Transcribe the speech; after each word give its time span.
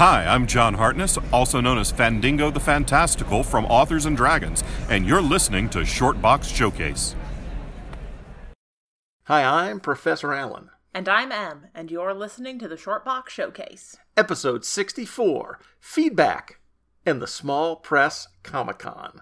Hi, 0.00 0.24
I'm 0.24 0.46
John 0.46 0.72
Hartness, 0.72 1.18
also 1.30 1.60
known 1.60 1.76
as 1.76 1.92
Fandingo 1.92 2.50
the 2.50 2.58
Fantastical 2.58 3.42
from 3.42 3.66
Authors 3.66 4.06
and 4.06 4.16
Dragons, 4.16 4.64
and 4.88 5.04
you're 5.04 5.20
listening 5.20 5.68
to 5.68 5.80
Shortbox 5.80 6.44
Showcase. 6.44 7.14
Hi, 9.24 9.44
I'm 9.44 9.78
Professor 9.78 10.32
Allen. 10.32 10.70
And 10.94 11.06
I'm 11.06 11.30
Em, 11.30 11.66
and 11.74 11.90
you're 11.90 12.14
listening 12.14 12.58
to 12.60 12.66
the 12.66 12.76
Shortbox 12.76 13.28
Showcase. 13.28 13.98
Episode 14.16 14.64
64 14.64 15.60
Feedback 15.80 16.60
and 17.04 17.20
the 17.20 17.26
Small 17.26 17.76
Press 17.76 18.26
Comic 18.42 18.78
Con. 18.78 19.20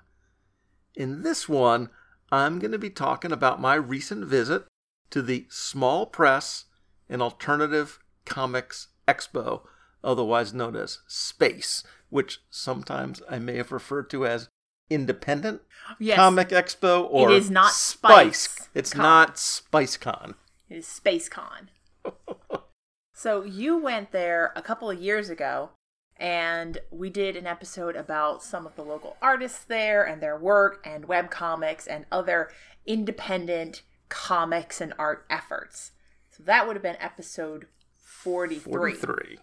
In 0.94 1.22
this 1.22 1.48
one, 1.48 1.88
I'm 2.30 2.60
going 2.60 2.70
to 2.70 2.78
be 2.78 2.88
talking 2.88 3.32
about 3.32 3.60
my 3.60 3.74
recent 3.74 4.26
visit 4.26 4.62
to 5.10 5.22
the 5.22 5.48
Small 5.50 6.06
Press 6.06 6.66
and 7.08 7.20
Alternative 7.20 7.98
Comics 8.24 8.86
Expo, 9.08 9.62
otherwise 10.04 10.54
known 10.54 10.76
as 10.76 10.98
SPACE, 11.06 11.84
which 12.10 12.40
sometimes 12.50 13.22
I 13.28 13.38
may 13.38 13.56
have 13.56 13.72
referred 13.72 14.10
to 14.10 14.26
as 14.26 14.48
Independent 14.90 15.60
Yes. 15.98 16.16
Comic 16.16 16.48
Expo 16.48 17.06
or 17.10 17.30
It 17.30 17.36
is 17.36 17.50
not 17.50 17.72
Spice. 17.72 18.40
Spice 18.40 18.68
It's 18.74 18.92
Con. 18.92 19.02
not 19.02 19.34
SpiceCon. 19.36 20.34
It 20.70 20.76
is 20.78 20.86
SpaceCon. 20.86 21.68
so 23.14 23.42
you 23.42 23.76
went 23.76 24.12
there 24.12 24.52
a 24.56 24.62
couple 24.62 24.90
of 24.90 25.00
years 25.00 25.28
ago, 25.30 25.70
and 26.16 26.78
we 26.90 27.10
did 27.10 27.36
an 27.36 27.46
episode 27.46 27.96
about 27.96 28.42
some 28.42 28.66
of 28.66 28.76
the 28.76 28.82
local 28.82 29.16
artists 29.20 29.62
there 29.64 30.04
and 30.04 30.22
their 30.22 30.38
work 30.38 30.80
and 30.84 31.04
web 31.06 31.30
comics 31.30 31.86
and 31.86 32.06
other 32.10 32.50
independent 32.86 33.82
comics 34.08 34.80
and 34.80 34.94
art 34.98 35.26
efforts. 35.30 35.92
So 36.30 36.42
that 36.44 36.66
would 36.66 36.76
have 36.76 36.82
been 36.82 36.96
episode 37.00 37.66
43. 38.02 38.94
43. 38.94 39.38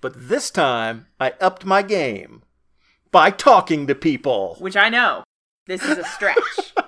But 0.00 0.28
this 0.28 0.50
time, 0.50 1.06
I 1.18 1.34
upped 1.40 1.64
my 1.64 1.82
game 1.82 2.42
by 3.10 3.30
talking 3.30 3.86
to 3.86 3.94
people. 3.94 4.56
Which 4.58 4.76
I 4.76 4.88
know. 4.88 5.24
This 5.66 5.82
is 5.82 5.98
a 5.98 6.04
stretch. 6.04 6.72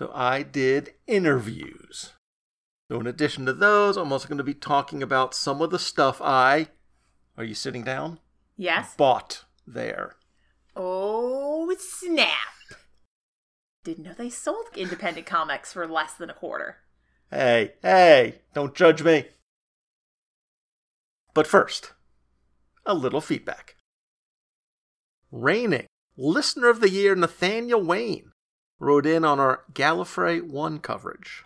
So 0.00 0.10
I 0.14 0.42
did 0.42 0.94
interviews. 1.06 2.14
So, 2.90 3.00
in 3.00 3.06
addition 3.06 3.44
to 3.44 3.52
those, 3.52 3.98
I'm 3.98 4.10
also 4.12 4.28
going 4.28 4.38
to 4.38 4.44
be 4.44 4.54
talking 4.54 5.02
about 5.02 5.34
some 5.34 5.60
of 5.60 5.68
the 5.68 5.78
stuff 5.78 6.22
I. 6.22 6.68
Are 7.36 7.44
you 7.44 7.52
sitting 7.52 7.84
down? 7.84 8.18
yes? 8.56 8.94
Bought 8.96 9.44
there. 9.66 10.16
Oh, 10.74 11.70
snap. 11.78 12.30
Didn't 13.84 14.04
know 14.04 14.14
they 14.16 14.30
sold 14.30 14.68
independent 14.74 15.26
comics 15.26 15.74
for 15.74 15.86
less 15.86 16.14
than 16.14 16.30
a 16.30 16.34
quarter. 16.34 16.78
Hey, 17.30 17.74
hey, 17.82 18.40
don't 18.54 18.74
judge 18.74 19.02
me. 19.02 19.26
But 21.34 21.46
first, 21.46 21.92
a 22.84 22.94
little 22.94 23.20
feedback. 23.20 23.76
Reigning 25.30 25.86
Listener 26.16 26.68
of 26.68 26.80
the 26.80 26.90
Year 26.90 27.14
Nathaniel 27.14 27.82
Wayne 27.82 28.32
wrote 28.78 29.06
in 29.06 29.24
on 29.24 29.38
our 29.38 29.64
Gallifrey 29.72 30.42
1 30.42 30.80
coverage. 30.80 31.44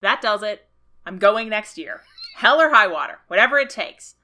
That 0.00 0.22
does 0.22 0.42
it. 0.42 0.68
I'm 1.06 1.18
going 1.18 1.48
next 1.48 1.76
year. 1.76 2.02
Hell 2.36 2.60
or 2.60 2.70
high 2.70 2.86
water, 2.86 3.18
whatever 3.28 3.58
it 3.58 3.70
takes. 3.70 4.14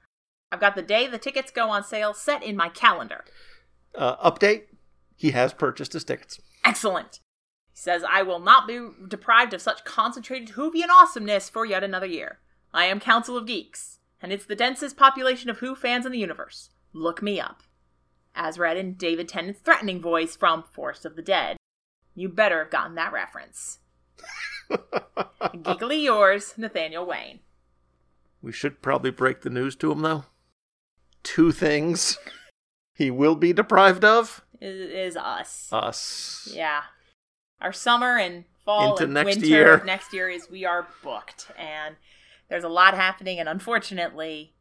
I've 0.51 0.59
got 0.59 0.75
the 0.75 0.81
day 0.81 1.07
the 1.07 1.17
tickets 1.17 1.51
go 1.51 1.69
on 1.69 1.83
sale 1.83 2.13
set 2.13 2.43
in 2.43 2.57
my 2.57 2.69
calendar. 2.69 3.23
Uh, 3.95 4.29
update 4.29 4.63
he 5.15 5.31
has 5.31 5.53
purchased 5.53 5.93
his 5.93 6.03
tickets. 6.03 6.39
Excellent. 6.65 7.19
He 7.71 7.79
says, 7.79 8.03
I 8.09 8.23
will 8.23 8.39
not 8.39 8.67
be 8.67 8.79
deprived 9.07 9.53
of 9.53 9.61
such 9.61 9.85
concentrated 9.85 10.55
Whovian 10.55 10.89
awesomeness 10.89 11.47
for 11.47 11.63
yet 11.65 11.83
another 11.83 12.07
year. 12.07 12.39
I 12.73 12.85
am 12.85 12.99
Council 12.99 13.37
of 13.37 13.45
Geeks, 13.45 13.99
and 14.21 14.31
it's 14.31 14.45
the 14.45 14.55
densest 14.55 14.97
population 14.97 15.49
of 15.49 15.59
Who 15.59 15.75
fans 15.75 16.05
in 16.05 16.11
the 16.11 16.19
universe. 16.19 16.69
Look 16.93 17.21
me 17.21 17.39
up. 17.39 17.63
As 18.35 18.57
read 18.57 18.77
in 18.77 18.93
David 18.93 19.27
Tennant's 19.27 19.59
threatening 19.61 20.01
voice 20.01 20.35
from 20.35 20.63
Forest 20.63 21.05
of 21.05 21.15
the 21.15 21.21
Dead. 21.21 21.57
You 22.15 22.29
better 22.29 22.59
have 22.59 22.71
gotten 22.71 22.95
that 22.95 23.11
reference. 23.13 23.79
Geekily 24.71 26.03
yours, 26.03 26.53
Nathaniel 26.57 27.05
Wayne. 27.05 27.39
We 28.41 28.51
should 28.51 28.81
probably 28.81 29.11
break 29.11 29.41
the 29.41 29.49
news 29.49 29.75
to 29.77 29.91
him, 29.91 30.01
though. 30.01 30.25
Two 31.23 31.51
things 31.51 32.17
he 32.95 33.11
will 33.11 33.35
be 33.35 33.53
deprived 33.53 34.03
of 34.03 34.43
Is, 34.59 34.89
is 35.13 35.17
us. 35.17 35.69
us. 35.71 36.49
Yeah. 36.53 36.81
Our 37.59 37.73
summer 37.73 38.17
and 38.17 38.45
fall 38.65 38.91
Into 38.93 39.03
and 39.03 39.13
next 39.13 39.25
winter 39.35 39.45
year. 39.45 39.73
of 39.75 39.85
next 39.85 40.13
year 40.13 40.29
is 40.29 40.49
we 40.49 40.65
are 40.65 40.87
booked 41.03 41.51
and 41.57 41.95
there's 42.51 42.65
a 42.65 42.69
lot 42.69 42.93
happening 42.93 43.39
and 43.39 43.47
unfortunately 43.47 44.53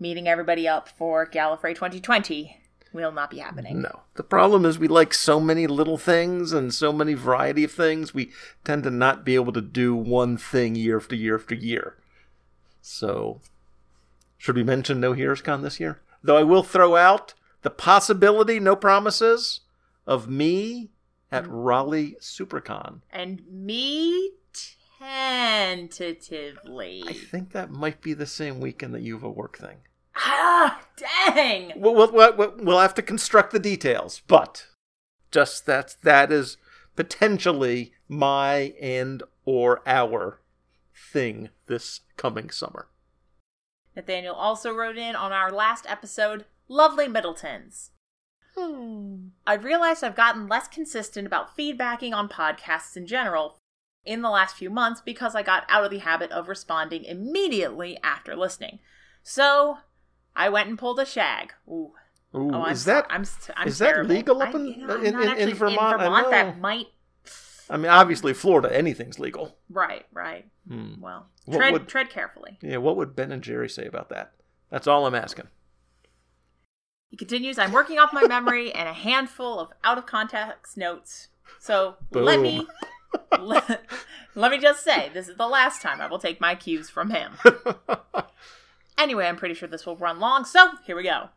meeting 0.00 0.26
everybody 0.26 0.66
up 0.66 0.88
for 0.88 1.26
Gallifrey 1.26 1.74
2020 1.74 2.56
will 2.94 3.12
not 3.12 3.30
be 3.30 3.38
happening. 3.38 3.82
No. 3.82 4.00
The 4.14 4.22
problem 4.22 4.64
is 4.64 4.78
we 4.78 4.88
like 4.88 5.12
so 5.12 5.38
many 5.38 5.66
little 5.66 5.98
things 5.98 6.54
and 6.54 6.72
so 6.72 6.94
many 6.94 7.12
variety 7.12 7.62
of 7.62 7.72
things, 7.72 8.14
we 8.14 8.32
tend 8.64 8.84
to 8.84 8.90
not 8.90 9.22
be 9.22 9.34
able 9.34 9.52
to 9.52 9.60
do 9.60 9.94
one 9.94 10.38
thing 10.38 10.74
year 10.74 10.96
after 10.96 11.14
year 11.14 11.36
after 11.36 11.54
year. 11.54 11.98
So, 12.80 13.42
should 14.38 14.56
we 14.56 14.64
mention 14.64 14.98
no 14.98 15.12
Heroes 15.12 15.42
Con 15.42 15.60
this 15.60 15.78
year? 15.78 16.00
Though 16.22 16.38
I 16.38 16.42
will 16.42 16.62
throw 16.62 16.96
out 16.96 17.34
the 17.60 17.70
possibility, 17.70 18.58
no 18.58 18.74
promises, 18.74 19.60
of 20.06 20.26
me 20.26 20.88
at 21.30 21.44
mm. 21.44 21.48
Raleigh 21.50 22.16
Supercon. 22.18 23.02
And 23.10 23.42
me 23.46 24.32
tentatively. 25.00 27.02
I 27.06 27.12
think 27.12 27.52
that 27.52 27.70
might 27.70 28.00
be 28.00 28.14
the 28.14 28.26
same 28.26 28.60
weekend 28.60 28.94
that 28.94 29.02
you 29.02 29.14
have 29.14 29.22
a 29.22 29.30
work 29.30 29.58
thing. 29.58 29.78
Ah, 30.16 30.80
dang. 30.96 31.72
We'll, 31.76 31.94
we'll, 31.94 32.12
we'll, 32.12 32.54
we'll 32.58 32.80
have 32.80 32.94
to 32.94 33.02
construct 33.02 33.52
the 33.52 33.58
details, 33.58 34.20
but 34.26 34.66
just 35.30 35.66
that 35.66 35.96
that 36.02 36.30
is 36.30 36.56
potentially 36.96 37.92
my 38.08 38.74
and 38.80 39.22
or 39.44 39.82
our 39.86 40.40
thing 40.94 41.50
this 41.66 42.00
coming 42.16 42.50
summer. 42.50 42.88
Nathaniel 43.96 44.34
also 44.34 44.72
wrote 44.72 44.98
in 44.98 45.16
on 45.16 45.32
our 45.32 45.50
last 45.50 45.86
episode, 45.88 46.44
Lovely 46.68 47.08
Middletons. 47.08 47.90
I've 49.46 49.64
realized 49.64 50.04
I've 50.04 50.16
gotten 50.16 50.48
less 50.48 50.68
consistent 50.68 51.26
about 51.26 51.56
feedbacking 51.56 52.12
on 52.12 52.28
podcasts 52.28 52.96
in 52.96 53.06
general 53.06 53.59
in 54.04 54.22
the 54.22 54.30
last 54.30 54.56
few 54.56 54.70
months 54.70 55.00
because 55.00 55.34
I 55.34 55.42
got 55.42 55.64
out 55.68 55.84
of 55.84 55.90
the 55.90 55.98
habit 55.98 56.30
of 56.30 56.48
responding 56.48 57.04
immediately 57.04 57.98
after 58.02 58.34
listening. 58.34 58.78
So 59.22 59.78
I 60.34 60.48
went 60.48 60.68
and 60.68 60.78
pulled 60.78 60.98
a 61.00 61.06
shag. 61.06 61.52
Ooh. 61.68 61.92
Ooh, 62.34 62.50
Oh, 62.54 62.62
I'm 62.62 62.72
is 62.72 62.84
that 62.84 63.06
I'm, 63.10 63.24
I'm 63.56 63.68
is 63.68 63.78
that 63.78 64.06
legal 64.06 64.40
up 64.40 64.54
I- 64.54 64.58
in- 64.58 64.66
you 64.66 64.86
know, 64.86 64.96
in- 65.00 65.20
in- 65.20 65.36
in 65.48 65.54
Vermont? 65.54 66.00
I 66.00 66.22
know. 66.22 66.30
that 66.30 66.58
might. 66.60 66.86
I 67.68 67.76
mean, 67.76 67.90
obviously, 67.90 68.32
Florida, 68.34 68.74
anything's 68.76 69.18
legal. 69.18 69.56
Right, 69.68 70.06
right. 70.12 70.46
Hmm. 70.68 71.00
Well, 71.00 71.26
tread 71.52 71.72
would- 71.72 71.88
tread 71.88 72.08
carefully. 72.10 72.58
Yeah, 72.62 72.78
what 72.78 72.96
would 72.96 73.14
Ben 73.16 73.32
and 73.32 73.42
Jerry 73.42 73.68
say 73.68 73.84
about 73.84 74.08
that? 74.10 74.32
That's 74.70 74.86
all 74.86 75.06
I'm 75.06 75.14
asking. 75.14 75.48
He 77.10 77.16
continues, 77.16 77.58
I'm 77.58 77.72
working 77.72 77.98
off 77.98 78.12
my 78.12 78.24
memory 78.26 78.72
and 78.72 78.88
a 78.88 78.92
handful 78.92 79.58
of 79.58 79.70
out 79.82 79.98
of 79.98 80.06
context 80.06 80.76
notes. 80.76 81.28
So 81.58 81.96
let 82.12 82.38
me 82.40 82.66
let, 83.40 83.84
let 84.34 84.50
me 84.50 84.58
just 84.58 84.84
say, 84.84 85.10
this 85.12 85.28
is 85.28 85.36
the 85.36 85.48
last 85.48 85.82
time 85.82 86.00
I 86.00 86.06
will 86.06 86.18
take 86.18 86.40
my 86.40 86.54
cues 86.54 86.90
from 86.90 87.10
him. 87.10 87.32
Anyway, 89.00 89.24
I'm 89.24 89.36
pretty 89.36 89.54
sure 89.54 89.66
this 89.66 89.86
will 89.86 89.96
run 89.96 90.20
long, 90.20 90.44
so 90.44 90.72
here 90.84 90.94
we 90.94 91.04
go. 91.04 91.30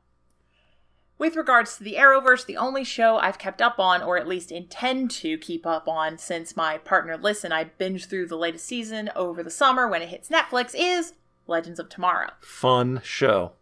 With 1.18 1.38
regards 1.38 1.78
to 1.78 1.84
the 1.84 1.94
Arrowverse, 1.94 2.46
the 2.46 2.58
only 2.58 2.84
show 2.84 3.18
I've 3.18 3.38
kept 3.38 3.62
up 3.62 3.80
on, 3.80 4.02
or 4.02 4.18
at 4.18 4.28
least 4.28 4.52
intend 4.52 5.12
to 5.12 5.38
keep 5.38 5.66
up 5.66 5.88
on 5.88 6.18
since 6.18 6.58
my 6.58 6.78
partner 6.80 7.16
Liz 7.16 7.46
and 7.46 7.54
I 7.54 7.64
binged 7.64 8.10
through 8.10 8.28
the 8.28 8.36
latest 8.36 8.66
season 8.66 9.10
over 9.16 9.42
the 9.42 9.50
summer 9.50 9.88
when 9.88 10.02
it 10.02 10.10
hits 10.10 10.28
Netflix, 10.28 10.76
is 10.78 11.14
Legends 11.48 11.80
of 11.80 11.88
Tomorrow. 11.88 12.32
Fun 12.42 13.00
show. 13.02 13.54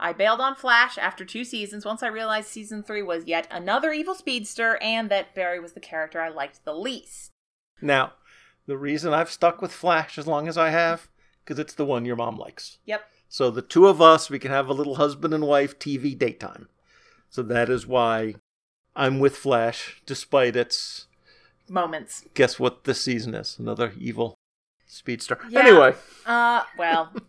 I 0.00 0.12
bailed 0.12 0.40
on 0.40 0.56
Flash 0.56 0.98
after 0.98 1.24
two 1.24 1.44
seasons 1.44 1.84
once 1.84 2.02
I 2.02 2.08
realized 2.08 2.48
season 2.48 2.82
three 2.82 3.02
was 3.02 3.26
yet 3.26 3.46
another 3.48 3.92
evil 3.92 4.16
speedster 4.16 4.76
and 4.82 5.08
that 5.10 5.36
Barry 5.36 5.60
was 5.60 5.74
the 5.74 5.80
character 5.80 6.20
I 6.20 6.30
liked 6.30 6.64
the 6.64 6.74
least. 6.74 7.30
Now, 7.80 8.12
the 8.66 8.76
reason 8.76 9.12
I've 9.12 9.30
stuck 9.30 9.60
with 9.62 9.72
Flash 9.72 10.18
as 10.18 10.26
long 10.26 10.48
as 10.48 10.56
I 10.58 10.70
have, 10.70 11.08
because 11.44 11.58
it's 11.58 11.74
the 11.74 11.84
one 11.84 12.04
your 12.04 12.16
mom 12.16 12.36
likes. 12.38 12.78
Yep. 12.86 13.02
So 13.28 13.50
the 13.50 13.62
two 13.62 13.86
of 13.86 14.00
us, 14.00 14.30
we 14.30 14.38
can 14.38 14.50
have 14.50 14.68
a 14.68 14.72
little 14.72 14.96
husband 14.96 15.34
and 15.34 15.46
wife 15.46 15.78
TV 15.78 16.16
daytime. 16.16 16.68
So 17.28 17.42
that 17.42 17.68
is 17.68 17.86
why 17.86 18.36
I'm 18.94 19.18
with 19.18 19.36
Flash, 19.36 20.00
despite 20.06 20.56
its. 20.56 21.06
Moments. 21.68 22.24
Guess 22.34 22.58
what 22.60 22.84
this 22.84 23.00
season 23.00 23.34
is? 23.34 23.56
Another 23.58 23.92
evil 23.98 24.36
speedster. 24.86 25.38
Yeah. 25.50 25.60
Anyway, 25.60 25.94
Uh, 26.24 26.62
well. 26.78 27.12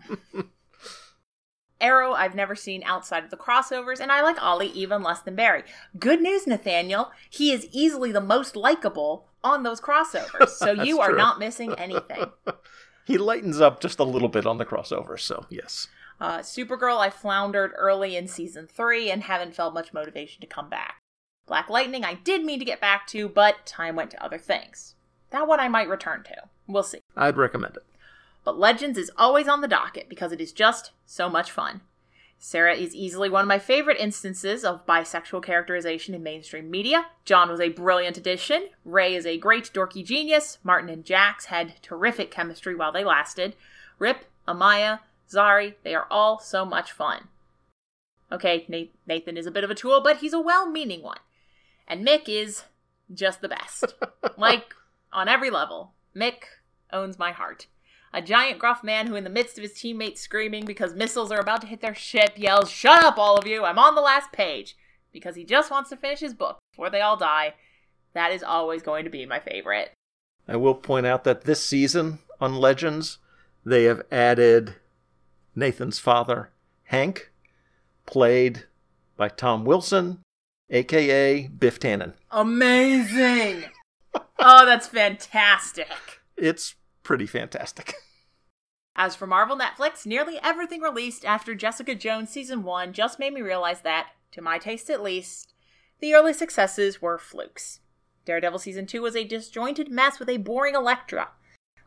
Arrow, 1.79 2.13
I've 2.13 2.33
never 2.35 2.55
seen 2.55 2.81
outside 2.85 3.23
of 3.23 3.29
the 3.29 3.37
crossovers, 3.37 3.99
and 3.99 4.11
I 4.11 4.21
like 4.23 4.41
Ollie 4.41 4.69
even 4.69 5.03
less 5.03 5.21
than 5.21 5.35
Barry. 5.35 5.63
Good 5.99 6.21
news, 6.21 6.47
Nathaniel. 6.47 7.11
He 7.29 7.51
is 7.51 7.67
easily 7.71 8.11
the 8.11 8.21
most 8.21 8.55
likable 8.55 9.27
on 9.47 9.63
those 9.63 9.81
crossovers, 9.81 10.49
so 10.49 10.71
you 10.83 10.99
are 10.99 11.09
true. 11.09 11.17
not 11.17 11.39
missing 11.39 11.73
anything. 11.77 12.25
he 13.05 13.17
lightens 13.17 13.59
up 13.59 13.79
just 13.79 13.99
a 13.99 14.03
little 14.03 14.29
bit 14.29 14.45
on 14.45 14.57
the 14.57 14.65
crossover, 14.65 15.19
so 15.19 15.45
yes. 15.49 15.87
Uh, 16.19 16.39
Supergirl, 16.39 16.97
I 16.99 17.09
floundered 17.09 17.71
early 17.75 18.15
in 18.15 18.27
season 18.27 18.67
three 18.67 19.11
and 19.11 19.23
haven't 19.23 19.55
felt 19.55 19.73
much 19.73 19.93
motivation 19.93 20.41
to 20.41 20.47
come 20.47 20.69
back. 20.69 20.97
Black 21.45 21.69
Lightning, 21.69 22.03
I 22.03 22.15
did 22.15 22.43
mean 22.43 22.59
to 22.59 22.65
get 22.65 22.81
back 22.81 23.07
to, 23.07 23.29
but 23.29 23.65
time 23.65 23.95
went 23.95 24.11
to 24.11 24.23
other 24.23 24.37
things. 24.37 24.95
That 25.29 25.47
one 25.47 25.59
I 25.59 25.67
might 25.69 25.87
return 25.87 26.23
to. 26.23 26.35
We'll 26.67 26.83
see. 26.83 26.99
I'd 27.15 27.37
recommend 27.37 27.77
it. 27.77 27.85
But 28.43 28.59
Legends 28.59 28.97
is 28.97 29.11
always 29.17 29.47
on 29.47 29.61
the 29.61 29.67
docket 29.67 30.09
because 30.09 30.31
it 30.31 30.41
is 30.41 30.51
just 30.51 30.91
so 31.05 31.29
much 31.29 31.51
fun. 31.51 31.81
Sarah 32.39 32.75
is 32.75 32.93
easily 32.93 33.29
one 33.29 33.41
of 33.41 33.47
my 33.47 33.59
favorite 33.59 33.99
instances 33.99 34.63
of 34.63 34.85
bisexual 34.85 35.43
characterization 35.43 36.13
in 36.13 36.21
mainstream 36.21 36.69
media. 36.69 37.07
John 37.25 37.49
was 37.49 37.59
a 37.59 37.69
brilliant 37.69 38.17
addition. 38.17 38.69
Ray 38.85 39.15
is 39.15 39.25
a 39.25 39.37
great 39.37 39.71
dorky 39.73 40.05
genius. 40.05 40.59
Martin 40.63 40.89
and 40.89 41.03
Jax 41.03 41.45
had 41.45 41.81
terrific 41.81 42.29
chemistry 42.29 42.75
while 42.75 42.91
they 42.91 43.03
lasted. 43.03 43.55
Rip, 43.97 44.25
Amaya, 44.47 44.99
Zari, 45.29 45.73
they 45.83 45.95
are 45.95 46.07
all 46.11 46.39
so 46.39 46.63
much 46.63 46.91
fun. 46.91 47.27
Okay, 48.31 48.65
Nathan 49.07 49.37
is 49.37 49.45
a 49.45 49.51
bit 49.51 49.63
of 49.63 49.71
a 49.71 49.75
tool, 49.75 50.01
but 50.01 50.17
he's 50.17 50.33
a 50.33 50.39
well 50.39 50.69
meaning 50.69 51.01
one. 51.01 51.19
And 51.87 52.05
Mick 52.05 52.27
is 52.27 52.63
just 53.11 53.41
the 53.41 53.49
best. 53.49 53.95
like, 54.37 54.73
on 55.11 55.27
every 55.27 55.49
level. 55.49 55.93
Mick 56.15 56.43
owns 56.91 57.17
my 57.17 57.31
heart. 57.31 57.67
A 58.13 58.21
giant 58.21 58.59
gruff 58.59 58.83
man 58.83 59.07
who, 59.07 59.15
in 59.15 59.23
the 59.23 59.29
midst 59.29 59.57
of 59.57 59.63
his 59.63 59.73
teammates 59.73 60.21
screaming 60.21 60.65
because 60.65 60.93
missiles 60.95 61.31
are 61.31 61.39
about 61.39 61.61
to 61.61 61.67
hit 61.67 61.81
their 61.81 61.95
ship, 61.95 62.33
yells, 62.35 62.69
Shut 62.69 63.03
up, 63.03 63.17
all 63.17 63.37
of 63.37 63.45
you! 63.45 63.65
I'm 63.65 63.79
on 63.79 63.95
the 63.95 64.01
last 64.01 64.31
page! 64.31 64.77
Because 65.11 65.35
he 65.35 65.43
just 65.43 65.71
wants 65.71 65.89
to 65.89 65.97
finish 65.97 66.19
his 66.19 66.33
book 66.33 66.57
before 66.71 66.89
they 66.89 67.01
all 67.01 67.17
die. 67.17 67.55
That 68.13 68.31
is 68.31 68.43
always 68.43 68.81
going 68.81 69.03
to 69.03 69.09
be 69.09 69.25
my 69.25 69.39
favorite. 69.39 69.91
I 70.47 70.55
will 70.55 70.75
point 70.75 71.05
out 71.05 71.23
that 71.25 71.41
this 71.43 71.63
season 71.63 72.19
on 72.39 72.55
Legends, 72.55 73.17
they 73.65 73.83
have 73.83 74.03
added 74.11 74.75
Nathan's 75.55 75.99
father, 75.99 76.51
Hank, 76.85 77.31
played 78.05 78.65
by 79.17 79.27
Tom 79.27 79.65
Wilson, 79.65 80.19
aka 80.69 81.47
Biff 81.47 81.79
Tannen. 81.79 82.13
Amazing! 82.31 83.65
oh, 84.39 84.65
that's 84.65 84.87
fantastic. 84.87 86.21
It's 86.37 86.75
pretty 87.07 87.25
fantastic. 87.25 87.95
As 88.97 89.15
for 89.15 89.25
Marvel 89.25 89.57
Netflix, 89.57 90.05
nearly 90.05 90.39
everything 90.43 90.81
released 90.81 91.23
after 91.23 91.55
Jessica 91.55 91.95
Jones 91.95 92.29
Season 92.29 92.63
1 92.63 92.91
just 92.91 93.17
made 93.17 93.33
me 93.33 93.41
realize 93.41 93.81
that, 93.81 94.09
to 94.33 94.41
my 94.41 94.57
taste 94.57 94.89
at 94.89 95.01
least, 95.01 95.53
the 96.01 96.13
early 96.13 96.33
successes 96.33 97.01
were 97.01 97.17
flukes. 97.17 97.79
Daredevil 98.25 98.59
Season 98.59 98.85
2 98.85 99.01
was 99.01 99.15
a 99.15 99.23
disjointed 99.23 99.89
mess 99.89 100.19
with 100.19 100.27
a 100.27 100.35
boring 100.35 100.75
Elektra. 100.75 101.29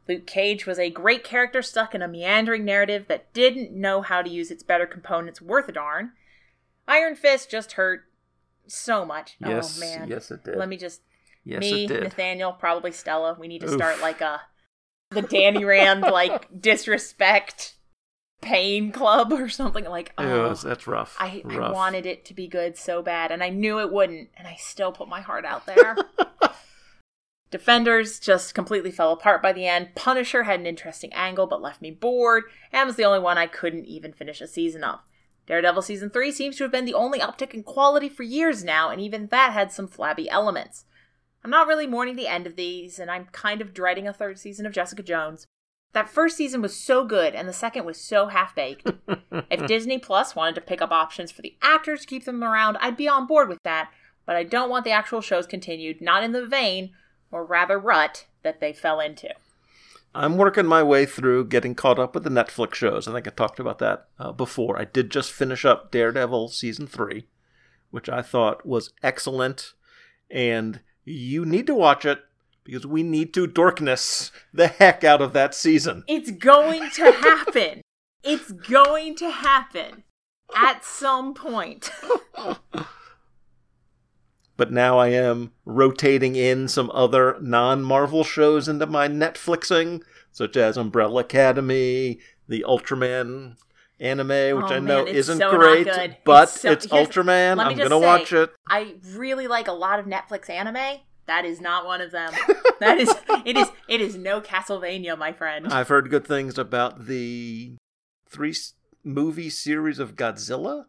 Luke 0.09 0.27
Cage 0.27 0.65
was 0.67 0.79
a 0.79 0.89
great 0.89 1.23
character 1.23 1.61
stuck 1.61 1.95
in 1.95 2.01
a 2.01 2.09
meandering 2.09 2.65
narrative 2.65 3.05
that 3.09 3.31
didn't 3.35 3.73
know 3.73 4.01
how 4.01 4.23
to 4.23 4.31
use 4.31 4.51
its 4.51 4.63
better 4.63 4.87
components 4.87 5.43
worth 5.43 5.69
a 5.69 5.73
darn. 5.73 6.13
Iron 6.89 7.15
Fist 7.15 7.51
just 7.51 7.73
hurt 7.73 8.05
so 8.67 9.05
much. 9.05 9.37
Oh, 9.45 9.51
yes, 9.51 9.77
oh 9.77 9.81
man. 9.81 10.09
Yes, 10.09 10.31
it 10.31 10.45
did. 10.45 10.57
Let 10.57 10.71
me 10.71 10.79
just 10.79 11.03
yes, 11.45 11.61
me, 11.61 11.85
it 11.85 11.89
did. 11.89 12.05
Nathaniel, 12.05 12.53
probably 12.53 12.93
Stella. 12.93 13.37
We 13.39 13.49
need 13.49 13.61
to 13.61 13.69
Oof. 13.69 13.75
start 13.75 14.01
like 14.01 14.23
a 14.23 14.41
the 15.11 15.23
Danny 15.23 15.65
Rand 15.65 16.03
like 16.03 16.61
disrespect 16.61 17.75
pain 18.41 18.91
club 18.93 19.33
or 19.33 19.49
something 19.49 19.85
like 19.85 20.13
oh 20.17 20.49
Yes, 20.49 20.63
that's 20.63 20.87
rough. 20.87 21.17
I, 21.19 21.43
I 21.49 21.71
wanted 21.71 22.07
it 22.07 22.25
to 22.27 22.35
be 22.35 22.47
good 22.47 22.77
so 22.77 23.03
bad 23.03 23.31
and 23.33 23.43
I 23.43 23.51
knew 23.51 23.81
it 23.81 23.93
wouldn't 23.93 24.31
and 24.37 24.47
I 24.47 24.57
still 24.59 24.93
put 24.93 25.09
my 25.09 25.21
heart 25.21 25.45
out 25.45 25.67
there. 25.67 25.97
Defenders 27.51 28.21
just 28.21 28.55
completely 28.55 28.93
fell 28.93 29.13
apart 29.13 29.43
by 29.43 29.53
the 29.53 29.67
end. 29.67 29.97
Punisher 29.97 30.45
had 30.45 30.61
an 30.61 30.67
interesting 30.67 31.13
angle 31.13 31.47
but 31.47 31.61
left 31.61 31.83
me 31.83 31.91
bored 31.91 32.45
and 32.73 32.87
was 32.87 32.97
the 32.97 33.05
only 33.05 33.19
one 33.19 33.37
I 33.37 33.47
couldn't 33.47 33.87
even 33.87 34.13
finish 34.13 34.41
a 34.41 34.47
season 34.47 34.85
of. 34.85 35.01
Daredevil 35.47 35.83
season 35.83 36.11
3 36.11 36.31
seems 36.31 36.57
to 36.57 36.65
have 36.65 36.71
been 36.71 36.85
the 36.85 36.95
only 36.95 37.19
uptick 37.19 37.53
in 37.53 37.65
quality 37.65 38.09
for 38.09 38.23
years 38.23 38.63
now 38.63 38.89
and 38.89 39.01
even 39.01 39.27
that 39.27 39.53
had 39.53 39.73
some 39.73 39.89
flabby 39.89 40.31
elements. 40.31 40.85
I'm 41.43 41.51
not 41.51 41.67
really 41.67 41.87
mourning 41.87 42.17
the 42.17 42.29
end 42.29 42.47
of 42.47 42.57
these, 42.57 42.99
and 42.99 43.11
I'm 43.11 43.27
kind 43.33 43.61
of 43.61 43.73
dreading 43.73 44.07
a 44.07 44.13
third 44.13 44.39
season 44.39 44.67
of 44.67 44.73
Jessica 44.73 45.03
Jones. 45.03 45.47
That 45.93 46.09
first 46.09 46.37
season 46.37 46.63
was 46.63 46.77
so 46.77 47.05
good, 47.05 47.35
and 47.35 47.49
the 47.49 47.53
second 47.53 47.85
was 47.85 47.99
so 48.01 48.29
half 48.29 48.55
baked. 48.55 48.91
if 49.51 49.67
Disney 49.67 49.99
Plus 49.99 50.37
wanted 50.37 50.55
to 50.57 50.61
pick 50.61 50.81
up 50.81 50.93
options 50.93 51.33
for 51.33 51.43
the 51.43 51.57
actors 51.63 52.03
to 52.03 52.07
keep 52.07 52.25
them 52.25 52.45
around, 52.45 52.77
I'd 52.77 52.97
be 52.97 53.09
on 53.09 53.27
board 53.27 53.49
with 53.49 53.63
that, 53.65 53.91
but 54.27 54.37
I 54.37 54.45
don't 54.45 54.71
want 54.71 54.85
the 54.85 54.93
actual 54.93 55.21
shows 55.21 55.47
continued, 55.47 56.01
not 56.01 56.23
in 56.23 56.33
the 56.33 56.47
vein, 56.47 56.91
or 57.33 57.45
rather 57.45 57.79
rut, 57.79 58.27
that 58.43 58.61
they 58.61 58.73
fell 58.73 59.01
into. 59.01 59.31
I'm 60.15 60.37
working 60.37 60.67
my 60.67 60.83
way 60.83 61.07
through 61.07 61.47
getting 61.47 61.75
caught 61.75 61.99
up 61.99 62.15
with 62.15 62.25
the 62.25 62.31
Netflix 62.31 62.75
shows. 62.75 63.07
I 63.07 63.13
think 63.13 63.29
I 63.29 63.31
talked 63.31 63.61
about 63.61 63.79
that 63.79 64.09
uh, 64.19 64.33
before. 64.33 64.79
I 64.79 64.85
did 64.85 65.11
just 65.11 65.33
finish 65.33 65.65
up 65.65 65.91
Daredevil 65.91 66.49
season 66.49 66.87
three, 66.87 67.27
which 67.91 68.09
I 68.09 68.21
thought 68.21 68.67
was 68.67 68.93
excellent, 69.03 69.73
and 70.31 70.81
you 71.05 71.45
need 71.45 71.67
to 71.67 71.75
watch 71.75 72.05
it 72.05 72.21
because 72.65 72.87
we 72.87 73.03
need 73.03 73.35
to 73.35 73.47
dorkness 73.47 74.31
the 74.53 74.69
heck 74.69 75.03
out 75.05 75.23
of 75.23 75.33
that 75.33 75.55
season. 75.55 76.05
It's 76.07 76.31
going 76.31 76.91
to 76.91 77.13
happen. 77.13 77.83
it's 78.23 78.53
going 78.53 79.17
to 79.17 79.31
happen 79.31 80.05
at 80.55 80.85
some 80.85 81.35
point. 81.35 81.91
but 84.57 84.71
now 84.73 84.99
I 84.99 85.09
am 85.09 85.53
rotating 85.65 86.37
in 86.37 86.69
some 86.69 86.91
other 86.93 87.37
non 87.41 87.83
Marvel 87.83 88.25
shows 88.25 88.69
into 88.69 88.87
my 88.87 89.09
Netflixing, 89.09 90.03
such 90.31 90.57
as 90.57 90.77
Umbrella 90.77 91.23
Academy, 91.23 92.19
the 92.49 92.65
Ultraman 92.67 93.57
anime, 94.01 94.29
which 94.57 94.65
Oh, 94.71 94.75
I 94.75 94.79
know 94.81 95.05
man, 95.05 95.15
isn't 95.15 95.39
so 95.39 95.51
great, 95.57 95.87
but 96.25 96.45
It's 96.49 96.61
so- 96.63 96.71
it's 96.73 96.87
Ultraman. 96.89 97.59
I'm 97.63 97.77
gonna 97.77 97.89
say- 97.91 98.01
watch 98.01 98.33
it. 98.33 98.51
I 98.69 98.95
really 99.15 99.47
like 99.47 99.69
a 99.69 99.73
lot 99.73 99.99
of 100.01 100.07
Netflix 100.07 100.49
anime. 100.51 101.01
That 101.27 101.45
is 101.45 101.61
not 101.61 101.85
one 101.87 102.01
of 102.01 102.11
them. 102.11 102.33
That 102.81 102.99
is 102.99 103.15
it 103.45 103.59
is 103.59 103.69
it 103.89 104.01
is 104.01 104.17
no 104.17 104.41
Castlevania, 104.41 105.19
my 105.19 105.35
friend. 105.35 105.69
I've 105.69 105.89
heard 105.89 106.09
good 106.09 106.27
things 106.27 106.57
about 106.57 107.05
the 107.07 107.77
three 108.31 108.55
movie 109.05 109.51
series 109.51 109.99
of 109.99 110.17
Godzilla 110.17 110.87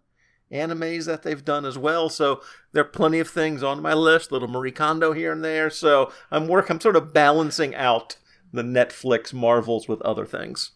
animes 0.50 1.06
that 1.06 1.24
they've 1.24 1.44
done 1.44 1.66
as 1.66 1.78
well. 1.78 2.08
So 2.08 2.42
there 2.72 2.84
are 2.84 2.88
plenty 2.88 3.20
of 3.20 3.28
things 3.30 3.62
on 3.62 3.82
my 3.82 3.94
list, 3.94 4.32
little 4.32 4.48
Marie 4.48 4.72
Kondo 4.72 5.12
here 5.12 5.34
and 5.34 5.44
there. 5.44 5.70
So 5.70 6.14
I'm 6.32 6.48
work 6.48 6.70
I'm 6.70 6.80
sort 6.80 6.96
of 6.96 7.14
balancing 7.14 7.76
out 7.76 8.16
the 8.54 8.64
Netflix 8.64 9.34
marvels 9.34 9.90
with 9.90 10.02
other 10.02 10.26
things. 10.26 10.72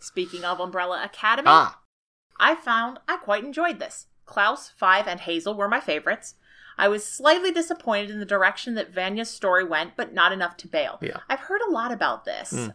Speaking 0.00 0.44
of 0.44 0.60
Umbrella 0.60 1.02
Academy, 1.04 1.48
Ah, 1.50 1.80
I 2.38 2.54
found 2.54 2.98
I 3.06 3.16
quite 3.18 3.44
enjoyed 3.44 3.78
this. 3.78 4.06
Klaus, 4.24 4.68
Five, 4.70 5.06
and 5.06 5.20
Hazel 5.20 5.54
were 5.54 5.68
my 5.68 5.80
favorites. 5.80 6.34
I 6.78 6.88
was 6.88 7.04
slightly 7.04 7.52
disappointed 7.52 8.10
in 8.10 8.20
the 8.20 8.24
direction 8.24 8.74
that 8.76 8.90
Vanya's 8.92 9.28
story 9.30 9.64
went, 9.64 9.96
but 9.96 10.14
not 10.14 10.32
enough 10.32 10.56
to 10.58 10.68
bail. 10.68 10.98
Yeah. 11.02 11.18
I've 11.28 11.40
heard 11.40 11.60
a 11.60 11.70
lot 11.70 11.92
about 11.92 12.24
this. 12.24 12.52
Mm. 12.52 12.74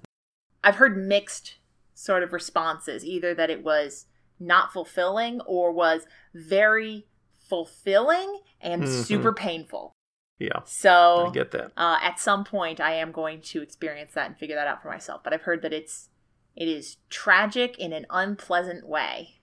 I've 0.64 0.76
heard 0.76 0.98
mixed 0.98 1.56
sort 1.96 2.22
of 2.22 2.32
responses, 2.34 3.04
either 3.06 3.34
that 3.34 3.50
it 3.50 3.64
was 3.64 4.06
not 4.40 4.72
fulfilling 4.74 5.42
or 5.42 5.72
was 5.72 6.06
very 6.34 7.08
fulfilling 7.40 8.42
and 8.62 8.84
Mhm. 8.84 9.04
super 9.06 9.32
painful. 9.34 9.94
yeah, 10.38 10.60
So 10.66 11.28
I 11.28 11.32
get 11.32 11.52
that. 11.52 11.72
uh, 11.78 11.98
at 12.02 12.20
some 12.20 12.44
point 12.44 12.82
I 12.82 12.96
am 12.96 13.14
going 13.14 13.42
to 13.42 13.62
experience 13.62 14.12
that 14.16 14.26
and 14.28 14.38
figure 14.38 14.56
that 14.58 14.68
out 14.68 14.82
for 14.82 14.90
myself. 14.90 15.24
But 15.24 15.32
I've 15.34 15.44
heard 15.44 15.62
that 15.62 15.72
it's 15.72 16.10
it 16.56 16.68
is 16.68 16.98
tragic 17.10 17.78
in 17.78 17.94
an 17.94 18.06
unpleasant 18.10 18.88
way. 18.88 19.36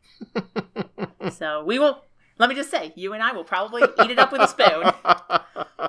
so 1.31 1.65
we 1.65 1.79
will 1.79 2.05
let 2.39 2.49
me 2.49 2.55
just 2.55 2.71
say, 2.71 2.93
you 2.97 3.13
and 3.13 3.23
I 3.23 3.33
will 3.33 3.45
probably 3.45 3.83
eat 3.83 4.11
it 4.11 4.19
up 4.19 4.33
with 4.33 4.41
a 4.41 4.49
spoon. 4.49 5.89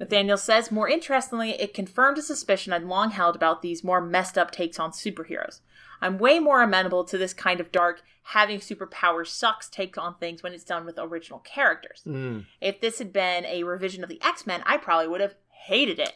Nathaniel 0.00 0.36
says, 0.36 0.72
more 0.72 0.88
interestingly, 0.88 1.52
it 1.52 1.72
confirmed 1.72 2.18
a 2.18 2.22
suspicion 2.22 2.72
I'd 2.72 2.82
long 2.82 3.10
held 3.10 3.36
about 3.36 3.62
these 3.62 3.84
more 3.84 4.00
messed 4.00 4.36
up 4.36 4.50
takes 4.50 4.78
on 4.78 4.90
superheroes. 4.90 5.60
I'm 6.00 6.18
way 6.18 6.40
more 6.40 6.62
amenable 6.62 7.04
to 7.04 7.16
this 7.16 7.32
kind 7.32 7.60
of 7.60 7.72
dark, 7.72 8.02
having 8.24 8.58
superpowers 8.58 9.28
sucks 9.28 9.68
take 9.68 9.96
on 9.96 10.16
things 10.16 10.42
when 10.42 10.52
it's 10.52 10.64
done 10.64 10.84
with 10.84 10.98
original 10.98 11.38
characters. 11.38 12.02
Mm, 12.06 12.44
If 12.60 12.80
this 12.80 12.98
had 12.98 13.12
been 13.12 13.46
a 13.46 13.62
revision 13.62 14.02
of 14.02 14.10
the 14.10 14.20
X 14.22 14.46
Men, 14.46 14.62
I 14.66 14.76
probably 14.76 15.08
would 15.08 15.20
have 15.20 15.36
hated 15.48 15.98
it. 15.98 16.12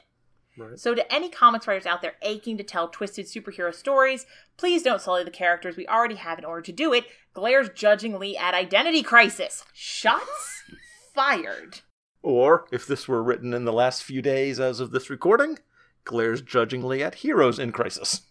Right. 0.59 0.79
So, 0.79 0.95
to 0.95 1.13
any 1.13 1.29
comics 1.31 1.67
writers 1.67 1.87
out 1.87 2.03
there 2.03 2.15
aching 2.23 2.57
to 2.59 2.65
tell 2.65 2.89
twisted 2.89 3.27
superhero 3.27 3.75
stories, 3.75 4.27
please 4.57 4.83
don't 4.83 5.01
sully 5.01 5.25
the 5.25 5.31
characters 5.31 5.77
we 5.77 5.87
already 5.87 6.17
have 6.17 6.39
in 6.39 6.45
order 6.45 6.63
to 6.63 6.73
do 6.73 6.93
it. 6.93 7.05
Glares 7.33 7.71
judgingly 7.75 8.37
at 8.37 8.55
Identity 8.55 9.03
Crisis. 9.03 9.65
Shots 9.73 10.65
fired. 11.15 11.81
Or 12.23 12.67
if 12.73 12.87
this 12.87 13.07
were 13.07 13.23
written 13.23 13.55
in 13.55 13.65
the 13.65 13.73
last 13.73 14.03
few 14.03 14.21
days 14.21 14.59
as 14.59 14.81
of 14.81 14.91
this 14.91 15.09
recording, 15.09 15.59
glares 16.05 16.43
judgingly 16.43 17.03
at 17.03 17.17
heroes 17.17 17.59
in 17.59 17.73
crisis. 17.73 18.23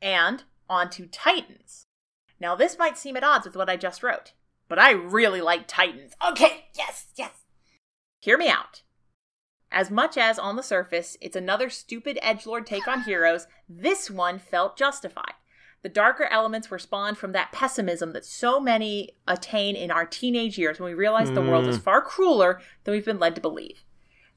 And 0.00 0.44
on 0.68 0.90
to 0.90 1.06
Titans. 1.06 1.86
Now, 2.38 2.54
this 2.54 2.78
might 2.78 2.98
seem 2.98 3.16
at 3.16 3.24
odds 3.24 3.46
with 3.46 3.56
what 3.56 3.70
I 3.70 3.76
just 3.76 4.02
wrote, 4.02 4.32
but 4.68 4.78
I 4.78 4.92
really 4.92 5.40
like 5.40 5.66
Titans. 5.66 6.12
Okay, 6.26 6.66
yes, 6.76 7.06
yes. 7.16 7.32
Hear 8.20 8.38
me 8.38 8.48
out. 8.48 8.82
As 9.74 9.90
much 9.90 10.16
as 10.16 10.38
on 10.38 10.54
the 10.54 10.62
surface, 10.62 11.16
it's 11.20 11.34
another 11.34 11.68
stupid 11.68 12.16
edgelord 12.22 12.64
take 12.64 12.86
on 12.86 13.02
heroes, 13.02 13.48
this 13.68 14.08
one 14.08 14.38
felt 14.38 14.76
justified. 14.76 15.34
The 15.82 15.88
darker 15.88 16.28
elements 16.30 16.70
were 16.70 16.78
spawned 16.78 17.18
from 17.18 17.32
that 17.32 17.50
pessimism 17.50 18.12
that 18.12 18.24
so 18.24 18.60
many 18.60 19.16
attain 19.26 19.74
in 19.74 19.90
our 19.90 20.06
teenage 20.06 20.56
years 20.58 20.78
when 20.78 20.90
we 20.90 20.94
realize 20.94 21.32
the 21.32 21.42
world 21.42 21.66
is 21.66 21.76
hmm. 21.76 21.82
far 21.82 22.00
crueler 22.00 22.60
than 22.84 22.92
we've 22.92 23.04
been 23.04 23.18
led 23.18 23.34
to 23.34 23.40
believe. 23.40 23.82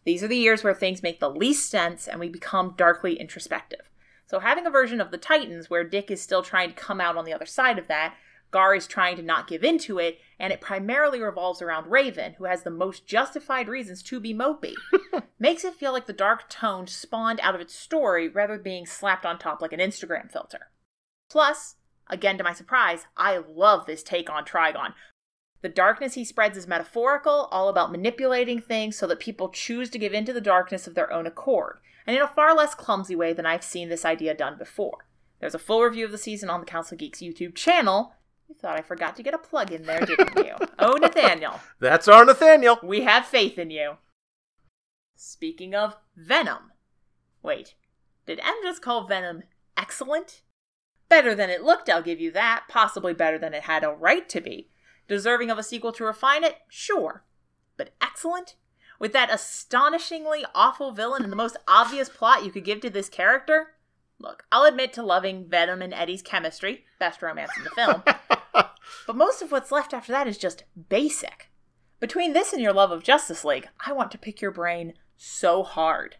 These 0.06 0.24
are 0.24 0.28
the 0.28 0.36
years 0.36 0.64
where 0.64 0.74
things 0.74 1.04
make 1.04 1.20
the 1.20 1.30
least 1.30 1.70
sense 1.70 2.08
and 2.08 2.20
we 2.20 2.30
become 2.30 2.74
darkly 2.76 3.20
introspective. 3.20 3.92
So, 4.26 4.40
having 4.40 4.66
a 4.66 4.72
version 4.72 5.00
of 5.00 5.12
the 5.12 5.20
Titans 5.20 5.70
where 5.70 5.84
Dick 5.84 6.10
is 6.10 6.20
still 6.20 6.42
trying 6.42 6.70
to 6.70 6.76
come 6.76 7.00
out 7.00 7.16
on 7.16 7.26
the 7.26 7.34
other 7.34 7.46
side 7.46 7.78
of 7.78 7.88
that, 7.88 8.16
Gar 8.52 8.76
is 8.76 8.88
trying 8.88 9.18
to 9.18 9.22
not 9.22 9.48
give 9.48 9.64
in 9.64 9.78
to 9.80 10.00
it, 10.00 10.20
and 10.40 10.54
it 10.54 10.62
primarily 10.62 11.22
revolves 11.22 11.62
around 11.62 11.92
Raven, 11.92 12.34
who 12.38 12.46
has 12.46 12.64
the 12.64 12.70
most 12.70 13.06
justified 13.06 13.68
reasons 13.68 14.02
to 14.04 14.20
be 14.20 14.34
mopey, 14.34 14.74
makes 15.40 15.66
it 15.66 15.76
feel 15.76 15.92
like 15.92 16.06
the 16.06 16.14
dark 16.14 16.50
tone 16.50 16.88
spawned 16.88 17.40
out 17.42 17.56
of 17.56 17.62
its 17.62 17.76
story 17.76 18.30
rather 18.30 18.54
than 18.54 18.64
being 18.64 18.86
slapped 18.86 19.26
on 19.26 19.38
top 19.38 19.62
like 19.62 19.74
an 19.74 19.80
Instagram 19.80 20.32
filter. 20.32 20.70
Plus, 21.30 21.76
again 22.10 22.38
to 22.38 22.44
my 22.44 22.54
surprise, 22.54 23.06
I 23.18 23.38
love 23.38 23.86
this 23.86 24.04
take 24.04 24.30
on 24.30 24.46
Trigon. 24.46 24.94
The 25.62 25.70
darkness 25.70 26.14
he 26.14 26.24
spreads 26.24 26.58
is 26.58 26.68
metaphorical, 26.68 27.50
all 27.52 27.68
about 27.68 27.92
manipulating 27.92 28.62
things 28.62 28.96
so 28.96 29.08
that 29.08 29.20
people 29.20 29.50
choose 29.50 29.90
to 29.90 30.00
give 30.00 30.14
into 30.14 30.32
the 30.32 30.40
darkness 30.40 30.88
of 30.88 30.96
their 30.96 31.12
own 31.12 31.28
accord, 31.28 31.80
and 32.06 32.16
in 32.16 32.22
a 32.22 32.28
far 32.28 32.56
less 32.56 32.76
clumsy 32.76 33.16
way 33.16 33.34
than 33.34 33.46
I've 33.46 33.64
seen 33.64 33.90
this 33.90 34.06
idea 34.06 34.34
done 34.34 34.58
before. 34.58 35.08
There's 35.40 35.56
a 35.56 35.60
full 35.60 35.84
review 35.84 36.06
of 36.06 36.12
the 36.12 36.18
season 36.18 36.50
on 36.50 36.60
the 36.60 36.66
Council 36.66 36.98
Geeks 36.98 37.20
YouTube 37.20 37.56
channel. 37.56 38.14
You 38.48 38.56
thought 38.56 38.78
I 38.78 38.82
forgot 38.82 39.16
to 39.18 39.24
get 39.24 39.34
a 39.34 39.38
plug 39.38 39.72
in 39.72 39.84
there, 39.84 40.00
didn't 40.00 40.38
you? 40.38 40.56
oh, 40.80 40.94
Nathaniel, 40.94 41.60
That's 41.80 42.08
our 42.08 42.24
Nathaniel. 42.24 42.80
we 42.82 43.02
have 43.02 43.26
faith 43.26 43.58
in 43.58 43.72
you. 43.72 43.98
Speaking 45.16 45.76
of 45.76 45.98
Venom. 46.16 46.72
Wait, 47.44 47.76
did 48.26 48.40
M 48.40 48.56
just 48.64 48.82
call 48.82 49.06
Venom 49.08 49.44
excellent? 49.76 50.42
Better 51.10 51.34
than 51.34 51.50
it 51.50 51.64
looked, 51.64 51.90
I'll 51.90 52.02
give 52.02 52.20
you 52.20 52.32
that. 52.32 52.66
Possibly 52.70 53.14
better 53.14 53.38
than 53.38 53.54
it 53.54 53.64
had 53.64 53.84
a 53.84 53.90
right 53.90 54.28
to 54.30 54.42
be. 54.42 54.70
Deserving 55.08 55.50
of 55.50 55.58
a 55.58 55.64
sequel 55.64 55.92
to 55.94 56.04
refine 56.04 56.44
it? 56.44 56.58
Sure. 56.70 57.24
But 57.78 57.92
excellent? 58.02 58.56
With 59.00 59.14
that 59.14 59.34
astonishingly 59.34 60.44
awful 60.54 60.92
villain 60.92 61.24
and 61.24 61.32
the 61.32 61.38
most 61.38 61.58
obvious 61.68 62.10
plot 62.10 62.44
you 62.44 62.52
could 62.52 62.66
give 62.66 62.82
to 62.82 62.90
this 62.90 63.10
character? 63.10 63.76
Look, 64.20 64.44
I'll 64.52 64.66
admit 64.66 64.94
to 64.94 65.04
loving 65.04 65.48
Venom 65.48 65.82
and 65.82 65.94
Eddie's 65.94 66.22
chemistry, 66.24 66.86
best 67.00 67.22
romance 67.22 67.52
in 67.58 67.64
the 67.64 67.70
film, 67.72 68.04
but 69.06 69.16
most 69.16 69.42
of 69.42 69.52
what's 69.52 69.72
left 69.72 69.94
after 69.94 70.12
that 70.12 70.28
is 70.28 70.38
just 70.38 70.64
basic. 70.90 71.50
Between 72.00 72.34
this 72.34 72.52
and 72.54 72.62
your 72.62 72.74
love 72.74 72.92
of 72.92 73.04
Justice 73.04 73.44
League, 73.46 73.68
I 73.86 73.92
want 73.92 74.12
to 74.12 74.18
pick 74.18 74.42
your 74.42 74.52
brain 74.52 74.94
so 75.18 75.64
hard. 75.64 76.16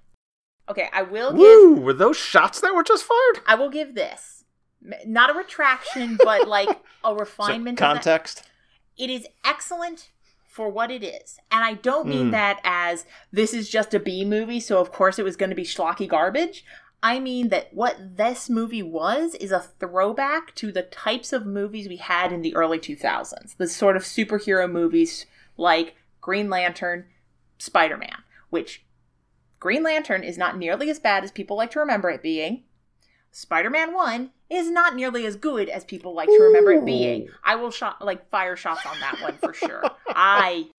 Okay, 0.70 0.90
I 0.94 1.02
will 1.02 1.32
give 1.32 1.40
Woo! 1.40 1.76
Were 1.76 1.94
those 1.94 2.18
shots 2.18 2.60
that 2.62 2.76
were 2.76 2.84
just 2.84 3.04
fired? 3.06 3.44
I 3.48 3.56
will 3.56 3.70
give 3.70 3.96
this. 3.96 4.44
Not 5.06 5.30
a 5.30 5.34
retraction, 5.34 6.18
but 6.24 6.48
like 6.48 6.70
a 7.04 7.16
refinement 7.16 7.80
that 7.80 7.94
context. 7.94 8.44
it 8.98 9.10
is 9.10 9.28
excellent 9.46 10.12
for 10.48 10.70
what 10.70 10.92
it 10.92 11.04
is. 11.04 11.38
And 11.52 11.64
I 11.64 11.76
don't 11.76 12.08
mean 12.08 12.28
Mm. 12.28 12.32
that 12.32 12.60
as 12.64 13.06
this 13.32 13.54
is 13.54 13.70
just 13.70 13.94
a 13.94 14.00
B 14.00 14.26
movie, 14.26 14.60
so 14.60 14.80
of 14.80 14.92
course 14.92 15.18
it 15.20 15.24
was 15.24 15.36
going 15.36 15.50
to 15.52 15.56
be 15.56 15.64
schlocky 15.64 16.08
garbage. 16.08 16.64
I 17.04 17.20
mean 17.20 17.50
that 17.50 17.74
what 17.74 18.18
this 18.18 18.50
movie 18.50 18.84
was 18.84 19.36
is 19.36 19.52
a 19.52 19.60
throwback 19.60 20.56
to 20.56 20.72
the 20.72 20.84
types 20.84 21.32
of 21.32 21.46
movies 21.46 21.88
we 21.88 21.98
had 21.98 22.34
in 22.34 22.42
the 22.42 22.56
early 22.56 22.80
2000s. 22.80 23.56
The 23.58 23.68
sort 23.68 23.96
of 23.96 24.04
superhero 24.04 24.70
movies 24.70 25.26
like 25.58 25.96
Green 26.22 26.50
Lantern, 26.50 27.06
Spider 27.58 27.98
Man, 27.98 28.24
which 28.50 28.86
Green 29.60 29.84
Lantern 29.84 30.24
is 30.24 30.38
not 30.38 30.58
nearly 30.58 30.90
as 30.90 31.00
bad 31.00 31.24
as 31.24 31.32
people 31.32 31.58
like 31.58 31.72
to 31.72 31.80
remember 31.80 32.10
it 32.10 32.24
being. 32.24 32.64
Spider 33.32 33.70
Man 33.70 33.94
1 33.94 34.32
is 34.50 34.70
not 34.70 34.96
nearly 34.96 35.26
as 35.26 35.36
good 35.36 35.70
as 35.70 35.84
people 35.84 36.14
like 36.14 36.30
to 36.30 36.40
remember 36.42 36.72
it 36.72 36.86
being. 36.86 37.30
I 37.44 37.56
will 37.56 37.72
shot 37.72 38.04
like 38.04 38.30
fire 38.30 38.56
shots 38.56 38.86
on 38.86 39.00
that 39.00 39.22
one 39.22 39.38
for 39.38 39.54
sure. 39.54 39.84
I 40.08 40.70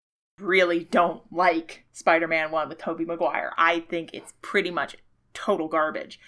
really 0.41 0.85
don't 0.85 1.23
like 1.33 1.85
Spider-Man 1.93 2.51
1 2.51 2.69
with 2.69 2.79
Tobey 2.79 3.05
Maguire. 3.05 3.53
I 3.57 3.81
think 3.81 4.11
it's 4.13 4.33
pretty 4.41 4.71
much 4.71 4.97
total 5.39 5.69
garbage. 5.69 6.19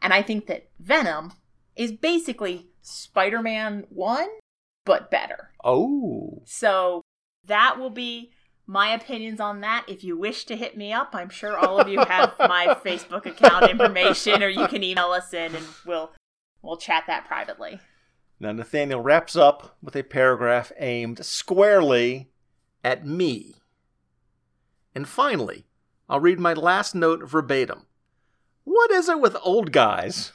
And 0.00 0.12
I 0.12 0.22
think 0.22 0.46
that 0.46 0.68
Venom 0.78 1.32
is 1.76 1.92
basically 1.92 2.68
Spider-Man 2.82 3.86
1 3.88 4.28
but 4.84 5.10
better. 5.10 5.50
Oh. 5.64 6.42
So 6.44 7.02
that 7.46 7.78
will 7.78 7.90
be 7.90 8.30
my 8.66 8.92
opinions 8.92 9.40
on 9.40 9.60
that. 9.60 9.84
If 9.88 10.04
you 10.04 10.16
wish 10.16 10.44
to 10.44 10.56
hit 10.56 10.76
me 10.76 10.92
up, 10.92 11.10
I'm 11.14 11.30
sure 11.30 11.56
all 11.56 11.78
of 11.78 11.88
you 11.88 12.00
have 12.00 12.34
my 12.38 12.76
Facebook 12.84 13.26
account 13.26 13.70
information 13.70 14.42
or 14.42 14.48
you 14.48 14.66
can 14.68 14.82
email 14.82 15.10
us 15.10 15.32
in 15.32 15.54
and 15.54 15.66
we'll 15.86 16.12
we'll 16.62 16.76
chat 16.76 17.04
that 17.06 17.26
privately. 17.26 17.80
Now 18.40 18.52
Nathaniel 18.52 19.00
wraps 19.00 19.36
up 19.36 19.76
with 19.82 19.96
a 19.96 20.02
paragraph 20.02 20.72
aimed 20.78 21.24
squarely 21.24 22.30
at 22.82 23.06
me. 23.06 23.54
And 24.94 25.08
finally, 25.08 25.66
I'll 26.08 26.20
read 26.20 26.38
my 26.38 26.52
last 26.52 26.94
note 26.94 27.28
verbatim. 27.28 27.86
What 28.64 28.90
is 28.90 29.08
it 29.08 29.20
with 29.20 29.36
old 29.42 29.72
guys 29.72 30.32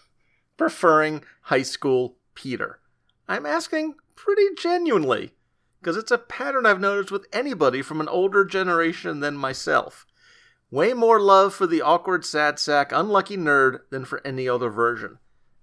preferring 0.58 1.24
high 1.44 1.64
school 1.64 2.18
Peter? 2.36 2.80
I'm 3.28 3.46
asking 3.46 3.96
pretty 4.16 4.48
genuinely, 4.58 5.34
because 5.80 5.98
it's 5.98 6.12
a 6.12 6.18
pattern 6.18 6.66
I've 6.66 6.80
noticed 6.80 7.12
with 7.12 7.28
anybody 7.34 7.82
from 7.82 8.00
an 8.02 8.08
older 8.08 8.46
generation 8.46 9.20
than 9.20 9.36
myself. 9.36 10.06
Way 10.72 10.94
more 10.94 11.20
love 11.20 11.54
for 11.56 11.66
the 11.66 11.82
awkward, 11.82 12.24
sad 12.24 12.60
sack, 12.60 12.92
unlucky 12.92 13.38
nerd 13.38 13.80
than 13.90 14.06
for 14.06 14.26
any 14.26 14.48
other 14.48 14.70
version. 14.70 15.18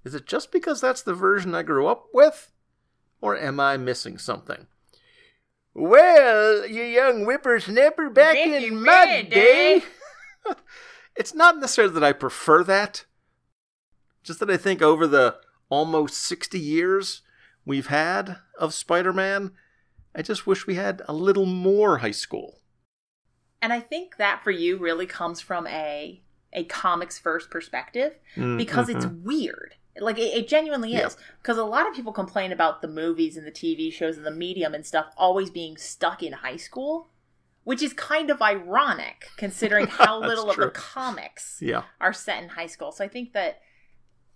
Is 0.04 0.14
it 0.14 0.26
just 0.26 0.50
because 0.50 0.80
that's 0.80 1.02
the 1.02 1.14
version 1.14 1.54
I 1.54 1.62
grew 1.62 1.86
up 1.86 2.06
with? 2.12 2.50
Or 3.20 3.36
am 3.36 3.60
I 3.60 3.76
missing 3.76 4.18
something? 4.18 4.66
Well, 5.74 6.66
you 6.66 6.82
young 6.82 7.24
whippersnapper, 7.24 8.10
back 8.10 8.34
Back 8.34 8.62
in 8.62 8.82
my 8.82 9.04
my 9.06 9.22
day. 9.22 9.82
it's 11.16 11.34
not 11.34 11.58
necessarily 11.58 11.94
that 11.94 12.04
I 12.04 12.12
prefer 12.12 12.62
that, 12.64 13.04
just 14.22 14.40
that 14.40 14.50
I 14.50 14.56
think 14.56 14.82
over 14.82 15.06
the 15.06 15.36
almost 15.68 16.18
60 16.18 16.58
years 16.58 17.22
we've 17.64 17.88
had 17.88 18.38
of 18.58 18.74
Spider 18.74 19.12
Man, 19.12 19.52
I 20.14 20.22
just 20.22 20.46
wish 20.46 20.66
we 20.66 20.74
had 20.74 21.02
a 21.08 21.12
little 21.12 21.46
more 21.46 21.98
high 21.98 22.10
school. 22.10 22.60
And 23.60 23.72
I 23.72 23.80
think 23.80 24.16
that 24.16 24.42
for 24.44 24.50
you 24.50 24.78
really 24.78 25.06
comes 25.06 25.40
from 25.40 25.66
a 25.66 26.22
a 26.52 26.64
comics 26.64 27.18
first 27.18 27.50
perspective 27.50 28.14
mm, 28.34 28.56
because 28.56 28.88
it's 28.88 29.04
mm-hmm. 29.04 29.26
weird. 29.26 29.74
Like 29.98 30.18
it, 30.18 30.34
it 30.34 30.48
genuinely 30.48 30.94
is. 30.94 31.16
Because 31.42 31.58
a 31.58 31.64
lot 31.64 31.88
of 31.88 31.94
people 31.94 32.12
complain 32.12 32.52
about 32.52 32.80
the 32.80 32.88
movies 32.88 33.36
and 33.36 33.46
the 33.46 33.52
TV 33.52 33.92
shows 33.92 34.16
and 34.16 34.26
the 34.26 34.30
medium 34.30 34.74
and 34.74 34.84
stuff 34.84 35.06
always 35.16 35.50
being 35.50 35.76
stuck 35.76 36.22
in 36.22 36.32
high 36.32 36.56
school, 36.56 37.08
which 37.66 37.82
is 37.82 37.92
kind 37.92 38.30
of 38.30 38.40
ironic 38.40 39.26
considering 39.36 39.88
how 39.88 40.20
little 40.30 40.48
of 40.48 40.56
the 40.56 40.70
comics 40.70 41.58
Yeah. 41.60 41.82
are 42.00 42.12
set 42.12 42.40
in 42.40 42.50
high 42.50 42.68
school. 42.68 42.92
So 42.92 43.04
I 43.04 43.08
think 43.08 43.32
that 43.32 43.58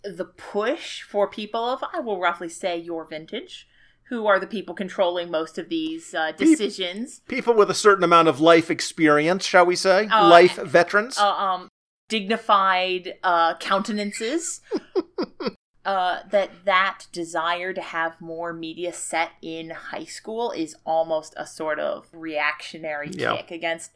the 0.03 0.25
push 0.25 1.03
for 1.03 1.29
people 1.29 1.65
of 1.65 1.85
I 1.95 2.01
will 2.01 2.19
roughly 2.21 2.49
say 2.49 2.77
your 2.77 3.07
vintage, 3.07 3.69
who 4.09 4.27
are 4.27 4.41
the 4.41 4.49
people 4.49 4.75
controlling 4.75 5.31
most 5.31 5.59
of 5.59 5.69
these 5.69 6.13
uh, 6.13 6.33
decisions, 6.33 7.21
People 7.29 7.55
with 7.55 7.71
a 7.71 7.75
certain 7.75 8.03
amount 8.03 8.27
of 8.27 8.41
life 8.41 8.69
experience, 8.69 9.45
shall 9.47 9.65
we 9.65 9.77
say? 9.77 10.09
Uh, 10.09 10.29
life 10.29 10.57
veterans. 10.57 11.17
uh, 11.17 11.31
um, 11.31 11.69
dignified 12.09 13.15
uh, 13.23 13.55
countenances. 13.59 14.61
uh, 15.91 16.23
that 16.31 16.51
that 16.65 17.07
desire 17.13 17.73
to 17.73 17.81
have 17.81 18.21
more 18.21 18.53
media 18.53 18.93
set 18.93 19.31
in 19.43 19.71
high 19.71 20.05
school 20.05 20.53
is 20.53 20.77
almost 20.85 21.35
a 21.37 21.47
sort 21.47 21.79
of 21.81 22.09
reactionary 22.13 23.11
Yeah. 23.13 23.37
kick 23.37 23.51
against. 23.51 23.91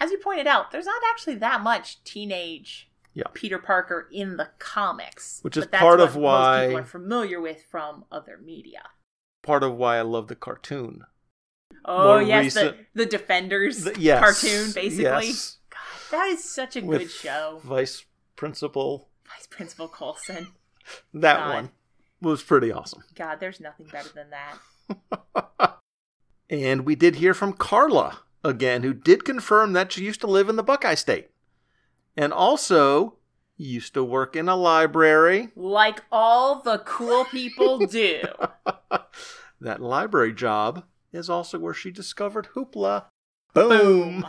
As 0.00 0.10
you 0.10 0.18
pointed 0.18 0.46
out, 0.46 0.70
there's 0.70 0.86
not 0.86 1.02
actually 1.10 1.36
that 1.36 1.60
much 1.60 2.02
teenage 2.04 2.90
Yeah. 3.14 3.24
Peter 3.34 3.58
Parker 3.58 4.08
in 4.12 4.36
the 4.36 4.50
comics, 4.58 5.40
Which 5.42 5.56
is 5.56 5.64
but 5.64 5.72
that's 5.72 5.82
part 5.82 6.00
of 6.00 6.16
why- 6.16 6.58
most 6.58 6.66
people 6.68 6.80
are 6.80 6.84
familiar 6.86 7.40
with 7.40 7.64
from 7.70 8.04
other 8.10 8.36
media. 8.38 8.82
Part 9.42 9.62
of 9.62 9.74
why 9.74 9.98
I 9.98 10.02
love 10.02 10.26
the 10.28 10.36
cartoon. 10.36 11.04
Oh 11.84 12.04
More 12.04 12.22
yes, 12.22 12.44
recent- 12.56 12.76
the 12.94 13.04
the 13.04 13.06
Defenders 13.06 13.84
The- 13.84 14.00
yes. 14.00 14.20
cartoon, 14.20 14.72
basically. 14.72 15.28
Yes. 15.28 15.58
God, 15.70 16.10
that 16.10 16.26
is 16.28 16.42
such 16.44 16.76
a 16.76 16.80
With 16.80 17.00
good 17.02 17.10
show. 17.10 17.60
Vice 17.64 18.04
Principal. 18.36 19.08
Vice 19.26 19.46
Principal 19.46 19.88
Coulson. 19.88 20.48
That 21.14 21.38
God. 21.38 21.54
one 21.54 21.70
was 22.20 22.42
pretty 22.42 22.72
awesome. 22.72 23.04
God, 23.14 23.40
there's 23.40 23.60
nothing 23.60 23.86
better 23.86 24.10
than 24.14 24.30
that. 24.30 25.78
And 26.50 26.86
we 26.86 26.94
did 26.94 27.16
hear 27.16 27.34
from 27.34 27.52
Carla 27.52 28.20
again, 28.42 28.82
who 28.82 28.94
did 28.94 29.24
confirm 29.24 29.74
that 29.74 29.92
she 29.92 30.04
used 30.04 30.20
to 30.22 30.26
live 30.26 30.48
in 30.48 30.56
the 30.56 30.62
Buckeye 30.62 30.94
State. 30.94 31.28
And 32.16 32.32
also 32.32 33.18
used 33.56 33.94
to 33.94 34.02
work 34.02 34.34
in 34.34 34.48
a 34.48 34.56
library. 34.56 35.50
Like 35.54 36.02
all 36.10 36.62
the 36.62 36.78
cool 36.78 37.24
people 37.26 37.78
do. 37.86 38.22
That 39.60 39.82
library 39.82 40.34
job 40.34 40.84
is 41.12 41.28
also 41.28 41.58
where 41.58 41.74
she 41.74 41.90
discovered 41.90 42.50
Hoopla. 42.54 43.06
Boom. 43.54 44.24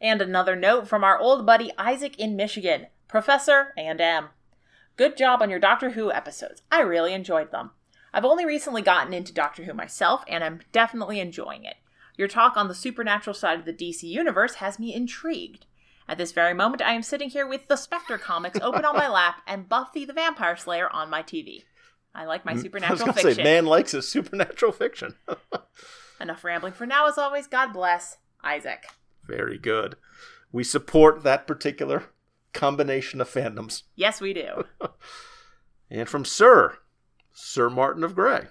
And 0.00 0.22
another 0.22 0.56
note 0.56 0.88
from 0.88 1.04
our 1.04 1.18
old 1.18 1.44
buddy 1.44 1.72
Isaac 1.76 2.18
in 2.18 2.36
Michigan, 2.36 2.86
Professor 3.08 3.72
and 3.74 4.02
M. 4.02 4.28
Good 4.98 5.16
job 5.16 5.40
on 5.40 5.48
your 5.48 5.58
Doctor 5.58 5.90
Who 5.90 6.12
episodes. 6.12 6.60
I 6.70 6.80
really 6.80 7.14
enjoyed 7.14 7.50
them. 7.50 7.70
I've 8.12 8.26
only 8.26 8.44
recently 8.44 8.82
gotten 8.82 9.14
into 9.14 9.32
Doctor 9.32 9.64
Who 9.64 9.72
myself, 9.72 10.24
and 10.28 10.44
I'm 10.44 10.60
definitely 10.72 11.18
enjoying 11.18 11.64
it. 11.64 11.76
Your 12.18 12.28
talk 12.28 12.58
on 12.58 12.68
the 12.68 12.74
supernatural 12.74 13.32
side 13.32 13.58
of 13.58 13.64
the 13.64 13.72
DC 13.72 14.02
universe 14.02 14.56
has 14.56 14.78
me 14.78 14.94
intrigued. 14.94 15.64
At 16.06 16.18
this 16.18 16.32
very 16.32 16.52
moment, 16.52 16.82
I 16.82 16.92
am 16.92 17.02
sitting 17.02 17.30
here 17.30 17.46
with 17.46 17.68
the 17.68 17.76
Spectre 17.76 18.18
comics 18.18 18.60
open 18.60 18.84
on 18.84 18.96
my 18.96 19.08
lap 19.12 19.40
and 19.46 19.70
Buffy 19.70 20.04
the 20.04 20.12
Vampire 20.12 20.56
Slayer 20.56 20.90
on 20.90 21.08
my 21.08 21.22
TV. 21.22 21.64
I 22.14 22.26
like 22.26 22.44
my 22.44 22.52
mm, 22.52 22.54
I 22.54 22.56
was 22.56 22.62
supernatural 22.62 23.12
fiction. 23.14 23.34
say, 23.36 23.42
man 23.42 23.64
likes 23.64 23.92
his 23.92 24.06
supernatural 24.06 24.72
fiction. 24.72 25.14
Enough 26.20 26.44
rambling 26.44 26.74
for 26.74 26.86
now, 26.86 27.06
as 27.06 27.16
always. 27.16 27.46
God 27.46 27.72
bless 27.72 28.18
Isaac. 28.44 28.84
Very 29.26 29.56
good. 29.56 29.96
We 30.52 30.64
support 30.64 31.22
that 31.22 31.46
particular 31.46 32.04
combination 32.52 33.20
of 33.20 33.28
fandoms. 33.28 33.82
Yes, 33.94 34.20
we 34.20 34.32
do. 34.32 34.64
And 35.90 36.08
from 36.08 36.24
Sir, 36.26 36.78
Sir 37.32 37.70
Martin 37.70 38.04
of 38.04 38.14
Grey. 38.14 38.48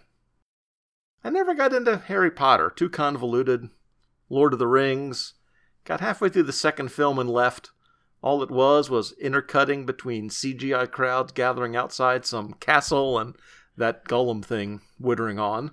I 1.23 1.29
never 1.29 1.53
got 1.53 1.73
into 1.73 1.97
Harry 1.97 2.31
Potter, 2.31 2.71
too 2.75 2.89
convoluted. 2.89 3.69
Lord 4.29 4.53
of 4.53 4.59
the 4.59 4.67
Rings. 4.67 5.35
Got 5.83 6.01
halfway 6.01 6.29
through 6.29 6.43
the 6.43 6.53
second 6.53 6.91
film 6.91 7.19
and 7.19 7.29
left. 7.29 7.71
All 8.21 8.41
it 8.41 8.51
was 8.51 8.89
was 8.89 9.13
intercutting 9.21 9.85
between 9.85 10.29
CGI 10.29 10.89
crowds 10.91 11.31
gathering 11.31 11.75
outside 11.75 12.25
some 12.25 12.53
castle 12.53 13.19
and 13.19 13.35
that 13.77 14.05
Gollum 14.05 14.43
thing 14.43 14.81
wittering 14.99 15.39
on. 15.39 15.71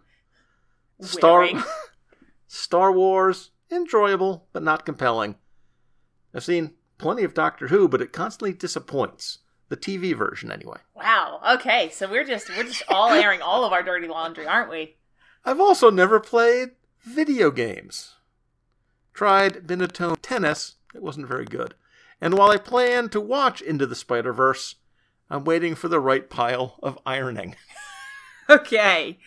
Star 1.01 1.49
Star 2.47 2.93
Wars, 2.93 3.51
enjoyable 3.71 4.47
but 4.53 4.63
not 4.63 4.85
compelling. 4.85 5.37
I've 6.35 6.45
seen 6.45 6.75
plenty 6.99 7.25
of 7.25 7.35
Doctor 7.35 7.69
Who, 7.69 7.89
but 7.89 8.01
it 8.01 8.13
constantly 8.13 8.53
disappoints. 8.53 9.39
The 9.71 9.77
TV 9.77 10.15
version, 10.15 10.53
anyway. 10.53 10.79
Wow. 10.95 11.41
Okay, 11.55 11.89
so 11.91 12.09
we're 12.09 12.25
just 12.25 12.51
we're 12.51 12.65
just 12.65 12.83
all 12.89 13.11
airing 13.11 13.41
all 13.41 13.65
of 13.65 13.73
our 13.73 13.83
dirty 13.83 14.07
laundry, 14.07 14.47
aren't 14.47 14.71
we? 14.71 14.97
I've 15.45 15.61
also 15.61 15.91
never 15.91 16.21
played 16.21 16.73
video 17.03 17.51
games. 17.51 18.13
Tried 19.15 19.67
Binatone 19.67 20.19
Tennis, 20.21 20.77
it 20.95 21.03
wasn't 21.03 21.29
very 21.29 21.47
good. 21.47 21.75
And 22.21 22.35
while 22.35 22.51
I 22.51 22.59
plan 22.59 23.09
to 23.11 23.21
watch 23.21 23.63
Into 23.63 23.87
the 23.87 23.95
Spider 23.95 24.33
Verse, 24.33 24.77
I'm 25.31 25.45
waiting 25.45 25.75
for 25.75 25.89
the 25.89 26.01
right 26.01 26.29
pile 26.29 26.79
of 26.83 26.99
ironing. 27.07 27.57
Okay. 28.49 29.19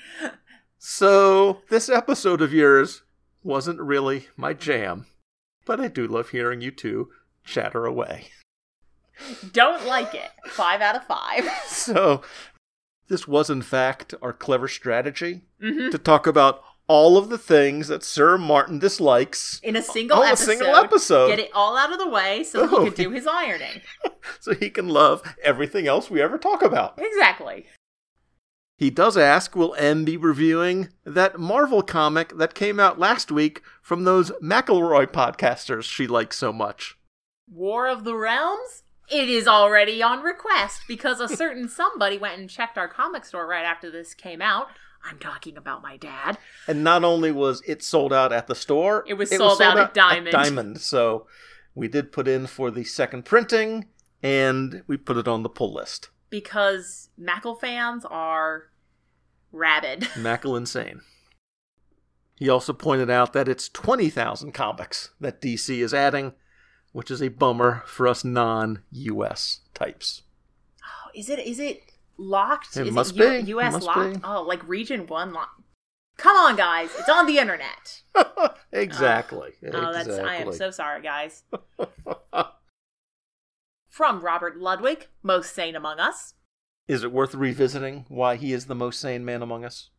So, 0.77 1.61
this 1.69 1.89
episode 1.89 2.39
of 2.39 2.53
yours 2.53 3.01
wasn't 3.43 3.81
really 3.81 4.27
my 4.37 4.53
jam, 4.53 5.07
but 5.65 5.79
I 5.79 5.87
do 5.87 6.05
love 6.07 6.29
hearing 6.29 6.61
you 6.61 6.69
two 6.69 7.09
chatter 7.47 7.85
away. 7.85 8.25
Don't 9.51 9.85
like 9.87 10.13
it. 10.13 10.29
Five 10.49 10.81
out 10.81 10.95
of 10.95 11.03
five. 11.05 11.49
So, 11.67 12.21
this 13.07 13.27
was 13.27 13.49
in 13.49 13.61
fact 13.61 14.13
our 14.21 14.33
clever 14.33 14.67
strategy 14.67 15.41
hmm 15.61 15.89
to 15.89 15.97
talk 15.97 16.27
about 16.27 16.61
all 16.89 17.17
of 17.17 17.29
the 17.29 17.37
things 17.37 17.87
that 17.89 18.03
Sir 18.03 18.37
Martin 18.37 18.79
dislikes 18.79 19.59
In 19.63 19.75
a 19.75 19.81
single 19.81 20.17
Oh, 20.19 20.23
a 20.23 20.27
episode. 20.27 20.45
single 20.45 20.75
episode. 20.75 21.27
Get 21.29 21.39
it 21.39 21.51
all 21.53 21.77
out 21.77 21.91
of 21.91 21.99
the 21.99 22.07
way 22.09 22.43
so 22.43 22.61
Oh. 22.71 22.83
he 22.85 22.91
can 22.91 23.03
do 23.05 23.09
his 23.11 23.27
ironing. 23.27 23.81
so 24.39 24.53
he 24.53 24.69
can 24.69 24.87
love 24.89 25.21
everything 25.43 25.87
else 25.87 26.09
we 26.09 26.21
ever 26.21 26.37
talk 26.37 26.61
about. 26.61 26.93
Exactly. 26.97 27.65
He 28.77 28.89
does 28.89 29.17
ask, 29.17 29.55
will 29.55 29.75
M 29.77 30.05
be 30.05 30.17
reviewing 30.17 30.89
that 31.05 31.39
Marvel 31.39 31.81
comic 31.81 32.37
that 32.37 32.53
came 32.53 32.79
out 32.79 32.99
last 32.99 33.31
week 33.31 33.61
from 33.81 34.03
those 34.03 34.31
McElroy 34.41 35.07
podcasters 35.07 35.83
she 35.83 36.07
likes 36.07 36.37
so 36.37 36.53
much? 36.53 36.96
War 37.51 37.87
of 37.87 38.03
the 38.03 38.15
Realms? 38.15 38.83
It 39.09 39.29
is 39.29 39.47
already 39.47 40.03
on 40.03 40.21
request 40.21 40.81
because 40.87 41.19
a 41.21 41.29
certain 41.29 41.69
somebody 41.69 42.17
went 42.17 42.39
and 42.39 42.49
checked 42.49 42.77
our 42.77 42.87
comic 42.87 43.25
store 43.25 43.47
right 43.47 43.65
after 43.65 43.89
this 43.89 44.13
came 44.13 44.41
out. 44.41 44.67
I'm 45.09 45.19
talking 45.19 45.55
about 45.55 45.81
my 45.81 45.95
dad. 45.95 46.37
And 46.67 46.83
not 46.83 47.03
only 47.03 47.31
was 47.31 47.61
it 47.65 47.81
sold 47.81 48.11
out 48.11 48.33
at 48.33 48.47
the 48.47 48.55
store, 48.55 49.05
It 49.07 49.13
was 49.13 49.29
sold 49.29 49.61
out 49.61 49.77
at 49.77 49.93
Diamond. 49.93 50.31
Diamond. 50.31 50.81
So 50.81 51.27
we 51.73 51.87
did 51.87 52.11
put 52.11 52.27
in 52.27 52.47
for 52.47 52.71
the 52.71 52.83
second 52.83 53.23
printing 53.23 53.85
and 54.21 54.83
we 54.87 54.97
put 54.97 55.17
it 55.17 55.27
on 55.27 55.43
the 55.43 55.49
pull 55.49 55.73
list. 55.73 56.09
Because 56.29 57.09
Mackle 57.17 57.55
fans 57.55 58.03
are 58.03 58.63
rabid. 59.53 60.09
Mackle 60.17 60.57
insane. 60.57 61.01
He 62.35 62.49
also 62.49 62.73
pointed 62.73 63.09
out 63.09 63.33
that 63.33 63.47
it's 63.47 63.69
20,000 63.69 64.51
comics 64.51 65.11
that 65.19 65.41
DC 65.41 65.79
is 65.79 65.93
adding, 65.93 66.33
which 66.97 67.11
is 67.11 67.21
a 67.21 67.27
bummer 67.27 67.83
for 67.85 68.07
us 68.07 68.23
non 68.25 68.81
US 68.89 69.59
types. 69.75 70.23
Oh, 70.83 71.11
is 71.13 71.29
it 71.29 71.37
is 71.37 71.59
it 71.59 71.83
locked? 72.17 72.75
It 72.75 72.87
is 72.87 72.91
must 72.93 73.15
it 73.19 73.45
be. 73.45 73.51
US 73.51 73.73
Must 73.73 73.85
locked? 73.85 74.13
be. 74.15 74.19
Oh, 74.23 74.41
like 74.41 74.67
region 74.67 75.05
1 75.05 75.31
locked. 75.31 75.61
Come 76.17 76.35
on 76.35 76.55
guys, 76.55 76.89
it's 76.97 77.07
on 77.07 77.27
the 77.27 77.37
internet. 77.37 78.01
exactly. 78.71 79.51
Oh, 79.63 79.69
oh, 79.73 79.93
that's 79.93 80.09
I 80.09 80.37
am 80.37 80.51
so 80.51 80.71
sorry, 80.71 81.03
guys. 81.03 81.43
From 83.91 84.21
Robert 84.21 84.57
Ludwig, 84.57 85.05
most 85.21 85.53
sane 85.53 85.75
among 85.75 85.99
us. 85.99 86.33
Is 86.87 87.03
it 87.03 87.11
worth 87.11 87.35
revisiting 87.35 88.05
why 88.07 88.37
he 88.37 88.53
is 88.53 88.65
the 88.65 88.73
most 88.73 88.99
sane 88.99 89.23
man 89.23 89.43
among 89.43 89.63
us? 89.63 89.91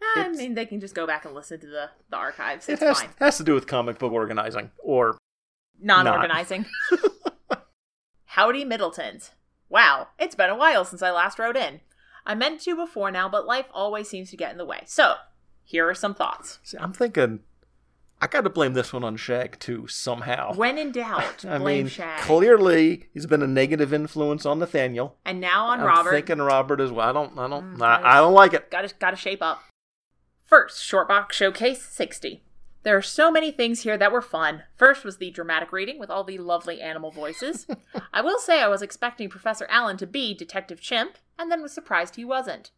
I 0.00 0.20
It's- 0.20 0.36
mean, 0.36 0.54
they 0.54 0.66
can 0.66 0.78
just 0.78 0.94
go 0.94 1.08
back 1.08 1.24
and 1.24 1.34
listen 1.34 1.58
to 1.58 1.66
the, 1.66 1.90
the 2.08 2.16
archives. 2.16 2.68
It 2.68 2.74
It's 2.74 2.82
has, 2.82 3.00
fine. 3.00 3.10
has 3.18 3.36
to 3.38 3.42
do 3.42 3.54
with 3.54 3.66
comic 3.66 3.98
book 3.98 4.12
organizing, 4.12 4.70
or 4.78 5.18
Non 5.82 6.06
organizing. 6.06 6.66
Howdy, 8.24 8.64
Middletons. 8.64 9.30
Wow, 9.68 10.08
it's 10.18 10.34
been 10.34 10.50
a 10.50 10.56
while 10.56 10.84
since 10.84 11.02
I 11.02 11.10
last 11.10 11.38
wrote 11.38 11.56
in. 11.56 11.80
I 12.26 12.34
meant 12.34 12.60
to 12.62 12.76
before 12.76 13.10
now, 13.10 13.28
but 13.28 13.46
life 13.46 13.66
always 13.72 14.08
seems 14.08 14.30
to 14.30 14.36
get 14.36 14.52
in 14.52 14.58
the 14.58 14.64
way. 14.64 14.82
So, 14.86 15.14
here 15.64 15.88
are 15.88 15.94
some 15.94 16.14
thoughts. 16.14 16.58
See, 16.62 16.76
I'm 16.78 16.92
thinking 16.92 17.40
I 18.20 18.26
got 18.26 18.42
to 18.42 18.50
blame 18.50 18.74
this 18.74 18.92
one 18.92 19.02
on 19.04 19.16
Shag 19.16 19.58
too 19.58 19.86
somehow. 19.86 20.54
When 20.54 20.76
in 20.76 20.92
doubt, 20.92 21.44
I 21.48 21.58
blame 21.58 21.84
mean, 21.84 21.88
Shag. 21.88 22.20
clearly 22.20 23.06
he's 23.14 23.26
been 23.26 23.42
a 23.42 23.46
negative 23.46 23.92
influence 23.94 24.44
on 24.44 24.58
Nathaniel. 24.58 25.16
and 25.24 25.40
now 25.40 25.66
on 25.66 25.80
I'm 25.80 25.86
Robert. 25.86 26.10
thinking 26.10 26.38
Robert 26.38 26.80
as 26.80 26.90
well. 26.92 27.08
I 27.08 27.12
don't, 27.12 27.38
I 27.38 27.48
don't, 27.48 27.76
Mm, 27.78 27.82
I, 27.82 27.96
I- 27.96 28.12
I 28.18 28.20
don't 28.20 28.34
like 28.34 28.52
it. 28.54 28.70
Gotta, 28.70 28.92
gotta 28.98 29.16
shape 29.16 29.42
up. 29.42 29.62
First, 30.44 30.78
Shortbox 30.82 31.32
Showcase 31.32 31.82
60. 31.82 32.42
There 32.82 32.96
are 32.96 33.02
so 33.02 33.30
many 33.30 33.50
things 33.50 33.82
here 33.82 33.98
that 33.98 34.12
were 34.12 34.22
fun. 34.22 34.62
First 34.74 35.04
was 35.04 35.18
the 35.18 35.30
dramatic 35.30 35.70
reading 35.70 35.98
with 35.98 36.08
all 36.08 36.24
the 36.24 36.38
lovely 36.38 36.80
animal 36.80 37.10
voices. 37.10 37.66
I 38.12 38.22
will 38.22 38.38
say 38.38 38.62
I 38.62 38.68
was 38.68 38.80
expecting 38.80 39.28
Professor 39.28 39.66
Allen 39.68 39.98
to 39.98 40.06
be 40.06 40.32
Detective 40.32 40.80
Chimp, 40.80 41.18
and 41.38 41.50
then 41.50 41.60
was 41.60 41.72
surprised 41.72 42.16
he 42.16 42.24
wasn't. 42.24 42.70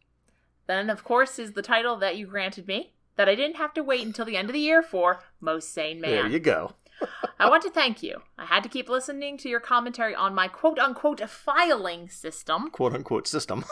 Then, 0.67 0.89
of 0.89 1.03
course, 1.03 1.39
is 1.39 1.53
the 1.53 1.61
title 1.61 1.95
that 1.97 2.17
you 2.17 2.27
granted 2.27 2.67
me, 2.67 2.93
that 3.15 3.29
I 3.29 3.35
didn't 3.35 3.57
have 3.57 3.73
to 3.75 3.83
wait 3.83 4.05
until 4.05 4.25
the 4.25 4.35
end 4.37 4.49
of 4.49 4.53
the 4.53 4.59
year 4.59 4.81
for 4.81 5.23
Most 5.39 5.73
Sane 5.73 6.01
Man. 6.01 6.11
There 6.11 6.27
you 6.27 6.39
go. 6.39 6.73
I 7.39 7.49
want 7.49 7.63
to 7.63 7.69
thank 7.69 8.03
you. 8.03 8.21
I 8.37 8.45
had 8.45 8.63
to 8.63 8.69
keep 8.69 8.89
listening 8.89 9.37
to 9.39 9.49
your 9.49 9.59
commentary 9.59 10.15
on 10.15 10.35
my 10.35 10.47
quote 10.47 10.79
unquote 10.79 11.21
filing 11.29 12.09
system. 12.09 12.69
"Quote 12.71 12.93
unquote" 12.93 13.27
system. 13.27 13.65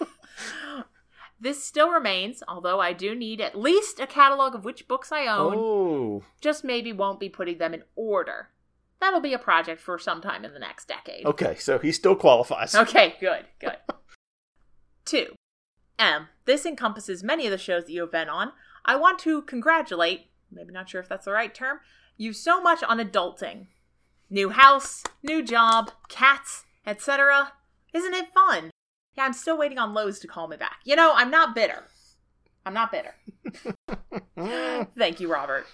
This 1.40 1.64
still 1.64 1.90
remains, 1.90 2.42
although 2.46 2.80
I 2.80 2.92
do 2.92 3.14
need 3.14 3.40
at 3.40 3.58
least 3.58 3.98
a 3.98 4.06
catalog 4.06 4.54
of 4.54 4.64
which 4.64 4.86
books 4.86 5.10
I 5.10 5.26
own. 5.26 5.54
oh, 5.56 6.22
Just 6.40 6.64
maybe 6.64 6.92
won't 6.92 7.18
be 7.18 7.30
putting 7.30 7.56
them 7.58 7.72
in 7.72 7.82
order. 7.96 8.50
That'll 9.00 9.20
be 9.20 9.32
a 9.32 9.38
project 9.38 9.80
for 9.80 9.98
some 9.98 10.20
time 10.20 10.44
in 10.44 10.52
the 10.52 10.58
next 10.58 10.86
decade. 10.86 11.24
okay. 11.24 11.56
So 11.56 11.78
he 11.78 11.92
still 11.92 12.14
qualifies. 12.14 12.74
Okay, 12.74 13.14
good, 13.20 13.46
good. 13.58 13.76
Two. 15.06 15.34
M. 15.98 16.28
This 16.44 16.66
encompasses 16.66 17.22
many 17.22 17.46
of 17.46 17.50
the 17.50 17.58
shows 17.58 17.84
that 17.84 17.92
you 17.92 18.02
have 18.02 18.12
been 18.12 18.28
on. 18.28 18.52
I 18.84 18.96
want 18.96 19.18
to 19.20 19.42
congratulate, 19.42 20.26
maybe 20.50 20.72
not 20.72 20.88
sure 20.88 21.00
if 21.00 21.08
that's 21.08 21.24
the 21.24 21.32
right 21.32 21.54
term, 21.54 21.80
you 22.16 22.32
so 22.34 22.60
much 22.60 22.82
on 22.82 22.98
adulting. 22.98 23.66
New 24.28 24.50
house, 24.50 25.02
new 25.22 25.42
job, 25.42 25.90
cats, 26.08 26.64
etc. 26.86 27.52
Isn't 27.94 28.14
it 28.14 28.32
fun? 28.34 28.70
Yeah, 29.16 29.24
I'm 29.24 29.32
still 29.32 29.58
waiting 29.58 29.78
on 29.78 29.94
Lowe's 29.94 30.18
to 30.20 30.28
call 30.28 30.48
me 30.48 30.56
back. 30.56 30.80
You 30.84 30.96
know, 30.96 31.12
I'm 31.14 31.30
not 31.30 31.54
bitter. 31.54 31.84
I'm 32.64 32.74
not 32.74 32.92
bitter. 32.92 33.14
Thank 34.96 35.20
you, 35.20 35.30
Robert. 35.32 35.66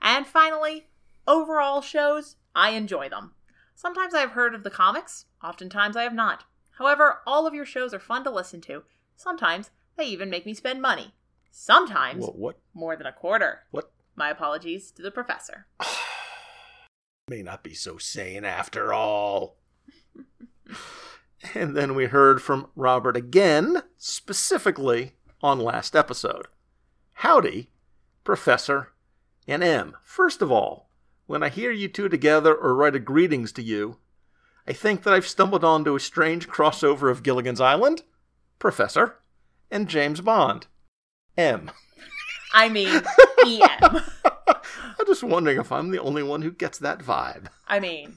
And 0.00 0.26
finally, 0.26 0.86
overall 1.26 1.80
shows, 1.82 2.36
I 2.54 2.70
enjoy 2.70 3.08
them. 3.08 3.32
Sometimes 3.74 4.14
I 4.14 4.20
have 4.20 4.30
heard 4.32 4.54
of 4.54 4.64
the 4.64 4.70
comics, 4.70 5.26
oftentimes 5.42 5.96
I 5.96 6.02
have 6.02 6.14
not. 6.14 6.44
However, 6.78 7.18
all 7.26 7.46
of 7.46 7.54
your 7.54 7.64
shows 7.66 7.92
are 7.92 7.98
fun 8.00 8.24
to 8.24 8.30
listen 8.30 8.60
to. 8.62 8.82
Sometimes 9.16 9.70
they 9.96 10.06
even 10.06 10.30
make 10.30 10.46
me 10.46 10.54
spend 10.54 10.80
money. 10.80 11.14
Sometimes 11.50 12.22
What? 12.24 12.36
What? 12.38 12.58
more 12.74 12.96
than 12.96 13.06
a 13.06 13.12
quarter. 13.12 13.60
What? 13.70 13.90
My 14.16 14.30
apologies 14.30 14.90
to 14.92 15.02
the 15.02 15.10
professor. 15.10 15.66
May 17.28 17.42
not 17.42 17.62
be 17.62 17.74
so 17.74 17.98
sane 17.98 18.44
after 18.44 18.92
all. 18.92 19.56
And 21.54 21.76
then 21.76 21.94
we 21.94 22.06
heard 22.06 22.42
from 22.42 22.68
Robert 22.74 23.16
again, 23.16 23.82
specifically 23.96 25.12
on 25.42 25.58
last 25.58 25.94
episode. 25.94 26.46
Howdy, 27.14 27.70
Professor 28.24 28.92
and 29.46 29.62
M. 29.62 29.96
First 30.02 30.42
of 30.42 30.52
all, 30.52 30.90
when 31.26 31.42
I 31.42 31.48
hear 31.48 31.70
you 31.70 31.88
two 31.88 32.08
together 32.08 32.54
or 32.54 32.74
write 32.74 32.94
a 32.94 33.00
greetings 33.00 33.52
to 33.52 33.62
you, 33.62 33.98
I 34.66 34.72
think 34.72 35.02
that 35.02 35.14
I've 35.14 35.26
stumbled 35.26 35.64
onto 35.64 35.94
a 35.94 36.00
strange 36.00 36.48
crossover 36.48 37.10
of 37.10 37.22
Gilligan's 37.22 37.60
Island, 37.60 38.02
Professor, 38.58 39.16
and 39.70 39.88
James 39.88 40.20
Bond. 40.20 40.66
M. 41.36 41.70
I 42.52 42.68
mean, 42.68 43.02
EM. 43.46 44.02
I'm 44.98 45.06
just 45.06 45.22
wondering 45.22 45.58
if 45.58 45.70
I'm 45.70 45.90
the 45.90 46.00
only 46.00 46.22
one 46.22 46.42
who 46.42 46.50
gets 46.50 46.78
that 46.78 46.98
vibe. 47.00 47.46
I 47.66 47.80
mean, 47.80 48.16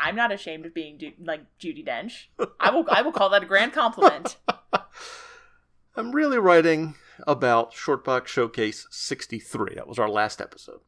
I'm 0.00 0.16
not 0.16 0.32
ashamed 0.32 0.66
of 0.66 0.74
being 0.74 0.98
Ju- 0.98 1.12
like 1.22 1.42
Judi 1.58 1.86
Dench. 1.86 2.26
I 2.60 2.70
will. 2.70 2.84
I 2.88 3.02
will 3.02 3.12
call 3.12 3.30
that 3.30 3.42
a 3.42 3.46
grand 3.46 3.72
compliment. 3.72 4.36
I'm 5.96 6.12
really 6.12 6.38
writing 6.38 6.96
about 7.26 7.72
Shortbox 7.72 8.26
Showcase 8.26 8.86
63. 8.90 9.74
That 9.76 9.86
was 9.86 9.98
our 9.98 10.08
last 10.08 10.40
episode. 10.40 10.80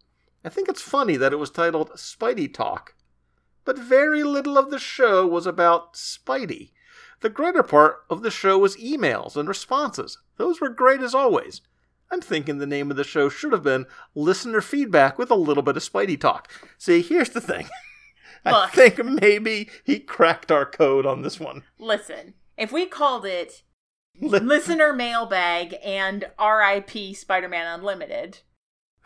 I 0.44 0.48
think 0.48 0.68
it's 0.68 0.82
funny 0.82 1.16
that 1.16 1.32
it 1.32 1.36
was 1.36 1.50
titled 1.50 1.90
Spidey 1.92 2.52
Talk, 2.52 2.94
but 3.64 3.78
very 3.78 4.22
little 4.22 4.58
of 4.58 4.70
the 4.70 4.78
show 4.78 5.26
was 5.26 5.46
about 5.46 5.94
Spidey. 5.94 6.72
The 7.20 7.28
greater 7.30 7.62
part 7.62 7.98
of 8.10 8.22
the 8.22 8.30
show 8.30 8.58
was 8.58 8.76
emails 8.76 9.36
and 9.36 9.48
responses. 9.48 10.18
Those 10.36 10.60
were 10.60 10.68
great 10.68 11.00
as 11.00 11.14
always. 11.14 11.62
I'm 12.10 12.20
thinking 12.20 12.58
the 12.58 12.66
name 12.66 12.90
of 12.90 12.96
the 12.96 13.04
show 13.04 13.28
should 13.28 13.52
have 13.52 13.62
been 13.64 13.86
Listener 14.14 14.60
Feedback 14.60 15.18
with 15.18 15.30
a 15.30 15.36
little 15.36 15.62
bit 15.62 15.76
of 15.76 15.82
Spidey 15.82 16.20
Talk. 16.20 16.52
See, 16.78 17.02
here's 17.02 17.30
the 17.30 17.40
thing. 17.40 17.68
I 18.46 18.68
think 18.68 19.04
maybe 19.04 19.68
he 19.84 19.98
cracked 19.98 20.50
our 20.50 20.66
code 20.66 21.06
on 21.06 21.22
this 21.22 21.40
one. 21.40 21.62
Listen, 21.78 22.34
if 22.56 22.72
we 22.72 22.86
called 22.86 23.26
it 23.26 23.62
listener 24.20 24.92
mailbag 24.92 25.76
and 25.84 26.24
RIP 26.40 27.14
Spider-Man 27.16 27.66
Unlimited, 27.78 28.40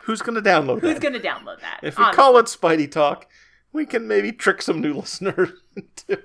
Who's 0.05 0.21
going 0.21 0.41
to 0.41 0.41
download 0.41 0.81
who's 0.81 0.93
that? 0.95 1.01
going 1.01 1.13
to 1.13 1.19
download 1.19 1.61
that? 1.61 1.79
If 1.83 1.99
we 1.99 2.05
call 2.05 2.37
it 2.37 2.47
Spidey 2.47 2.89
Talk, 2.89 3.27
we 3.71 3.85
can 3.85 4.07
maybe 4.07 4.31
trick 4.31 4.61
some 4.61 4.81
new 4.81 4.93
listeners 4.95 5.51
into. 5.75 6.23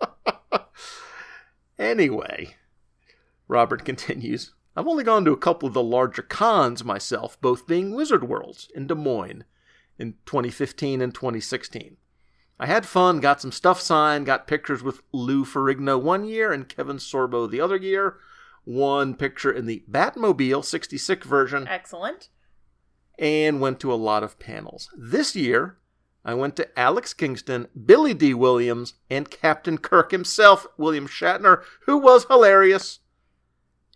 anyway, 1.78 2.56
Robert 3.48 3.84
continues 3.84 4.52
I've 4.76 4.86
only 4.86 5.04
gone 5.04 5.24
to 5.24 5.32
a 5.32 5.36
couple 5.36 5.66
of 5.66 5.74
the 5.74 5.82
larger 5.82 6.22
cons 6.22 6.84
myself, 6.84 7.40
both 7.40 7.66
being 7.66 7.94
Wizard 7.94 8.28
Worlds 8.28 8.68
in 8.74 8.86
Des 8.86 8.94
Moines 8.94 9.44
in 10.00 10.14
2015 10.24 11.02
and 11.02 11.14
2016. 11.14 11.98
I 12.58 12.66
had 12.66 12.86
fun, 12.86 13.20
got 13.20 13.40
some 13.40 13.52
stuff 13.52 13.80
signed, 13.80 14.26
got 14.26 14.46
pictures 14.46 14.82
with 14.82 15.02
Lou 15.12 15.44
Ferrigno 15.44 16.00
one 16.00 16.24
year 16.24 16.52
and 16.52 16.68
Kevin 16.68 16.96
Sorbo 16.96 17.48
the 17.48 17.60
other 17.60 17.76
year. 17.76 18.16
One 18.64 19.14
picture 19.14 19.50
in 19.50 19.66
the 19.66 19.84
Batmobile 19.90 20.64
66 20.64 21.26
version 21.26 21.66
excellent. 21.68 22.28
and 23.18 23.60
went 23.60 23.80
to 23.80 23.92
a 23.92 23.94
lot 23.94 24.22
of 24.22 24.38
panels. 24.38 24.88
This 24.96 25.36
year, 25.36 25.78
I 26.24 26.34
went 26.34 26.56
to 26.56 26.78
Alex 26.78 27.14
Kingston, 27.14 27.68
Billy 27.86 28.12
Dee 28.12 28.34
Williams, 28.34 28.94
and 29.08 29.30
Captain 29.30 29.78
Kirk 29.78 30.10
himself, 30.10 30.66
William 30.76 31.08
Shatner, 31.08 31.62
who 31.86 31.96
was 31.96 32.26
hilarious. 32.26 33.00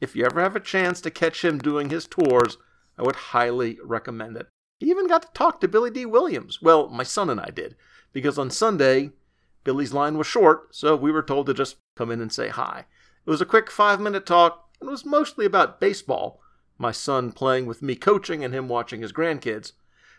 If 0.00 0.16
you 0.16 0.24
ever 0.24 0.40
have 0.40 0.56
a 0.56 0.60
chance 0.60 1.00
to 1.02 1.10
catch 1.10 1.44
him 1.44 1.58
doing 1.58 1.90
his 1.90 2.06
tours, 2.06 2.56
I 2.98 3.02
would 3.02 3.16
highly 3.16 3.78
recommend 3.84 4.36
it. 4.38 4.48
He 4.84 4.90
even 4.90 5.08
got 5.08 5.22
to 5.22 5.28
talk 5.32 5.62
to 5.62 5.68
Billy 5.68 5.90
Dee 5.90 6.04
Williams. 6.04 6.60
Well, 6.60 6.90
my 6.90 7.04
son 7.04 7.30
and 7.30 7.40
I 7.40 7.48
did, 7.48 7.74
because 8.12 8.38
on 8.38 8.50
Sunday, 8.50 9.12
Billy's 9.64 9.94
line 9.94 10.18
was 10.18 10.26
short, 10.26 10.74
so 10.76 10.94
we 10.94 11.10
were 11.10 11.22
told 11.22 11.46
to 11.46 11.54
just 11.54 11.76
come 11.96 12.10
in 12.10 12.20
and 12.20 12.30
say 12.30 12.48
hi. 12.48 12.84
It 13.24 13.30
was 13.30 13.40
a 13.40 13.46
quick 13.46 13.70
five 13.70 13.98
minute 13.98 14.26
talk, 14.26 14.68
and 14.78 14.88
it 14.88 14.90
was 14.90 15.06
mostly 15.06 15.46
about 15.46 15.80
baseball, 15.80 16.42
my 16.76 16.92
son 16.92 17.32
playing 17.32 17.64
with 17.64 17.80
me 17.80 17.96
coaching 17.96 18.44
and 18.44 18.52
him 18.52 18.68
watching 18.68 19.00
his 19.00 19.10
grandkids. 19.10 19.72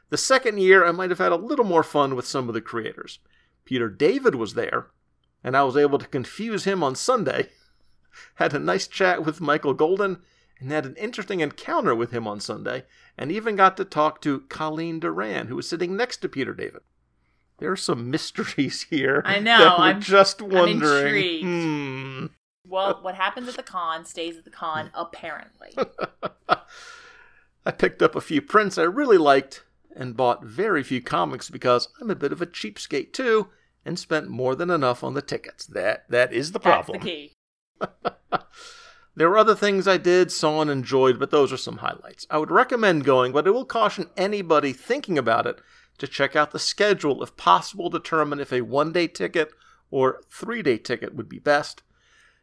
The 0.09 0.17
second 0.17 0.57
year, 0.57 0.83
I 0.83 0.91
might 0.91 1.11
have 1.11 1.19
had 1.19 1.31
a 1.31 1.35
little 1.35 1.65
more 1.65 1.83
fun 1.83 2.15
with 2.15 2.25
some 2.25 2.47
of 2.47 2.55
the 2.55 2.61
creators. 2.61 3.19
Peter 3.65 3.87
David 3.87 4.33
was 4.33 4.55
there, 4.55 4.87
and 5.43 5.55
I 5.55 5.61
was 5.61 5.77
able 5.77 5.99
to 5.99 6.07
confuse 6.07 6.63
him 6.63 6.83
on 6.83 6.95
Sunday. 6.95 7.49
had 8.37 8.55
a 8.55 8.59
nice 8.59 8.87
chat 8.87 9.23
with 9.23 9.39
Michael 9.39 9.75
Golden, 9.75 10.23
and 10.59 10.71
had 10.71 10.85
an 10.85 10.95
interesting 10.95 11.39
encounter 11.41 11.93
with 11.93 12.11
him 12.11 12.27
on 12.27 12.39
Sunday, 12.39 12.83
and 13.17 13.31
even 13.31 13.55
got 13.55 13.75
to 13.77 13.85
talk 13.85 14.21
to 14.21 14.41
Colleen 14.49 14.99
Doran, 14.99 15.47
who 15.47 15.55
was 15.55 15.67
sitting 15.69 15.95
next 15.95 16.17
to 16.17 16.29
Peter 16.29 16.53
David. 16.53 16.81
There 17.59 17.71
are 17.71 17.75
some 17.77 18.09
mysteries 18.11 18.83
here. 18.89 19.21
I 19.25 19.39
know, 19.39 19.75
I'm- 19.77 20.01
just 20.01 20.41
wondering. 20.41 21.05
intrigued. 21.05 21.43
Hmm. 21.45 22.25
Well, 22.67 22.99
what 23.03 23.13
happens 23.15 23.47
at 23.47 23.55
the 23.55 23.63
con 23.63 24.05
stays 24.05 24.37
at 24.37 24.43
the 24.43 24.49
con, 24.49 24.89
apparently. 24.95 25.75
I 27.65 27.71
picked 27.71 28.01
up 28.01 28.15
a 28.15 28.21
few 28.21 28.41
prints 28.41 28.77
I 28.77 28.83
really 28.83 29.17
liked 29.19 29.63
and 29.95 30.17
bought 30.17 30.43
very 30.43 30.83
few 30.83 31.01
comics 31.01 31.49
because 31.49 31.89
I'm 32.01 32.09
a 32.09 32.15
bit 32.15 32.31
of 32.31 32.41
a 32.41 32.45
cheapskate 32.47 33.13
too 33.13 33.49
and 33.85 33.97
spent 33.99 34.29
more 34.29 34.55
than 34.55 34.69
enough 34.71 35.03
on 35.03 35.13
the 35.13 35.21
tickets. 35.21 35.65
That 35.67 36.05
that 36.09 36.33
is 36.33 36.51
the 36.51 36.59
problem. 36.59 37.01
That's 37.01 37.05
the 37.05 37.09
key. 37.11 38.39
There 39.15 39.29
were 39.29 39.37
other 39.37 39.55
things 39.55 39.87
I 39.87 39.97
did, 39.97 40.31
saw, 40.31 40.61
and 40.61 40.69
enjoyed, 40.69 41.19
but 41.19 41.31
those 41.31 41.53
are 41.53 41.57
some 41.57 41.77
highlights. 41.77 42.27
I 42.29 42.37
would 42.37 42.51
recommend 42.51 43.05
going, 43.05 43.31
but 43.31 43.47
I 43.47 43.51
will 43.51 43.65
caution 43.65 44.09
anybody 44.17 44.73
thinking 44.73 45.17
about 45.17 45.47
it 45.47 45.61
to 45.99 46.07
check 46.07 46.35
out 46.35 46.51
the 46.51 46.59
schedule 46.59 47.23
if 47.23 47.37
possible, 47.37 47.89
determine 47.89 48.39
if 48.41 48.51
a 48.51 48.61
one 48.61 48.91
day 48.91 49.07
ticket 49.07 49.51
or 49.89 50.21
three 50.29 50.61
day 50.61 50.77
ticket 50.77 51.15
would 51.15 51.29
be 51.29 51.39
best. 51.39 51.81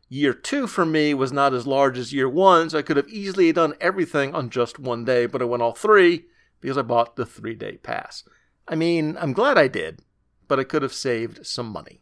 Year 0.09 0.33
two 0.33 0.67
for 0.67 0.87
me 0.87 1.15
was 1.15 1.33
not 1.33 1.55
as 1.55 1.67
large 1.67 1.99
as 1.99 2.13
year 2.13 2.29
one, 2.29 2.71
so 2.71 2.79
I 2.79 2.83
could 2.83 2.97
have 2.97 3.09
easily 3.09 3.53
done 3.53 3.75
everything 3.81 4.35
on 4.35 4.51
just 4.51 4.79
one 4.79 5.05
day, 5.05 5.27
but 5.27 5.43
I 5.43 5.47
went 5.47 5.63
all 5.63 5.75
three 5.75 6.27
because 6.61 6.79
I 6.79 6.83
bought 6.83 7.17
the 7.17 7.27
three 7.27 7.55
day 7.55 7.79
pass. 7.79 8.25
I 8.67 8.77
mean, 8.77 9.17
I'm 9.21 9.33
glad 9.33 9.59
I 9.59 9.69
did, 9.69 10.01
but 10.49 10.59
I 10.59 10.65
could 10.65 10.83
have 10.83 10.93
saved 10.93 11.47
some 11.47 11.67
money. 11.67 12.01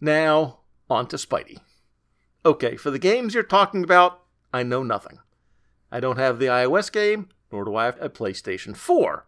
Now, 0.00 0.60
on 0.88 1.06
to 1.08 1.16
Spidey. 1.16 1.58
Okay, 2.44 2.76
for 2.76 2.90
the 2.90 2.98
games 2.98 3.34
you're 3.34 3.42
talking 3.42 3.84
about, 3.84 4.22
I 4.52 4.62
know 4.62 4.82
nothing. 4.82 5.18
I 5.92 6.00
don't 6.00 6.18
have 6.18 6.38
the 6.38 6.46
iOS 6.46 6.90
game, 6.90 7.28
nor 7.52 7.64
do 7.64 7.76
I 7.76 7.84
have 7.84 8.00
a 8.00 8.08
PlayStation 8.08 8.76
4. 8.76 9.26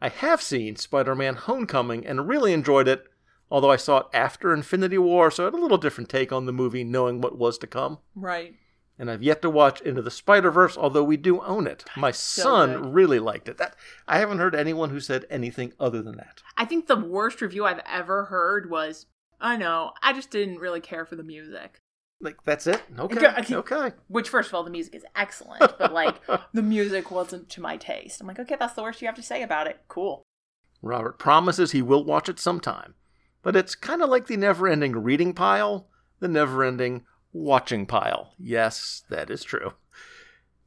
I 0.00 0.08
have 0.08 0.42
seen 0.42 0.76
Spider 0.76 1.14
Man 1.14 1.36
Homecoming 1.36 2.04
and 2.06 2.28
really 2.28 2.52
enjoyed 2.52 2.88
it, 2.88 3.04
although 3.50 3.70
I 3.70 3.76
saw 3.76 3.98
it 3.98 4.06
after 4.12 4.52
Infinity 4.52 4.98
War, 4.98 5.30
so 5.30 5.44
I 5.44 5.46
had 5.46 5.54
a 5.54 5.58
little 5.58 5.78
different 5.78 6.10
take 6.10 6.32
on 6.32 6.46
the 6.46 6.52
movie 6.52 6.84
knowing 6.84 7.20
what 7.20 7.38
was 7.38 7.56
to 7.58 7.66
come. 7.66 7.98
Right. 8.16 8.54
And 8.98 9.10
I've 9.10 9.22
yet 9.22 9.42
to 9.42 9.50
watch 9.50 9.80
Into 9.80 10.02
the 10.02 10.10
Spider 10.10 10.50
Verse, 10.50 10.76
although 10.76 11.04
we 11.04 11.16
do 11.16 11.40
own 11.42 11.66
it. 11.66 11.84
My 11.96 12.10
son 12.10 12.72
good. 12.72 12.94
really 12.94 13.18
liked 13.18 13.48
it. 13.48 13.58
That 13.58 13.76
I 14.06 14.18
haven't 14.18 14.38
heard 14.38 14.54
anyone 14.54 14.90
who 14.90 15.00
said 15.00 15.24
anything 15.30 15.72
other 15.78 16.02
than 16.02 16.16
that. 16.16 16.42
I 16.56 16.64
think 16.64 16.86
the 16.86 16.96
worst 16.96 17.40
review 17.40 17.64
I've 17.64 17.82
ever 17.86 18.26
heard 18.26 18.70
was, 18.70 19.06
I 19.40 19.56
know, 19.56 19.92
I 20.02 20.12
just 20.12 20.30
didn't 20.30 20.58
really 20.58 20.80
care 20.80 21.04
for 21.04 21.16
the 21.16 21.22
music. 21.22 21.80
Like 22.20 22.36
that's 22.44 22.66
it. 22.66 22.82
Okay. 22.98 23.26
Okay. 23.26 23.54
Okay. 23.54 23.92
Which, 24.08 24.28
first 24.28 24.48
of 24.48 24.54
all, 24.54 24.64
the 24.64 24.70
music 24.70 24.94
is 24.94 25.04
excellent, 25.14 25.60
but 25.78 25.92
like, 25.92 26.20
the 26.52 26.62
music 26.62 27.10
wasn't 27.10 27.48
to 27.50 27.60
my 27.60 27.76
taste. 27.76 28.20
I'm 28.20 28.26
like, 28.26 28.38
okay, 28.38 28.56
that's 28.58 28.74
the 28.74 28.82
worst 28.82 29.02
you 29.02 29.08
have 29.08 29.16
to 29.16 29.22
say 29.22 29.42
about 29.42 29.66
it. 29.66 29.80
Cool. 29.88 30.22
Robert 30.80 31.18
promises 31.18 31.72
he 31.72 31.82
will 31.82 32.04
watch 32.04 32.28
it 32.28 32.38
sometime, 32.38 32.94
but 33.42 33.56
it's 33.56 33.74
kind 33.74 34.02
of 34.02 34.10
like 34.10 34.26
the 34.26 34.36
never 34.36 34.68
ending 34.68 34.92
reading 34.92 35.32
pile, 35.34 35.88
the 36.20 36.28
never 36.28 36.62
ending 36.62 37.04
watching 37.32 37.86
pile. 37.86 38.34
Yes, 38.38 39.02
that 39.10 39.30
is 39.30 39.42
true. 39.42 39.74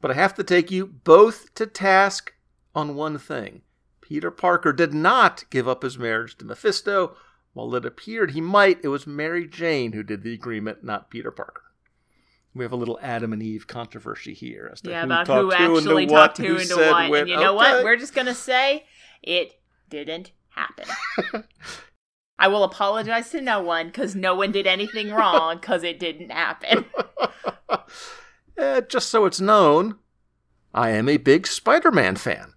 But 0.00 0.12
I 0.12 0.14
have 0.14 0.34
to 0.34 0.44
take 0.44 0.70
you 0.70 0.86
both 0.86 1.54
to 1.54 1.66
task 1.66 2.34
on 2.74 2.94
one 2.94 3.18
thing. 3.18 3.62
Peter 4.00 4.30
Parker 4.30 4.72
did 4.72 4.94
not 4.94 5.44
give 5.50 5.66
up 5.68 5.82
his 5.82 5.98
marriage 5.98 6.36
to 6.38 6.44
Mephisto. 6.44 7.16
While 7.58 7.74
it 7.74 7.84
appeared 7.84 8.30
he 8.30 8.40
might, 8.40 8.78
it 8.84 8.88
was 8.88 9.04
Mary 9.04 9.44
Jane 9.44 9.90
who 9.90 10.04
did 10.04 10.22
the 10.22 10.32
agreement, 10.32 10.84
not 10.84 11.10
Peter 11.10 11.32
Parker. 11.32 11.64
We 12.54 12.64
have 12.64 12.70
a 12.70 12.76
little 12.76 13.00
Adam 13.02 13.32
and 13.32 13.42
Eve 13.42 13.66
controversy 13.66 14.32
here 14.32 14.70
as 14.72 14.80
to 14.82 14.90
Yeah, 14.90 15.00
who 15.00 15.06
about 15.06 15.26
talked 15.26 15.54
who 15.56 15.74
actually 15.74 16.06
talked 16.06 16.36
to 16.36 16.44
who 16.44 16.52
into 16.52 16.74
said 16.76 16.92
what. 16.92 17.10
when. 17.10 17.20
And 17.22 17.30
you 17.30 17.34
know 17.36 17.58
Okay. 17.58 17.72
what? 17.78 17.84
We're 17.84 17.96
just 17.96 18.14
gonna 18.14 18.32
say 18.32 18.84
it 19.24 19.54
didn't 19.88 20.30
happen. 20.50 20.86
I 22.38 22.46
will 22.46 22.62
apologize 22.62 23.30
to 23.30 23.40
no 23.40 23.60
one 23.60 23.88
because 23.88 24.14
no 24.14 24.36
one 24.36 24.52
did 24.52 24.68
anything 24.68 25.10
wrong 25.10 25.56
because 25.56 25.82
it 25.82 25.98
didn't 25.98 26.30
happen. 26.30 26.84
Eh, 28.56 28.82
just 28.88 29.08
so 29.08 29.26
it's 29.26 29.40
known, 29.40 29.96
I 30.72 30.90
am 30.90 31.08
a 31.08 31.16
big 31.16 31.48
Spider 31.48 31.90
Man 31.90 32.14
fan. 32.14 32.52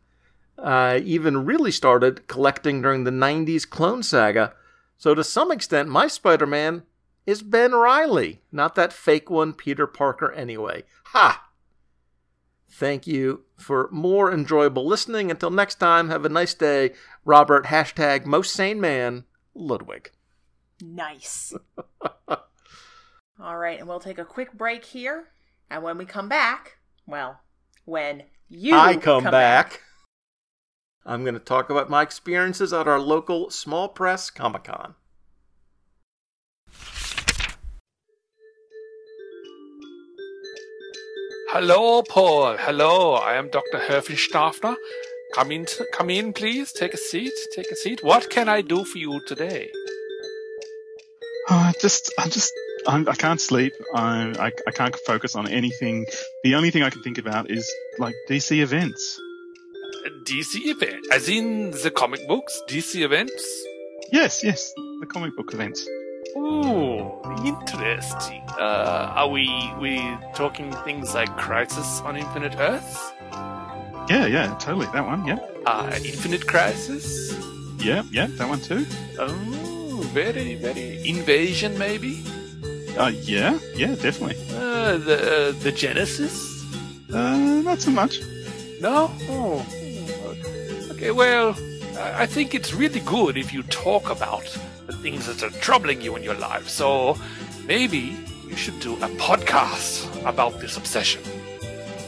I 0.63 0.97
even 0.99 1.43
really 1.43 1.71
started 1.71 2.27
collecting 2.27 2.83
during 2.83 3.03
the 3.03 3.09
90s 3.09 3.67
Clone 3.67 4.03
Saga, 4.03 4.53
so 5.01 5.15
to 5.15 5.23
some 5.23 5.51
extent, 5.51 5.89
my 5.89 6.05
Spider 6.05 6.45
Man 6.45 6.83
is 7.25 7.41
Ben 7.41 7.71
Reilly, 7.71 8.41
not 8.51 8.75
that 8.75 8.93
fake 8.93 9.31
one, 9.31 9.51
Peter 9.51 9.87
Parker, 9.87 10.31
anyway. 10.31 10.83
Ha! 11.05 11.47
Thank 12.69 13.07
you 13.07 13.41
for 13.57 13.89
more 13.91 14.31
enjoyable 14.31 14.85
listening. 14.85 15.31
Until 15.31 15.49
next 15.49 15.79
time, 15.79 16.09
have 16.09 16.23
a 16.23 16.29
nice 16.29 16.53
day. 16.53 16.91
Robert, 17.25 17.65
hashtag 17.65 18.27
most 18.27 18.53
sane 18.53 18.79
man, 18.79 19.23
Ludwig. 19.55 20.11
nice. 20.83 21.51
All 23.39 23.57
right, 23.57 23.79
and 23.79 23.87
we'll 23.87 23.99
take 23.99 24.19
a 24.19 24.23
quick 24.23 24.53
break 24.53 24.85
here. 24.85 25.29
And 25.71 25.81
when 25.81 25.97
we 25.97 26.05
come 26.05 26.29
back, 26.29 26.77
well, 27.07 27.39
when 27.85 28.25
you 28.49 28.75
I 28.75 28.97
come, 28.97 29.23
back. 29.23 29.81
I'm 31.05 31.23
going 31.23 31.33
to 31.33 31.39
talk 31.39 31.69
about 31.69 31.89
my 31.89 32.03
experiences 32.03 32.71
at 32.73 32.87
our 32.87 32.99
local 32.99 33.49
small 33.49 33.89
press 33.89 34.29
Comic 34.29 34.65
Con. 34.65 34.95
Hello, 41.49 42.03
Paul. 42.03 42.55
Hello, 42.57 43.15
I 43.15 43.33
am 43.33 43.49
Dr. 43.49 43.79
Herfenstafner. 43.79 44.75
Come 45.33 45.51
in, 45.51 45.65
come 45.91 46.09
in, 46.09 46.33
please. 46.33 46.71
Take 46.71 46.93
a 46.93 46.97
seat. 46.97 47.33
Take 47.55 47.71
a 47.71 47.75
seat. 47.75 48.03
What 48.03 48.29
can 48.29 48.47
I 48.47 48.61
do 48.61 48.85
for 48.85 48.97
you 48.99 49.19
today? 49.25 49.71
I 51.49 51.73
just, 51.81 52.13
I 52.17 52.29
just, 52.29 52.53
I'm, 52.87 53.09
I 53.09 53.15
can 53.15 53.31
not 53.31 53.41
sleep. 53.41 53.73
I, 53.93 54.33
I, 54.39 54.51
I 54.67 54.71
can't 54.71 54.95
focus 55.07 55.35
on 55.35 55.47
anything. 55.47 56.05
The 56.43 56.55
only 56.55 56.69
thing 56.69 56.83
I 56.83 56.89
can 56.89 57.01
think 57.01 57.17
about 57.17 57.49
is 57.49 57.69
like 57.97 58.15
DC 58.29 58.61
events. 58.61 59.19
DC 60.23 60.55
event, 60.67 61.05
as 61.11 61.27
in 61.29 61.71
the 61.71 61.91
comic 61.91 62.27
books. 62.27 62.61
DC 62.67 63.01
events. 63.03 63.43
Yes, 64.11 64.43
yes, 64.43 64.73
the 64.99 65.05
comic 65.07 65.35
book 65.35 65.53
events. 65.53 65.87
Ooh, 66.37 67.11
interesting. 67.45 68.41
Uh, 68.59 69.13
are 69.15 69.27
we 69.29 69.47
we 69.79 69.99
talking 70.35 70.71
things 70.85 71.13
like 71.13 71.35
Crisis 71.37 72.01
on 72.01 72.15
Infinite 72.17 72.55
Earths? 72.57 72.97
Yeah, 74.09 74.25
yeah, 74.27 74.55
totally. 74.59 74.87
That 74.93 75.05
one. 75.05 75.25
Yeah, 75.27 75.39
Uh, 75.65 75.91
Infinite 76.03 76.45
Crisis? 76.47 77.33
yeah, 77.79 78.03
yeah. 78.11 78.27
That 78.37 78.47
one 78.49 78.61
too. 78.61 78.85
Oh, 79.19 80.01
very, 80.13 80.55
very. 80.55 81.07
Invasion, 81.07 81.77
maybe? 81.77 82.23
Uh, 82.97 83.11
yeah, 83.23 83.57
yeah, 83.75 83.95
definitely. 83.95 84.37
Uh, 84.55 84.97
the 84.97 85.17
uh, 85.17 85.51
the 85.63 85.71
Genesis? 85.71 86.35
Uh, 87.13 87.37
not 87.63 87.79
so 87.81 87.91
much. 87.91 88.19
No? 88.81 89.11
Oh. 89.29 89.65
Okay, 91.01 91.09
well, 91.09 91.57
I 91.97 92.27
think 92.27 92.53
it's 92.53 92.75
really 92.75 92.99
good 92.99 93.35
if 93.35 93.51
you 93.51 93.63
talk 93.63 94.11
about 94.11 94.45
the 94.85 94.93
things 94.93 95.25
that 95.25 95.41
are 95.41 95.49
troubling 95.59 95.99
you 95.99 96.15
in 96.15 96.21
your 96.21 96.35
life. 96.35 96.69
So 96.69 97.17
maybe 97.65 98.15
you 98.47 98.55
should 98.55 98.79
do 98.81 98.93
a 98.97 99.09
podcast 99.17 100.05
about 100.29 100.59
this 100.59 100.77
obsession. 100.77 101.23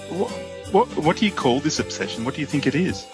What, 0.10 0.30
what, 0.72 0.88
what 0.96 1.18
do 1.18 1.26
you 1.26 1.32
call 1.32 1.60
this 1.60 1.80
obsession? 1.80 2.24
What 2.24 2.36
do 2.36 2.42
you 2.42 2.46
think 2.46 2.68
it 2.68 2.76
is? 2.76 3.08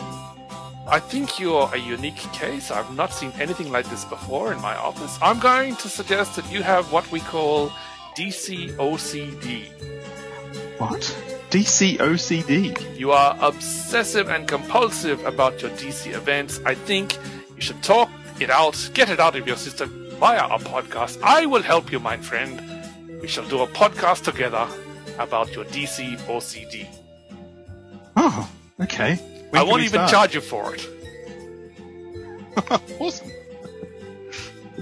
I 0.85 0.99
think 0.99 1.39
you're 1.39 1.73
a 1.73 1.77
unique 1.77 2.23
case. 2.33 2.71
I've 2.71 2.93
not 2.93 3.13
seen 3.13 3.31
anything 3.39 3.71
like 3.71 3.89
this 3.89 4.03
before 4.03 4.51
in 4.51 4.59
my 4.59 4.75
office. 4.75 5.17
I'm 5.21 5.39
going 5.39 5.77
to 5.77 5.87
suggest 5.87 6.35
that 6.35 6.51
you 6.51 6.61
have 6.61 6.91
what 6.91 7.09
we 7.09 7.21
call 7.21 7.69
DC 8.17 8.75
OCD. 8.75 9.69
What? 10.77 11.38
DC 11.49 11.97
OCD. 11.97 12.97
You 12.97 13.11
are 13.11 13.35
obsessive 13.41 14.29
and 14.29 14.47
compulsive 14.47 15.25
about 15.25 15.59
your 15.63 15.71
DC 15.71 16.13
events. 16.13 16.59
I 16.63 16.75
think 16.75 17.17
you 17.55 17.61
should 17.61 17.81
talk 17.81 18.09
it 18.39 18.51
out, 18.51 18.91
get 18.93 19.09
it 19.09 19.19
out 19.19 19.35
of 19.35 19.47
your 19.47 19.57
system 19.57 20.11
via 20.19 20.45
a 20.45 20.59
podcast. 20.59 21.19
I 21.23 21.47
will 21.47 21.63
help 21.63 21.91
you, 21.91 21.99
my 21.99 22.17
friend. 22.17 22.61
We 23.19 23.27
shall 23.27 23.47
do 23.47 23.61
a 23.63 23.67
podcast 23.67 24.25
together 24.25 24.67
about 25.17 25.55
your 25.55 25.65
DC 25.65 26.17
OCD. 26.27 26.87
Oh, 28.15 28.47
okay. 28.81 29.15
When 29.49 29.59
I 29.59 29.63
won't 29.63 29.81
even 29.81 30.07
start? 30.07 30.11
charge 30.11 30.35
you 30.35 30.41
for 30.41 30.75
it. 30.75 30.87
awesome. 32.99 33.31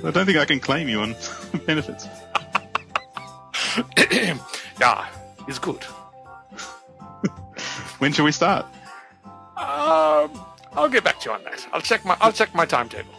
I 0.04 0.12
don't 0.12 0.26
think 0.26 0.38
I 0.38 0.44
can 0.44 0.60
claim 0.60 0.90
you 0.90 1.00
on 1.00 1.16
benefits. 1.66 2.08
yeah, 4.82 5.08
it's 5.48 5.60
good. 5.60 5.86
When 8.00 8.14
shall 8.14 8.26
we 8.26 8.32
start? 8.32 8.66
Um, 9.58 10.32
I'll 10.74 10.90
get 10.90 11.04
back 11.04 11.20
to 11.22 11.30
you 11.30 11.36
on 11.36 11.44
that. 11.46 11.68
I'll 11.74 11.82
check 11.82 12.06
my 12.06 12.16
I'll 12.22 12.32
check 12.32 12.54
my 12.54 12.66
timetable. 12.66 13.14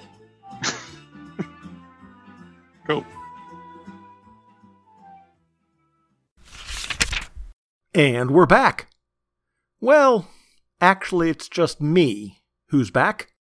Cool. 2.87 3.05
And 7.93 8.31
we're 8.31 8.47
back. 8.47 8.89
Well, 9.79 10.29
actually, 10.81 11.29
it's 11.29 11.51
just 11.51 11.83
me 11.83 12.39
who's 12.69 12.91
back. 12.91 13.33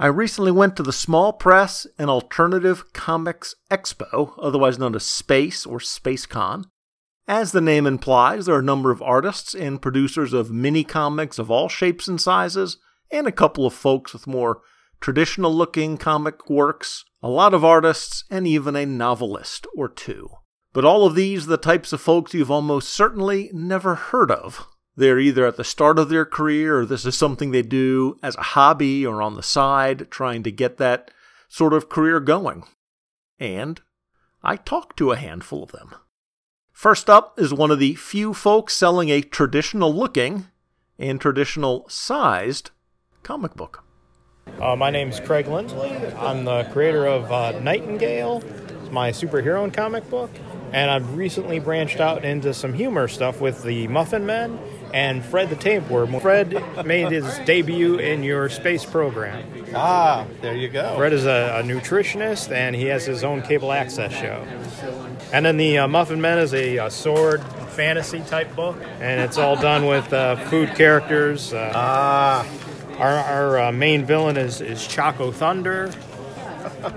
I 0.00 0.06
recently 0.06 0.50
went 0.50 0.76
to 0.76 0.82
the 0.82 0.92
Small 0.92 1.32
Press 1.32 1.86
and 1.98 2.10
Alternative 2.10 2.92
Comics 2.92 3.54
Expo, 3.70 4.32
otherwise 4.38 4.76
known 4.76 4.96
as 4.96 5.04
Space 5.04 5.64
or 5.64 5.78
SpaceCon. 5.78 6.64
As 7.28 7.52
the 7.52 7.60
name 7.60 7.86
implies, 7.86 8.46
there 8.46 8.56
are 8.56 8.60
a 8.60 8.62
number 8.62 8.90
of 8.90 9.02
artists 9.02 9.54
and 9.54 9.80
producers 9.80 10.32
of 10.32 10.50
mini 10.50 10.84
comics 10.84 11.38
of 11.38 11.50
all 11.50 11.68
shapes 11.68 12.08
and 12.08 12.20
sizes, 12.20 12.78
and 13.10 13.26
a 13.26 13.32
couple 13.32 13.66
of 13.66 13.74
folks 13.74 14.12
with 14.12 14.26
more 14.26 14.62
traditional 15.00 15.54
looking 15.54 15.96
comic 15.96 16.48
works, 16.50 17.04
a 17.22 17.28
lot 17.28 17.54
of 17.54 17.64
artists, 17.64 18.24
and 18.30 18.46
even 18.46 18.76
a 18.76 18.86
novelist 18.86 19.66
or 19.76 19.88
two. 19.88 20.28
But 20.72 20.84
all 20.84 21.06
of 21.06 21.14
these 21.14 21.46
are 21.46 21.50
the 21.50 21.56
types 21.56 21.92
of 21.92 22.00
folks 22.00 22.34
you've 22.34 22.50
almost 22.50 22.90
certainly 22.90 23.50
never 23.52 23.94
heard 23.94 24.30
of. 24.30 24.66
They're 24.96 25.18
either 25.18 25.46
at 25.46 25.56
the 25.56 25.64
start 25.64 25.98
of 25.98 26.08
their 26.08 26.26
career 26.26 26.80
or 26.80 26.86
this 26.86 27.06
is 27.06 27.16
something 27.16 27.50
they 27.50 27.62
do 27.62 28.16
as 28.22 28.36
a 28.36 28.42
hobby 28.42 29.06
or 29.06 29.22
on 29.22 29.34
the 29.34 29.42
side, 29.42 30.10
trying 30.10 30.42
to 30.42 30.52
get 30.52 30.76
that 30.76 31.10
sort 31.48 31.72
of 31.72 31.88
career 31.88 32.20
going. 32.20 32.64
And 33.38 33.80
I 34.42 34.56
talked 34.56 34.96
to 34.98 35.12
a 35.12 35.16
handful 35.16 35.62
of 35.62 35.72
them. 35.72 35.94
First 36.80 37.10
up 37.10 37.38
is 37.38 37.52
one 37.52 37.70
of 37.70 37.78
the 37.78 37.94
few 37.94 38.32
folks 38.32 38.74
selling 38.74 39.10
a 39.10 39.20
traditional 39.20 39.94
looking 39.94 40.46
and 40.98 41.20
traditional 41.20 41.86
sized 41.90 42.70
comic 43.22 43.54
book. 43.54 43.84
Uh, 44.58 44.74
my 44.76 44.88
name 44.88 45.10
is 45.10 45.20
Craig 45.20 45.46
Lindsley. 45.46 45.90
I'm 46.16 46.46
the 46.46 46.64
creator 46.72 47.04
of 47.04 47.30
uh, 47.30 47.60
Nightingale. 47.60 48.42
My 48.90 49.10
superhero 49.10 49.62
and 49.62 49.74
comic 49.74 50.08
book. 50.08 50.30
And 50.72 50.90
I've 50.90 51.18
recently 51.18 51.58
branched 51.58 52.00
out 52.00 52.24
into 52.24 52.54
some 52.54 52.72
humor 52.72 53.08
stuff 53.08 53.42
with 53.42 53.62
the 53.62 53.86
Muffin 53.88 54.24
Men 54.24 54.58
and 54.92 55.24
Fred 55.24 55.50
the 55.50 55.56
Tapeworm. 55.56 56.18
Fred 56.20 56.62
made 56.84 57.10
his 57.12 57.38
debut 57.40 57.96
in 57.98 58.22
your 58.22 58.48
space 58.48 58.84
program. 58.84 59.44
Ah, 59.74 60.26
there 60.40 60.54
you 60.56 60.68
go. 60.68 60.96
Fred 60.96 61.12
is 61.12 61.26
a, 61.26 61.60
a 61.60 61.62
nutritionist 61.62 62.50
and 62.50 62.74
he 62.74 62.86
has 62.86 63.04
his 63.06 63.22
own 63.24 63.42
cable 63.42 63.72
access 63.72 64.12
show. 64.12 64.44
And 65.32 65.46
then 65.46 65.56
the 65.56 65.78
uh, 65.78 65.88
Muffin 65.88 66.20
Men 66.20 66.38
is 66.38 66.54
a, 66.54 66.78
uh 66.78 66.88
sword 66.90 67.42
fantasy 67.70 68.20
type 68.20 68.54
book, 68.56 68.76
and 69.00 69.20
it's 69.20 69.38
all 69.38 69.54
done 69.56 69.86
with 69.86 70.12
uh, 70.12 70.36
food 70.48 70.74
characters. 70.74 71.52
Uh, 71.52 71.70
Ah, 71.74 72.46
our 72.98 73.10
our 73.16 73.58
uh, 73.60 73.72
main 73.72 74.04
villain 74.04 74.36
is, 74.36 74.60
is 74.60 74.86
Choco 74.86 75.30
Thunder. 75.30 75.92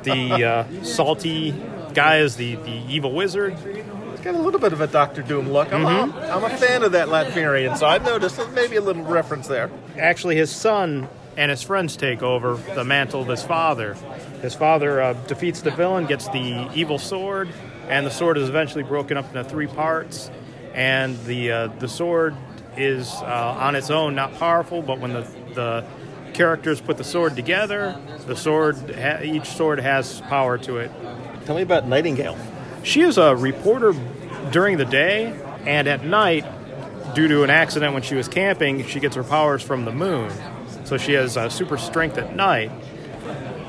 The 0.04 0.44
uh, 0.44 0.84
salty 0.84 1.52
guy 1.94 2.18
is 2.20 2.36
the, 2.38 2.56
the 2.56 2.82
evil 2.90 3.12
wizard. 3.14 3.56
Got 4.24 4.36
a 4.36 4.40
little 4.40 4.60
bit 4.60 4.74
of 4.74 4.82
a 4.82 4.88
Doctor 4.88 5.22
Doom 5.22 5.50
look. 5.52 5.72
I'm, 5.74 5.82
Mm-hmm. 5.84 6.18
a, 6.18 6.22
I'm 6.28 6.44
a 6.44 6.50
fan 6.58 6.84
of 6.84 6.94
that 6.94 7.08
Latvian, 7.10 7.78
so 7.78 7.86
I've 7.86 8.04
noticed 8.04 8.40
maybe 8.54 8.76
a 8.78 8.82
little 8.82 9.04
reference 9.04 9.48
there. 9.48 9.70
Actually, 9.98 10.36
his 10.38 10.52
son 10.52 11.08
and 11.36 11.50
his 11.52 11.62
friends 11.64 11.98
take 11.98 12.22
over 12.22 12.56
the 12.76 12.84
mantle 12.84 13.22
of 13.22 13.28
his 13.28 13.44
father. 13.44 13.96
His 14.42 14.54
father 14.56 15.02
uh, 15.02 15.14
defeats 15.28 15.62
the 15.62 15.72
villain, 15.72 16.06
gets 16.06 16.28
the 16.30 16.70
evil 16.74 17.00
sword, 17.00 17.50
and 17.90 18.06
the 18.06 18.12
sword 18.12 18.38
is 18.38 18.48
eventually 18.50 18.84
broken 18.84 19.18
up 19.18 19.26
into 19.28 19.44
three 19.44 19.68
parts. 19.68 20.30
And 20.74 21.18
the 21.26 21.52
uh, 21.52 21.68
the 21.80 21.88
sword 21.88 22.36
is 22.78 23.12
uh, 23.14 23.58
on 23.60 23.76
its 23.76 23.90
own 23.92 24.16
not 24.16 24.34
powerful, 24.36 24.82
but 24.82 25.00
when 25.00 25.14
the 25.14 25.22
the 25.54 25.86
characters 26.34 26.82
put 26.82 26.98
the 26.98 27.04
sword 27.04 27.36
together, 27.36 27.96
the 28.26 28.36
sword 28.36 28.76
ha- 28.96 29.20
each 29.22 29.46
sword 29.46 29.80
has 29.80 30.22
power 30.22 30.58
to 30.60 30.78
it. 30.78 30.92
Tell 31.46 31.56
me 31.56 31.62
about 31.62 31.88
Nightingale. 31.88 32.38
She 32.84 33.02
is 33.02 33.18
a 33.18 33.36
reporter 33.36 33.94
during 34.52 34.78
the 34.78 34.86
day, 34.86 35.34
and 35.66 35.88
at 35.88 36.06
night, 36.06 36.46
due 37.16 37.28
to 37.28 37.44
an 37.44 37.50
accident 37.50 37.94
when 37.94 38.04
she 38.04 38.16
was 38.16 38.28
camping, 38.28 38.86
she 38.86 39.00
gets 39.00 39.16
her 39.16 39.24
powers 39.24 39.64
from 39.64 39.86
the 39.86 39.92
moon. 39.92 40.32
So 40.84 40.98
she 40.98 41.14
has 41.14 41.38
uh, 41.38 41.50
super 41.50 41.78
strength 41.78 42.18
at 42.18 42.36
night. 42.36 42.72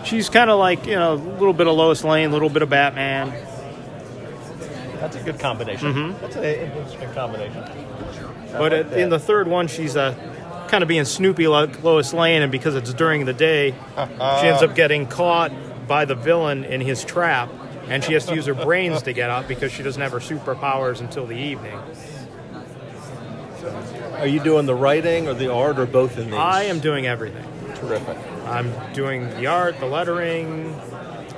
She's 0.05 0.29
kind 0.29 0.51
of 0.51 0.59
like, 0.59 0.85
you 0.87 0.97
know, 0.97 1.15
a 1.15 1.15
little 1.15 1.53
bit 1.55 1.67
of 1.67 1.77
Lois 1.77 2.05
Lane, 2.05 2.31
a 2.31 2.33
little 2.33 2.51
bit 2.51 2.63
of 2.63 2.69
Batman. 2.69 3.31
That's 5.01 5.17
a 5.17 5.23
good 5.23 5.39
combination. 5.39 5.93
Mm-hmm. 5.93 6.21
That's 6.21 6.37
an 6.37 6.45
interesting 6.45 7.13
combination. 7.13 7.65
But 8.53 8.73
like 8.73 8.93
in 8.93 9.11
the 9.11 9.19
third 9.19 9.49
one, 9.49 9.69
she's 9.69 9.97
uh, 9.97 10.15
kind 10.69 10.83
of 10.83 10.89
being 10.89 11.05
Snoopy 11.05 11.47
like 11.47 11.83
Lois 11.83 12.13
Lane, 12.13 12.43
and 12.43 12.51
because 12.51 12.75
it's 12.75 12.93
during 12.95 13.25
the 13.25 13.33
day, 13.33 13.75
she 13.97 14.47
ends 14.47 14.63
up 14.63 14.75
getting 14.75 15.07
caught 15.07 15.53
by 15.87 16.05
the 16.05 16.15
villain 16.15 16.65
in 16.65 16.81
his 16.81 17.05
trap, 17.05 17.51
and 17.89 18.03
she 18.05 18.13
has 18.15 18.27
to 18.27 18.35
use 18.35 18.47
her 18.47 18.55
brains 18.55 19.03
to 19.03 19.13
get 19.13 19.31
up 19.31 19.47
because 19.49 19.73
she 19.73 19.83
doesn't 19.83 20.01
have 20.01 20.13
her 20.13 20.19
superpowers 20.19 21.01
until 21.01 21.27
the 21.27 21.37
evening. 21.37 21.79
Are 24.19 24.27
you 24.27 24.41
doing 24.41 24.67
the 24.67 24.75
writing 24.75 25.29
or 25.29 25.35
the 25.35 25.53
art 25.53 25.79
or 25.79 25.87
both 25.87 26.19
in 26.19 26.27
these? 26.27 26.35
I 26.35 26.65
am 26.65 26.81
doing 26.81 27.07
everything. 27.07 27.45
terrific. 27.77 28.17
I'm 28.47 28.73
doing 28.93 29.29
the 29.31 29.47
art, 29.47 29.79
the 29.81 29.87
lettering, 29.87 30.75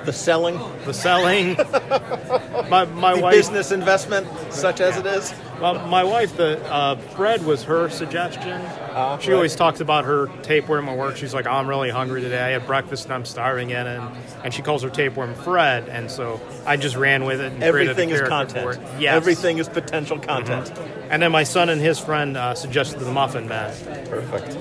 The 0.04 0.12
selling, 0.12 0.58
the 0.84 0.92
selling. 0.94 1.56
my 2.70 2.84
my 2.84 3.14
the 3.16 3.20
wife, 3.22 3.34
business 3.34 3.72
investment, 3.72 4.26
such 4.52 4.80
as 4.80 4.96
it 4.96 5.06
is. 5.06 5.32
Well, 5.60 5.86
my 5.86 6.04
wife, 6.04 6.36
the 6.36 6.62
uh, 6.70 6.96
Fred 6.96 7.44
was 7.46 7.62
her 7.62 7.88
suggestion. 7.88 8.60
Ah, 8.90 9.16
she 9.18 9.30
right. 9.30 9.36
always 9.36 9.56
talks 9.56 9.80
about 9.80 10.04
her 10.04 10.26
tapeworm 10.42 10.88
at 10.88 10.98
work. 10.98 11.16
She's 11.16 11.32
like, 11.32 11.46
oh, 11.46 11.50
"I'm 11.50 11.66
really 11.66 11.88
hungry 11.88 12.20
today. 12.20 12.42
I 12.42 12.50
had 12.50 12.66
breakfast 12.66 13.04
and 13.04 13.14
I'm 13.14 13.24
starving 13.24 13.70
in 13.70 13.86
it." 13.86 13.98
And, 13.98 14.16
and 14.44 14.54
she 14.54 14.60
calls 14.60 14.82
her 14.82 14.90
tapeworm 14.90 15.34
Fred, 15.34 15.88
and 15.88 16.10
so 16.10 16.40
I 16.66 16.76
just 16.76 16.96
ran 16.96 17.24
with 17.24 17.40
it. 17.40 17.52
And 17.52 17.62
Everything 17.62 18.10
is 18.10 18.20
content. 18.20 18.78
Yes. 19.00 19.14
Everything 19.14 19.56
is 19.56 19.68
potential 19.68 20.18
content. 20.18 20.72
And 21.08 21.22
then 21.22 21.32
my 21.32 21.44
son 21.44 21.70
and 21.70 21.80
his 21.80 21.98
friend 21.98 22.36
uh, 22.36 22.54
suggested 22.54 23.00
the 23.00 23.10
Muffin 23.10 23.48
Man. 23.48 23.72
Perfect. 24.08 24.54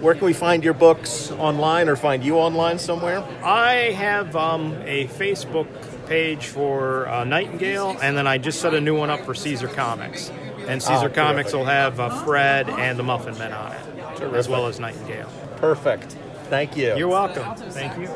Where 0.00 0.14
can 0.14 0.26
we 0.26 0.34
find 0.34 0.62
your 0.62 0.74
books 0.74 1.30
online 1.32 1.88
or 1.88 1.96
find 1.96 2.22
you 2.22 2.36
online 2.36 2.78
somewhere? 2.78 3.24
I 3.42 3.92
have 3.92 4.36
um, 4.36 4.74
a 4.84 5.06
Facebook 5.06 5.68
page 6.06 6.46
for 6.46 7.08
uh, 7.08 7.24
Nightingale, 7.24 7.96
and 8.02 8.16
then 8.16 8.26
I 8.26 8.38
just 8.38 8.60
set 8.60 8.74
a 8.74 8.80
new 8.80 8.96
one 8.96 9.10
up 9.10 9.20
for 9.24 9.34
Caesar 9.34 9.68
Comics. 9.68 10.30
And 10.68 10.82
Caesar 10.82 11.10
Ah, 11.10 11.14
Comics 11.14 11.50
terrific. 11.52 11.54
will 11.54 11.64
have 11.66 12.00
uh, 12.00 12.24
Fred 12.24 12.68
and 12.68 12.98
the 12.98 13.02
Muffin 13.02 13.36
Men 13.38 13.52
on 13.52 13.72
it, 13.72 14.22
as 14.34 14.48
well 14.48 14.66
as 14.66 14.80
Nightingale. 14.80 15.30
Perfect. 15.56 16.16
Thank 16.48 16.76
you. 16.76 16.96
You're 16.96 17.08
welcome. 17.08 17.54
Thank 17.70 17.96
you. 17.98 18.08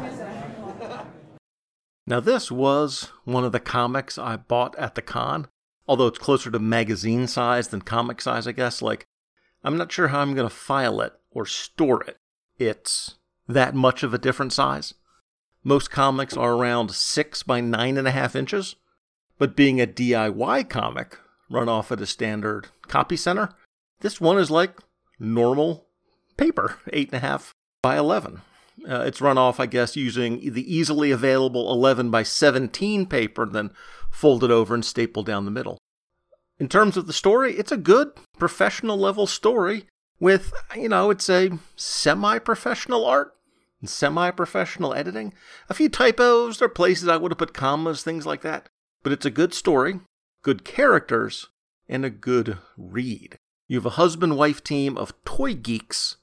Now, 2.07 2.19
this 2.21 2.51
was 2.51 3.11
one 3.25 3.45
of 3.45 3.53
the 3.53 3.61
comics 3.61 4.19
I 4.19 4.37
bought 4.37 4.77
at 4.79 4.95
the 4.97 5.03
con, 5.03 5.47
although 5.87 6.09
it's 6.09 6.19
closer 6.19 6.51
to 6.51 6.59
magazine 6.59 7.27
size 7.29 7.69
than 7.69 7.83
comic 7.83 8.21
size, 8.21 8.47
I 8.49 8.53
guess. 8.53 8.83
Like, 8.83 9.05
I'm 9.63 9.77
not 9.77 9.93
sure 9.93 10.09
how 10.09 10.21
I'm 10.21 10.35
going 10.35 10.49
to 10.49 10.55
file 10.55 11.01
it 11.03 11.13
or 11.31 11.47
store 11.47 12.03
it. 12.05 12.17
It's 12.59 13.19
that 13.47 13.75
much 13.75 14.03
of 14.03 14.13
a 14.13 14.19
different 14.19 14.53
size. 14.53 14.95
Most 15.63 15.91
comics 15.91 16.37
are 16.37 16.55
around 16.55 16.93
6 16.93 17.43
by 17.43 17.61
9.5 17.61 18.35
inches, 18.35 18.77
but 19.39 19.57
being 19.57 19.81
a 19.81 19.87
DIY 19.87 20.69
comic 20.71 21.19
run 21.51 21.69
off 21.69 21.93
at 21.93 22.01
a 22.01 22.07
standard 22.07 22.69
copy 22.89 23.17
center, 23.17 23.51
this 24.01 24.21
one 24.21 24.39
is 24.39 24.51
like 24.51 24.79
normal 25.19 25.87
paper, 26.39 26.79
8.5 26.93 27.51
by 27.83 27.99
11. 27.99 28.41
Uh, 28.89 29.01
it's 29.01 29.21
run 29.21 29.37
off, 29.37 29.61
I 29.61 29.67
guess, 29.67 29.97
using 29.97 30.53
the 30.55 30.75
easily 30.75 31.11
available 31.11 31.71
11 31.71 32.11
by 32.11 32.23
17 32.23 33.05
paper, 33.05 33.45
then 33.45 33.71
folded 34.11 34.51
over 34.51 34.75
and 34.75 34.85
stapled 34.85 35.27
down 35.27 35.45
the 35.45 35.51
middle. 35.51 35.77
In 36.59 36.69
terms 36.69 36.97
of 36.97 37.07
the 37.07 37.13
story, 37.13 37.55
it's 37.57 37.73
a 37.73 37.77
good 37.77 38.13
professional 38.39 38.97
level 38.97 39.27
story 39.27 39.85
with, 40.19 40.53
you 40.75 40.89
know, 40.89 41.11
it's 41.11 41.29
a 41.29 41.59
semi 41.77 42.39
professional 42.39 43.05
art, 43.05 43.35
semi 43.89 44.31
professional 44.31 44.95
editing. 44.95 45.33
A 45.69 45.75
few 45.75 45.89
typos, 45.89 46.59
there 46.59 46.67
are 46.67 46.71
places 46.71 47.09
I 47.09 47.17
would 47.17 47.33
have 47.33 47.39
put 47.39 47.55
commas, 47.55 48.03
things 48.03 48.27
like 48.27 48.43
that. 48.43 48.69
But 49.03 49.13
it's 49.13 49.27
a 49.27 49.31
good 49.31 49.55
story, 49.55 50.01
good 50.43 50.65
characters, 50.65 51.49
and 51.89 52.05
a 52.05 52.11
good 52.11 52.59
read. 52.77 53.39
You 53.69 53.79
have 53.79 53.87
a 53.87 53.91
husband 53.91 54.37
wife 54.37 54.63
team 54.63 54.99
of 54.99 55.15
toy 55.25 55.55
geeks 55.55 56.17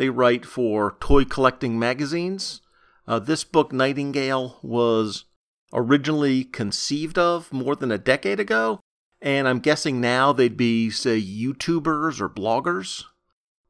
they 0.00 0.08
write 0.08 0.46
for 0.46 0.96
toy 0.98 1.26
collecting 1.26 1.78
magazines. 1.78 2.62
Uh, 3.06 3.18
this 3.18 3.44
book, 3.44 3.70
Nightingale, 3.70 4.58
was 4.62 5.26
originally 5.74 6.42
conceived 6.42 7.18
of 7.18 7.52
more 7.52 7.76
than 7.76 7.92
a 7.92 7.98
decade 7.98 8.40
ago, 8.40 8.80
and 9.20 9.46
I'm 9.46 9.58
guessing 9.58 10.00
now 10.00 10.32
they'd 10.32 10.56
be, 10.56 10.88
say, 10.88 11.20
YouTubers 11.20 12.18
or 12.18 12.30
bloggers. 12.30 13.04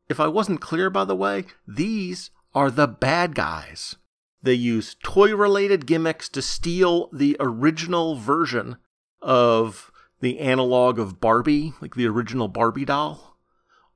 If 0.08 0.20
I 0.20 0.28
wasn't 0.28 0.60
clear, 0.60 0.88
by 0.88 1.04
the 1.04 1.16
way, 1.16 1.46
these 1.66 2.30
are 2.54 2.70
the 2.70 2.86
bad 2.86 3.34
guys. 3.34 3.96
They 4.42 4.54
use 4.54 4.96
toy 5.02 5.34
related 5.34 5.86
gimmicks 5.86 6.28
to 6.30 6.42
steal 6.42 7.08
the 7.12 7.36
original 7.38 8.16
version 8.16 8.76
of 9.20 9.90
the 10.20 10.38
analog 10.38 10.98
of 10.98 11.20
Barbie, 11.20 11.74
like 11.80 11.94
the 11.94 12.06
original 12.06 12.48
Barbie 12.48 12.84
doll, 12.84 13.36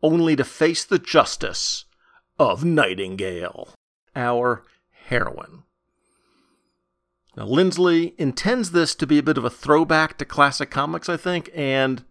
only 0.02 0.36
to 0.36 0.44
face 0.44 0.84
the 0.84 0.98
justice 0.98 1.84
of 2.38 2.64
Nightingale, 2.64 3.74
our 4.14 4.64
heroine. 5.06 5.62
Now, 7.36 7.46
Lindsley 7.46 8.14
intends 8.16 8.70
this 8.70 8.94
to 8.94 9.06
be 9.06 9.18
a 9.18 9.22
bit 9.22 9.38
of 9.38 9.44
a 9.44 9.50
throwback 9.50 10.18
to 10.18 10.24
classic 10.24 10.70
comics, 10.70 11.08
I 11.08 11.16
think, 11.16 11.50
and 11.54 12.04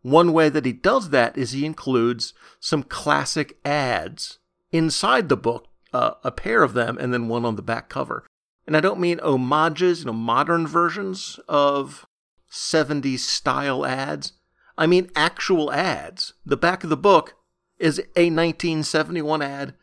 one 0.00 0.32
way 0.32 0.48
that 0.48 0.64
he 0.64 0.72
does 0.72 1.10
that 1.10 1.36
is 1.38 1.52
he 1.52 1.64
includes 1.64 2.32
some 2.58 2.82
classic 2.82 3.58
ads 3.64 4.38
inside 4.72 5.28
the 5.28 5.36
book, 5.36 5.68
uh, 5.92 6.14
a 6.24 6.30
pair 6.30 6.62
of 6.62 6.74
them, 6.74 6.98
and 6.98 7.12
then 7.12 7.28
one 7.28 7.44
on 7.44 7.56
the 7.56 7.62
back 7.62 7.88
cover. 7.88 8.24
And 8.66 8.76
I 8.76 8.80
don't 8.80 9.00
mean 9.00 9.18
homages, 9.18 10.00
you 10.00 10.06
know, 10.06 10.12
modern 10.12 10.66
versions 10.66 11.38
of 11.48 12.06
70s 12.50 13.20
style 13.20 13.84
ads. 13.84 14.34
I 14.78 14.86
mean 14.86 15.10
actual 15.14 15.72
ads. 15.72 16.34
The 16.46 16.56
back 16.56 16.84
of 16.84 16.90
the 16.90 16.96
book 16.96 17.34
is 17.78 17.98
a 18.16 18.30
1971 18.30 19.42
ad 19.42 19.74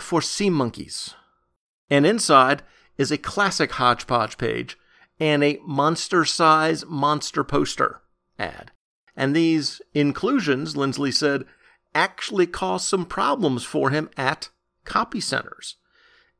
for 0.00 0.20
Sea 0.20 0.50
Monkeys. 0.50 1.14
And 1.88 2.04
inside 2.04 2.62
is 2.98 3.12
a 3.12 3.18
classic 3.18 3.72
hodgepodge 3.72 4.38
page 4.38 4.76
and 5.20 5.44
a 5.44 5.60
monster 5.64 6.24
size 6.24 6.84
monster 6.86 7.44
poster 7.44 8.02
ad. 8.38 8.72
And 9.16 9.34
these 9.34 9.80
inclusions, 9.94 10.76
Lindsley 10.76 11.12
said, 11.12 11.44
actually 11.94 12.46
caused 12.46 12.86
some 12.86 13.06
problems 13.06 13.64
for 13.64 13.90
him 13.90 14.10
at 14.16 14.50
copy 14.86 15.20
centers. 15.20 15.76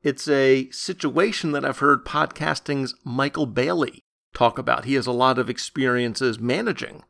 It's 0.03 0.29
a 0.29 0.71
situation 0.71 1.53
that 1.53 1.65
I've 1.65 1.81
heard 1.81 2.05
podcasting's 2.05 2.95
Michael 3.05 3.47
Bailey 3.47 4.05
talk 4.35 4.57
about. 4.59 4.85
He 4.85 4.95
has 4.95 5.07
a 5.07 5.13
lot 5.13 5.39
of 5.39 5.51
experiences 5.51 6.39
managing 6.39 7.03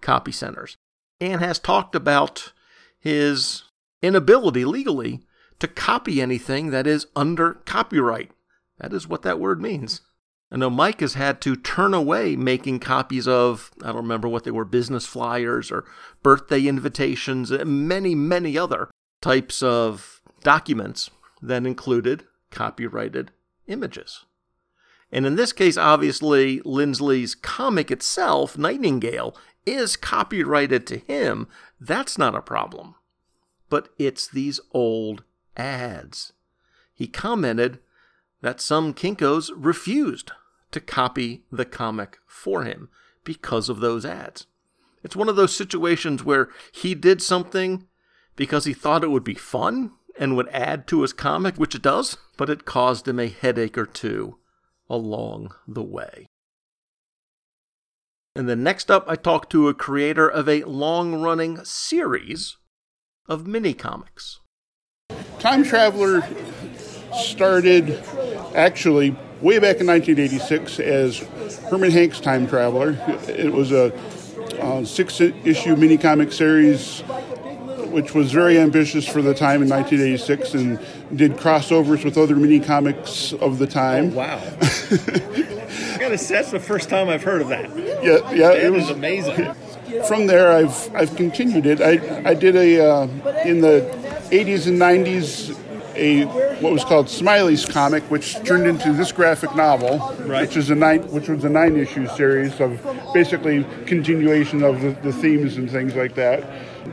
copy 0.00 0.32
centers 0.32 0.76
and 1.20 1.40
has 1.40 1.58
talked 1.58 1.94
about 1.94 2.52
his 2.98 3.64
inability 4.02 4.64
legally 4.64 5.20
to 5.58 5.68
copy 5.68 6.20
anything 6.20 6.70
that 6.70 6.86
is 6.86 7.06
under 7.16 7.54
copyright. 7.64 8.30
That 8.78 8.92
is 8.92 9.08
what 9.08 9.22
that 9.22 9.40
word 9.40 9.60
means. 9.60 10.00
I 10.52 10.56
know 10.56 10.70
Mike 10.70 11.00
has 11.00 11.14
had 11.14 11.40
to 11.40 11.56
turn 11.56 11.94
away 11.94 12.36
making 12.36 12.80
copies 12.80 13.26
of, 13.26 13.72
I 13.82 13.86
don't 13.86 13.96
remember 13.96 14.28
what 14.28 14.44
they 14.44 14.50
were, 14.50 14.64
business 14.64 15.06
flyers 15.06 15.72
or 15.72 15.84
birthday 16.22 16.66
invitations, 16.66 17.50
and 17.50 17.88
many, 17.88 18.14
many 18.14 18.56
other 18.56 18.90
types 19.20 19.62
of 19.62 20.13
documents 20.44 21.10
that 21.42 21.66
included 21.66 22.24
copyrighted 22.52 23.32
images. 23.66 24.24
And 25.10 25.26
in 25.26 25.36
this 25.36 25.52
case, 25.52 25.76
obviously, 25.76 26.60
Lindsley's 26.60 27.34
comic 27.34 27.90
itself, 27.90 28.56
Nightingale, 28.56 29.36
is 29.66 29.96
copyrighted 29.96 30.86
to 30.86 30.98
him. 30.98 31.48
That's 31.80 32.18
not 32.18 32.34
a 32.34 32.42
problem. 32.42 32.94
But 33.68 33.88
it's 33.98 34.28
these 34.28 34.60
old 34.72 35.24
ads. 35.56 36.32
He 36.94 37.06
commented 37.06 37.78
that 38.40 38.60
some 38.60 38.94
Kinkos 38.94 39.50
refused 39.56 40.32
to 40.70 40.80
copy 40.80 41.44
the 41.50 41.64
comic 41.64 42.18
for 42.26 42.64
him 42.64 42.88
because 43.24 43.68
of 43.68 43.80
those 43.80 44.04
ads. 44.04 44.46
It's 45.02 45.16
one 45.16 45.28
of 45.28 45.36
those 45.36 45.54
situations 45.54 46.24
where 46.24 46.48
he 46.72 46.94
did 46.94 47.22
something 47.22 47.86
because 48.36 48.64
he 48.64 48.74
thought 48.74 49.04
it 49.04 49.10
would 49.10 49.24
be 49.24 49.34
fun 49.34 49.92
and 50.18 50.36
would 50.36 50.48
add 50.48 50.86
to 50.88 51.02
his 51.02 51.12
comic, 51.12 51.56
which 51.56 51.74
it 51.74 51.82
does, 51.82 52.16
but 52.36 52.50
it 52.50 52.64
caused 52.64 53.08
him 53.08 53.18
a 53.18 53.28
headache 53.28 53.78
or 53.78 53.86
two 53.86 54.38
along 54.88 55.54
the 55.66 55.82
way. 55.82 56.26
And 58.36 58.48
then 58.48 58.62
next 58.62 58.90
up, 58.90 59.04
I 59.06 59.16
talked 59.16 59.50
to 59.50 59.68
a 59.68 59.74
creator 59.74 60.28
of 60.28 60.48
a 60.48 60.64
long 60.64 61.20
running 61.22 61.64
series 61.64 62.56
of 63.28 63.46
mini 63.46 63.74
comics. 63.74 64.40
Time 65.38 65.62
Traveler 65.62 66.26
started 67.12 68.02
actually 68.54 69.10
way 69.40 69.58
back 69.58 69.80
in 69.80 69.86
1986 69.86 70.80
as 70.80 71.18
Herman 71.70 71.90
Hanks 71.90 72.18
Time 72.18 72.46
Traveler. 72.48 72.98
It 73.28 73.52
was 73.52 73.72
a, 73.72 73.92
uh 74.60 74.84
six 74.84 75.20
issue 75.20 75.76
mini 75.76 75.98
comic 75.98 76.32
series 76.32 77.02
which 77.94 78.12
was 78.12 78.32
very 78.32 78.58
ambitious 78.58 79.06
for 79.08 79.22
the 79.22 79.32
time 79.32 79.62
in 79.62 79.68
1986 79.68 80.54
and 80.54 80.78
did 81.16 81.32
crossovers 81.34 82.04
with 82.04 82.18
other 82.18 82.34
mini 82.34 82.58
comics 82.58 83.32
of 83.34 83.58
the 83.58 83.66
time. 83.66 84.12
Wow. 84.12 84.38
I 84.40 85.96
gotta 86.00 86.18
say, 86.18 86.34
that's 86.34 86.50
the 86.50 86.60
first 86.60 86.88
time 86.90 87.08
I've 87.08 87.22
heard 87.22 87.40
of 87.40 87.48
that. 87.48 87.70
Yeah, 87.76 88.32
yeah, 88.32 88.48
That 88.48 88.56
it 88.58 88.64
is 88.64 88.72
was 88.72 88.90
amazing. 88.90 89.54
From 90.08 90.26
there, 90.26 90.50
I've 90.52 90.94
I've 90.94 91.14
continued 91.14 91.66
it. 91.66 91.80
I 91.80 92.28
I 92.28 92.34
did 92.34 92.56
a 92.56 92.80
uh, 92.84 93.02
in 93.44 93.60
the 93.60 93.80
80s 94.30 94.66
and 94.66 94.78
90s 94.80 95.56
a 95.94 96.24
what 96.60 96.72
was 96.72 96.84
called 96.84 97.08
Smiley's 97.08 97.64
comic, 97.64 98.02
which 98.10 98.34
turned 98.44 98.66
into 98.66 98.92
this 98.92 99.12
graphic 99.12 99.54
novel, 99.54 99.98
Right. 100.26 100.40
which 100.42 100.56
is 100.56 100.70
a 100.70 100.74
nine 100.74 101.02
which 101.12 101.28
was 101.28 101.44
a 101.44 101.48
nine 101.48 101.76
issue 101.76 102.08
series 102.08 102.60
of 102.60 102.84
basically 103.14 103.64
continuation 103.86 104.64
of 104.64 104.80
the, 104.80 104.90
the 105.02 105.12
themes 105.12 105.56
and 105.56 105.70
things 105.70 105.94
like 105.94 106.16
that. 106.16 106.42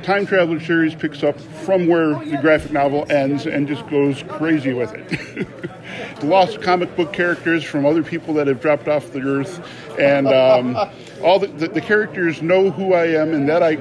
Time 0.04 0.26
Traveler 0.26 0.60
series 0.60 0.96
picks 0.96 1.22
up 1.22 1.40
from 1.40 1.86
where 1.86 2.16
the 2.26 2.38
graphic 2.42 2.72
novel 2.72 3.06
ends 3.12 3.46
and 3.46 3.68
just 3.68 3.88
goes 3.88 4.24
crazy 4.24 4.74
with 4.74 4.92
it. 4.96 6.24
Lost 6.24 6.62
comic 6.62 6.96
book 6.96 7.14
characters 7.14 7.64
from 7.64 7.86
other 7.86 8.02
people 8.02 8.34
that 8.36 8.48
have 8.48 8.62
dropped 8.62 8.88
off 8.88 9.12
the 9.12 9.22
earth, 9.22 9.64
and 10.00 10.28
um, 10.28 10.76
all 11.24 11.38
the, 11.38 11.48
the, 11.48 11.68
the 11.68 11.82
characters 11.82 12.42
know 12.42 12.72
who 12.72 12.94
I 12.94 13.08
am 13.08 13.34
and 13.34 13.48
that 13.50 13.62
I 13.62 13.74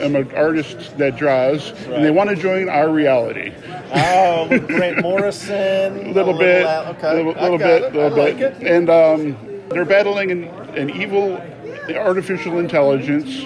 am 0.00 0.14
an 0.14 0.32
artist 0.36 0.96
that 0.98 1.16
draws, 1.16 1.70
and 1.86 2.04
they 2.04 2.10
want 2.10 2.30
to 2.30 2.36
join 2.36 2.68
our 2.68 2.90
reality. 2.90 3.52
Oh, 3.94 4.46
Grant 4.66 5.02
Morrison. 5.02 6.06
A 6.06 6.12
little 6.12 6.38
bit, 6.38 6.66
Al- 6.66 6.92
okay. 6.94 7.14
little, 7.16 7.32
little 7.32 7.58
bit, 7.58 7.82
it. 7.82 7.94
little 7.94 8.16
bit, 8.16 8.40
it. 8.40 8.62
and 8.62 8.90
um, 8.90 9.36
they're 9.70 9.84
battling 9.84 10.30
an, 10.30 10.44
an 10.76 10.90
evil 10.90 11.42
artificial 11.92 12.58
intelligence. 12.58 13.44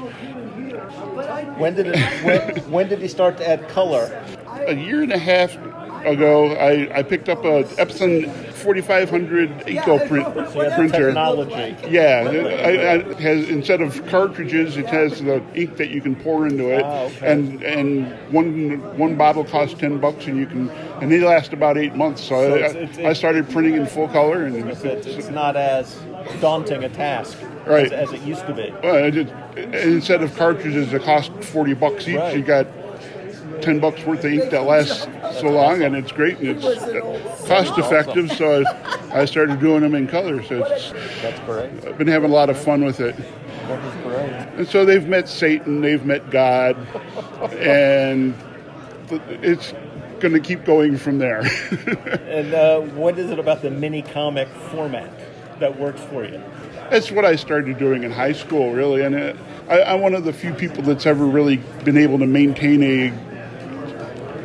When 1.59 1.75
did 1.75 1.89
it? 1.89 1.97
When, 2.25 2.71
when 2.71 2.89
did 2.89 3.01
he 3.01 3.09
start 3.09 3.37
to 3.39 3.49
add 3.49 3.69
color? 3.69 4.25
A 4.67 4.75
year 4.75 5.03
and 5.03 5.13
a 5.13 5.19
half 5.19 5.57
ago, 6.05 6.53
I, 6.57 6.99
I 6.99 7.03
picked 7.03 7.29
up 7.29 7.45
a 7.45 7.65
Epson 7.65 8.33
4500 8.55 9.69
Eco 9.69 9.99
print, 10.07 10.27
So 10.53 10.63
the 10.65 10.71
printer. 10.77 11.07
technology. 11.07 11.77
Yeah, 11.91 12.29
it, 12.31 13.07
it 13.11 13.19
has 13.19 13.49
instead 13.49 13.81
of 13.81 14.05
cartridges, 14.07 14.77
it 14.77 14.87
has 14.87 15.21
the 15.21 15.43
ink 15.55 15.77
that 15.77 15.91
you 15.91 16.01
can 16.01 16.15
pour 16.17 16.47
into 16.47 16.71
it, 16.71 16.83
Ah, 16.85 17.03
okay. 17.05 17.33
and 17.33 17.63
and 17.63 18.13
one 18.33 18.99
one 18.99 19.17
bottle 19.17 19.45
costs 19.45 19.79
ten 19.79 19.99
bucks, 19.99 20.27
and 20.27 20.37
you 20.39 20.47
can 20.47 20.71
and 21.01 21.11
they 21.11 21.21
last 21.21 21.53
about 21.53 21.77
eight 21.79 21.95
months. 21.95 22.23
So, 22.23 22.29
So 22.49 22.55
I, 22.55 22.59
it's- 22.83 22.99
I 22.99 23.13
started 23.13 23.49
printing 23.51 23.75
in 23.75 23.87
full 23.87 24.09
color, 24.09 24.45
and 24.45 24.57
It's, 24.71 24.85
it's 24.85 25.29
not 25.29 25.57
as 25.57 25.97
daunting 26.41 26.85
a 26.85 26.89
task 26.89 27.37
Right. 27.69 27.93
as, 27.93 28.09
as 28.11 28.12
it 28.12 28.23
used 28.27 28.47
to 28.47 28.55
be. 28.55 28.73
well, 28.83 29.11
did, 29.11 29.31
instead 29.75 30.23
of 30.23 30.35
cartridges 30.37 30.91
that 30.93 31.03
cost 31.03 31.31
forty 31.45 31.75
bucks 31.75 32.09
each, 32.09 32.16
Right. 32.16 32.37
you 32.37 32.43
got 32.43 32.66
ten 33.62 33.79
bucks 33.81 34.05
worth 34.05 34.21
of 34.25 34.33
ink 34.33 34.51
that 34.51 34.62
lasts 34.64 35.07
so 35.41 35.49
long, 35.51 35.83
and 35.83 35.95
it's 35.97 36.12
great 36.12 36.39
and 36.39 36.49
it's 36.62 37.47
cost 37.47 37.77
effective. 37.79 38.31
So 38.33 38.64
I, 38.64 39.21
I 39.21 39.25
started 39.25 39.61
doing 39.61 39.83
them 39.83 39.95
in 39.95 40.07
color. 40.07 40.43
So 40.45 40.64
it's, 40.64 40.93
That's 41.23 41.39
great. 41.41 41.71
I've 41.87 41.99
been 41.99 42.07
having 42.09 42.31
a 42.31 42.35
lot 42.35 42.51
of 42.51 42.59
fun 42.59 42.85
with 42.85 43.01
it. 43.01 43.16
That 43.16 43.85
is 43.85 44.03
great. 44.03 44.31
And 44.59 44.69
so 44.69 44.85
they've 44.85 45.07
met 45.07 45.29
Satan, 45.29 45.81
they've 45.83 46.05
met 46.05 46.31
God, 46.31 46.77
and 47.59 48.35
it's 49.11 49.73
going 50.21 50.35
to 50.35 50.41
keep 50.41 50.64
going 50.64 50.97
from 50.97 51.19
there. 51.19 51.43
And 52.29 52.55
uh, 52.55 52.81
what 52.81 53.19
is 53.19 53.31
it 53.31 53.39
about 53.39 53.62
the 53.62 53.71
mini 53.71 54.03
comic 54.03 54.49
format 54.71 55.11
that 55.61 55.79
works 55.79 56.01
for 56.03 56.25
you? 56.25 56.41
That's 56.91 57.11
what 57.11 57.24
I 57.24 57.36
started 57.36 57.78
doing 57.78 58.05
in 58.05 58.11
high 58.11 58.32
school, 58.32 58.72
really. 58.72 59.03
And 59.03 59.14
it, 59.14 59.36
I, 59.68 59.82
I'm 59.82 60.01
one 60.01 60.14
of 60.14 60.24
the 60.24 60.32
few 60.32 60.55
people 60.55 60.82
that's 60.82 61.07
ever 61.07 61.24
really 61.26 61.59
been 61.84 61.99
able 61.99 62.18
to 62.18 62.26
maintain 62.26 62.82
a 62.82 63.28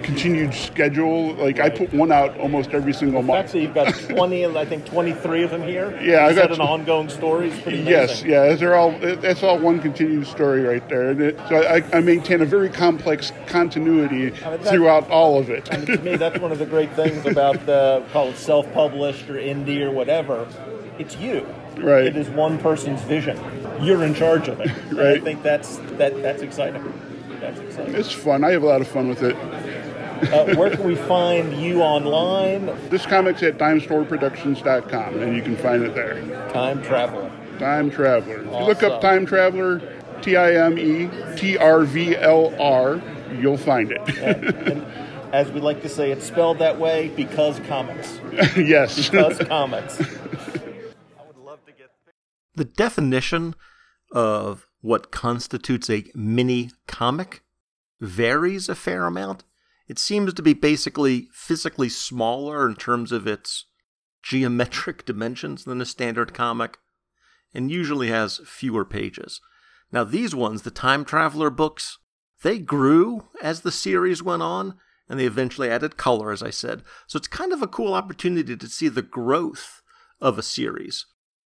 continued 0.03 0.53
schedule. 0.53 1.33
Like 1.35 1.61
I 1.61 1.69
put 1.69 1.93
one 1.93 2.11
out 2.11 2.37
almost 2.37 2.71
every 2.71 2.91
single 2.93 3.21
month. 3.23 3.45
Actually, 3.45 3.61
you've 3.63 3.73
got 3.73 3.93
20, 4.09 4.45
I 4.45 4.65
think 4.65 4.85
23 4.85 5.43
of 5.43 5.51
them 5.51 5.63
here. 5.63 5.97
Yeah, 6.01 6.25
I 6.25 6.33
that 6.33 6.49
got- 6.49 6.59
an 6.59 6.61
ongoing 6.61 7.07
story? 7.09 7.49
Yes, 7.65 8.21
yeah, 8.23 8.53
they're 8.55 8.75
all. 8.75 8.91
That's 8.99 9.41
all 9.43 9.57
one 9.59 9.79
continued 9.79 10.27
story 10.27 10.61
right 10.61 10.87
there. 10.89 11.11
And 11.11 11.21
it, 11.21 11.39
so 11.47 11.55
I, 11.63 11.81
I 11.95 12.01
maintain 12.01 12.41
a 12.41 12.45
very 12.45 12.69
complex 12.69 13.31
continuity 13.47 14.31
that- 14.31 14.65
throughout 14.65 15.09
all 15.09 15.39
of 15.39 15.49
it. 15.49 15.69
And 15.69 15.87
to 15.87 15.97
me, 15.99 16.17
that's 16.17 16.39
one 16.39 16.51
of 16.51 16.59
the 16.59 16.65
great 16.65 16.91
things 16.93 17.25
about 17.25 17.65
the 17.65 18.03
call 18.11 18.27
it 18.27 18.37
self-published 18.37 19.29
or 19.29 19.35
indie 19.35 19.79
or 19.81 19.91
whatever. 19.91 20.45
It's 20.99 21.15
you. 21.15 21.47
Right. 21.78 22.05
It 22.05 22.15
is 22.15 22.30
one 22.30 22.57
person's 22.59 23.01
vision. 23.01 23.39
You're 23.82 24.03
in 24.03 24.13
charge 24.13 24.47
of 24.47 24.59
it. 24.59 24.71
right. 24.91 25.17
I 25.17 25.19
think 25.19 25.43
that's 25.43 25.78
that 25.97 26.21
that's 26.21 26.41
exciting. 26.41 26.82
That's 27.39 27.59
exciting. 27.59 27.95
It's 27.95 28.11
fun. 28.11 28.43
I 28.43 28.51
have 28.51 28.63
a 28.63 28.67
lot 28.67 28.82
of 28.82 28.88
fun 28.88 29.09
with 29.09 29.24
it. 29.24 29.36
Uh, 30.32 30.55
where 30.55 30.69
can 30.69 30.86
we 30.86 30.95
find 30.95 31.53
you 31.61 31.82
online? 31.82 32.67
This 32.89 33.05
comic's 33.05 33.43
at 33.43 33.57
dimestoreproductions.com, 33.57 35.21
and 35.21 35.36
you 35.36 35.41
can 35.41 35.57
find 35.57 35.84
it 35.84 35.93
there. 35.93 36.21
Time 36.53 36.82
travel. 36.82 37.30
Time 37.59 37.91
Traveler. 37.91 38.41
If 38.41 38.45
you 38.45 38.65
look 38.65 38.84
up 38.84 39.01
Time 39.01 39.26
Traveler, 39.26 39.82
T 40.21 40.36
I 40.36 40.55
M 40.55 40.78
E 40.78 41.09
T 41.36 41.57
R 41.57 41.84
V 41.84 42.15
L 42.15 42.53
R, 42.59 43.01
you'll 43.39 43.57
find 43.57 43.91
it. 43.91 44.01
And 44.17 44.86
as 45.34 45.51
we 45.51 45.61
like 45.61 45.82
to 45.84 45.89
say, 45.89 46.11
it's 46.11 46.26
spelled 46.26 46.59
that 46.59 46.80
way 46.80 47.09
because 47.09 47.59
comics. 47.61 48.19
yes. 48.57 49.09
Because 49.09 49.39
comics. 49.39 49.97
The 52.56 52.66
definition 52.66 53.56
of 54.12 54.68
what 54.82 55.12
constitutes 55.12 55.89
a 55.89 56.06
mini 56.14 56.72
comic 56.88 57.43
varies 57.99 58.70
a 58.70 58.76
fair 58.76 59.06
amount. 59.06 59.43
It 59.88 59.97
seems 59.97 60.34
to 60.34 60.41
be 60.41 60.54
basically 60.54 61.30
physically 61.34 61.89
smaller 61.89 62.68
in 62.68 62.76
terms 62.76 63.12
of 63.12 63.26
its 63.26 63.66
geometric 64.22 65.06
dimensions 65.06 65.64
than 65.64 65.82
a 65.82 65.86
standard 65.86 66.34
comic, 66.34 66.78
and 67.54 67.72
usually 67.72 68.10
has 68.10 68.41
fewer 68.45 68.86
pages. 68.86 69.41
Now, 69.91 70.04
these 70.04 70.36
ones, 70.36 70.64
the 70.64 70.72
Time 70.72 71.06
Traveler 71.06 71.49
books, 71.49 71.99
they 72.41 72.60
grew 72.60 73.30
as 73.41 73.62
the 73.62 73.72
series 73.72 74.22
went 74.22 74.41
on, 74.41 74.76
and 75.08 75.20
they 75.20 75.26
eventually 75.26 75.70
added 75.70 75.97
color, 75.97 76.32
as 76.32 76.43
I 76.43 76.49
said. 76.49 76.84
So 77.08 77.18
it's 77.18 77.28
kind 77.28 77.54
of 77.54 77.62
a 77.62 77.68
cool 77.68 77.93
opportunity 77.93 78.58
to 78.58 78.68
see 78.68 78.89
the 78.89 79.01
growth 79.01 79.82
of 80.20 80.38
a 80.38 80.43
series. 80.43 81.06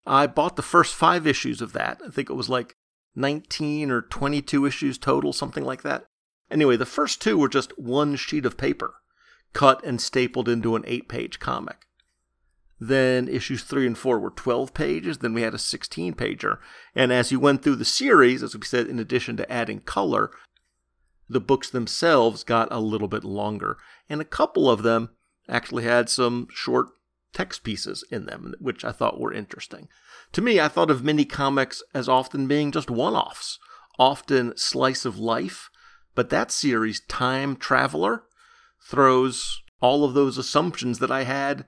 I 0.07 0.27
bought 0.27 0.57
the 0.57 0.63
first 0.63 0.95
five 0.95 1.27
issues 1.27 1.61
of 1.61 1.73
that. 1.73 2.01
I 2.07 2.11
think 2.11 2.29
it 2.29 2.35
was 2.35 2.49
like 2.49 2.77
19 3.15 3.91
or 3.91 4.03
22 4.03 4.67
issues 4.67 4.99
total, 4.99 5.33
something 5.33 5.65
like 5.65 5.83
that. 5.83 6.07
Anyway, 6.51 6.77
the 6.77 6.87
first 6.87 7.23
two 7.23 7.39
were 7.39 7.49
just 7.49 7.79
one 7.79 8.17
sheet 8.17 8.45
of 8.45 8.57
paper, 8.57 8.95
cut 9.53 9.83
and 9.85 10.01
stapled 10.01 10.49
into 10.49 10.77
an 10.77 10.85
eight 10.87 11.09
page 11.09 11.39
comic. 11.39 11.87
Then 12.81 13.29
issues 13.29 13.63
three 13.63 13.87
and 13.87 13.97
four 13.97 14.19
were 14.19 14.31
12 14.31 14.75
pages. 14.75 15.19
Then 15.19 15.33
we 15.33 15.43
had 15.43 15.55
a 15.55 15.59
16 15.59 16.15
pager. 16.15 16.59
And 16.95 17.13
as 17.13 17.33
you 17.33 17.41
went 17.41 17.63
through 17.63 17.77
the 17.77 17.85
series, 17.85 18.43
as 18.43 18.55
we 18.55 18.63
said, 18.63 18.89
in 18.89 18.99
addition 18.99 19.37
to 19.39 19.51
adding 19.51 19.81
color, 19.81 20.31
the 21.29 21.41
books 21.41 21.71
themselves 21.71 22.45
got 22.45 22.69
a 22.71 22.81
little 22.81 23.09
bit 23.09 23.25
longer. 23.25 23.79
And 24.09 24.21
a 24.21 24.27
couple 24.27 24.69
of 24.69 24.83
them 24.83 25.11
actually 25.49 25.85
had 25.85 26.11
some 26.11 26.49
short 26.51 26.89
text 27.35 27.65
pieces 27.65 28.05
in 28.11 28.27
them, 28.27 28.55
which 28.59 28.85
I 28.85 28.93
thought 28.93 29.21
were 29.21 29.33
interesting. 29.33 29.89
To 30.33 30.41
me, 30.41 30.61
I 30.61 30.69
thought 30.69 30.91
of 30.91 31.05
mini 31.05 31.25
comics 31.25 31.83
as 31.93 32.09
often 32.09 32.47
being 32.47 32.73
just 32.73 32.91
one 32.91 33.15
offs, 33.15 33.59
often 33.99 34.57
slice 34.57 35.05
of 35.05 35.19
life. 35.19 35.69
But 36.15 36.31
that 36.31 36.51
series, 36.51 37.01
Time 37.01 37.57
Traveler, 37.57 38.23
throws 38.81 39.63
all 39.81 40.05
of 40.05 40.15
those 40.15 40.39
assumptions 40.39 41.01
that 41.01 41.11
I 41.11 41.25
had 41.25 41.67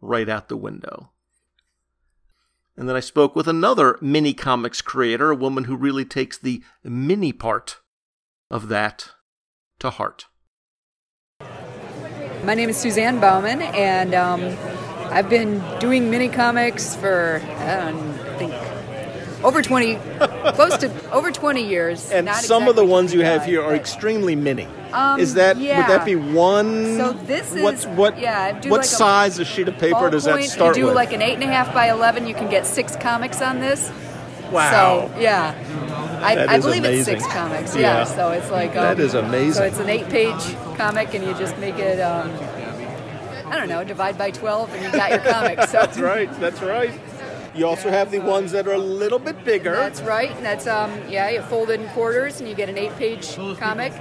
right 0.00 0.28
out 0.28 0.48
the 0.48 0.56
window. 0.56 1.12
And 2.76 2.88
then 2.88 2.96
I 2.96 3.00
spoke 3.00 3.36
with 3.36 3.46
another 3.46 3.98
mini 4.00 4.34
comics 4.34 4.82
creator, 4.82 5.30
a 5.30 5.36
woman 5.36 5.64
who 5.64 5.76
really 5.76 6.04
takes 6.04 6.36
the 6.36 6.62
mini 6.82 7.32
part 7.32 7.78
of 8.50 8.68
that 8.68 9.10
to 9.78 9.90
heart. 9.90 10.26
My 12.44 12.54
name 12.54 12.68
is 12.68 12.76
Suzanne 12.76 13.20
Bauman, 13.20 13.62
and 13.62 14.14
um, 14.14 14.56
I've 15.10 15.28
been 15.28 15.62
doing 15.78 16.10
mini 16.10 16.28
comics 16.28 16.94
for 16.96 17.40
I 17.58 17.90
don't 17.90 18.12
think 18.38 18.54
over 19.44 19.62
twenty, 19.62 19.96
close 20.54 20.76
to 20.78 21.10
over 21.10 21.30
twenty 21.30 21.66
years. 21.66 22.10
And 22.10 22.28
some 22.30 22.66
of 22.68 22.76
the 22.76 22.84
ones 22.84 23.12
you 23.12 23.20
have 23.20 23.42
25, 23.44 23.48
here 23.48 23.62
are 23.62 23.74
extremely 23.74 24.34
mini. 24.34 24.66
Um, 24.92 25.18
is 25.20 25.34
that 25.34 25.56
would 25.56 25.66
that 25.66 26.04
be 26.04 26.16
one? 26.16 26.96
So 26.96 27.12
this 27.12 27.52
is 27.54 27.62
what's 27.62 27.84
what? 27.86 28.18
yeah. 28.18 28.54
What 28.54 28.70
like 28.70 28.80
a 28.82 28.84
size 28.84 29.38
of 29.38 29.46
sheet 29.46 29.68
of 29.68 29.76
paper 29.78 30.08
does 30.10 30.24
that 30.24 30.42
start 30.44 30.76
You 30.76 30.82
do 30.82 30.86
with? 30.86 30.94
like 30.94 31.12
an 31.12 31.20
eight 31.20 31.34
and 31.34 31.42
a 31.42 31.46
half 31.48 31.74
by 31.74 31.90
eleven. 31.90 32.26
You 32.26 32.34
can 32.34 32.48
get 32.48 32.66
six 32.66 32.96
comics 32.96 33.42
on 33.42 33.60
this. 33.60 33.90
Wow. 34.50 35.10
So 35.10 35.20
yeah, 35.20 35.54
I, 36.22 36.46
I 36.54 36.58
believe 36.60 36.84
amazing. 36.84 37.16
it's 37.16 37.24
six 37.24 37.34
comics. 37.34 37.74
Yeah. 37.74 37.80
Yeah. 37.98 38.04
So 38.04 38.30
it's 38.30 38.50
like 38.50 38.70
um, 38.70 38.76
That 38.76 39.00
is 39.00 39.14
amazing. 39.14 39.54
So 39.54 39.64
it's 39.64 39.80
an 39.80 39.88
eight-page 39.88 40.76
comic, 40.76 41.12
and 41.14 41.24
you 41.24 41.34
just 41.34 41.58
make 41.58 41.76
it. 41.78 42.00
Um, 42.00 42.30
I 43.54 43.60
don't 43.60 43.68
know, 43.68 43.84
divide 43.84 44.18
by 44.18 44.32
twelve, 44.32 44.72
and 44.74 44.84
you 44.84 44.90
got 44.90 45.10
your 45.10 45.20
comic. 45.20 45.60
So 45.62 45.72
that's 45.72 45.98
right. 45.98 46.28
That's 46.40 46.60
right. 46.60 46.92
You 47.54 47.68
also 47.68 47.88
have 47.88 48.10
the 48.10 48.18
ones 48.18 48.50
that 48.50 48.66
are 48.66 48.72
a 48.72 48.78
little 48.78 49.20
bit 49.20 49.44
bigger. 49.44 49.76
That's 49.76 50.02
right. 50.02 50.32
And 50.32 50.44
that's 50.44 50.66
um 50.66 50.90
yeah, 51.08 51.30
you 51.30 51.40
fold 51.42 51.70
it 51.70 51.80
in 51.80 51.88
quarters, 51.90 52.40
and 52.40 52.48
you 52.48 52.56
get 52.56 52.68
an 52.68 52.76
eight-page 52.76 53.36
comic. 53.58 53.92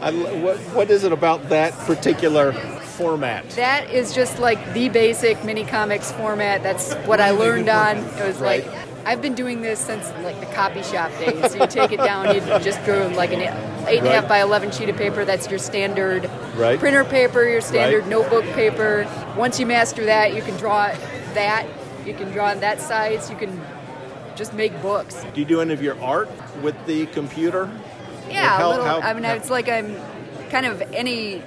I 0.00 0.12
what, 0.12 0.56
what 0.58 0.90
is 0.90 1.02
it 1.02 1.10
about 1.10 1.48
that 1.48 1.72
particular 1.80 2.52
format? 2.52 3.50
That 3.50 3.90
is 3.90 4.14
just 4.14 4.38
like 4.38 4.72
the 4.72 4.88
basic 4.88 5.42
mini 5.44 5.64
comics 5.64 6.12
format. 6.12 6.62
That's 6.62 6.94
what 7.06 7.20
I 7.20 7.30
learned 7.30 7.68
on. 7.68 7.96
It 7.96 8.24
was 8.24 8.40
like 8.40 8.64
I've 9.06 9.22
been 9.22 9.34
doing 9.34 9.62
this 9.62 9.78
since 9.78 10.10
like 10.24 10.38
the 10.40 10.46
copy 10.46 10.82
shop 10.82 11.10
days. 11.18 11.52
So 11.52 11.60
you 11.62 11.66
take 11.68 11.92
it 11.92 11.98
down, 11.98 12.34
you 12.34 12.40
just 12.58 12.84
do 12.84 13.08
like 13.10 13.32
an 13.32 13.40
eight 13.86 13.98
and 13.98 14.06
a 14.08 14.10
half 14.10 14.22
Right. 14.24 14.28
by 14.28 14.42
eleven 14.42 14.70
sheet 14.72 14.88
of 14.88 14.96
paper. 14.96 15.24
That's 15.24 15.48
your 15.48 15.60
standard 15.60 16.28
Right. 16.56 16.78
printer 16.78 17.04
paper, 17.04 17.44
your 17.44 17.60
standard 17.60 18.00
Right. 18.00 18.10
notebook 18.10 18.44
paper. 18.54 19.06
Once 19.36 19.60
you 19.60 19.66
master 19.66 20.04
that, 20.06 20.34
you 20.34 20.42
can 20.42 20.56
draw 20.56 20.90
that. 21.34 21.66
You 22.04 22.14
can 22.14 22.32
draw 22.32 22.50
in 22.50 22.60
that 22.60 22.80
size. 22.80 23.30
You 23.30 23.36
can 23.36 23.60
just 24.34 24.52
make 24.52 24.82
books. 24.82 25.24
Do 25.34 25.40
you 25.40 25.46
do 25.46 25.60
any 25.60 25.72
of 25.72 25.80
your 25.82 25.96
art 26.02 26.28
with 26.60 26.74
the 26.86 27.06
computer? 27.06 27.70
Yeah, 28.28 28.58
How- 28.58 28.66
a 28.66 28.70
little. 28.70 28.84
how- 28.84 29.00
I 29.00 29.12
mean, 29.14 29.22
how- 29.22 29.34
it's 29.34 29.50
like 29.50 29.68
I'm 29.68 29.94
kind 30.50 30.66
of 30.66 30.82
any 30.92 31.42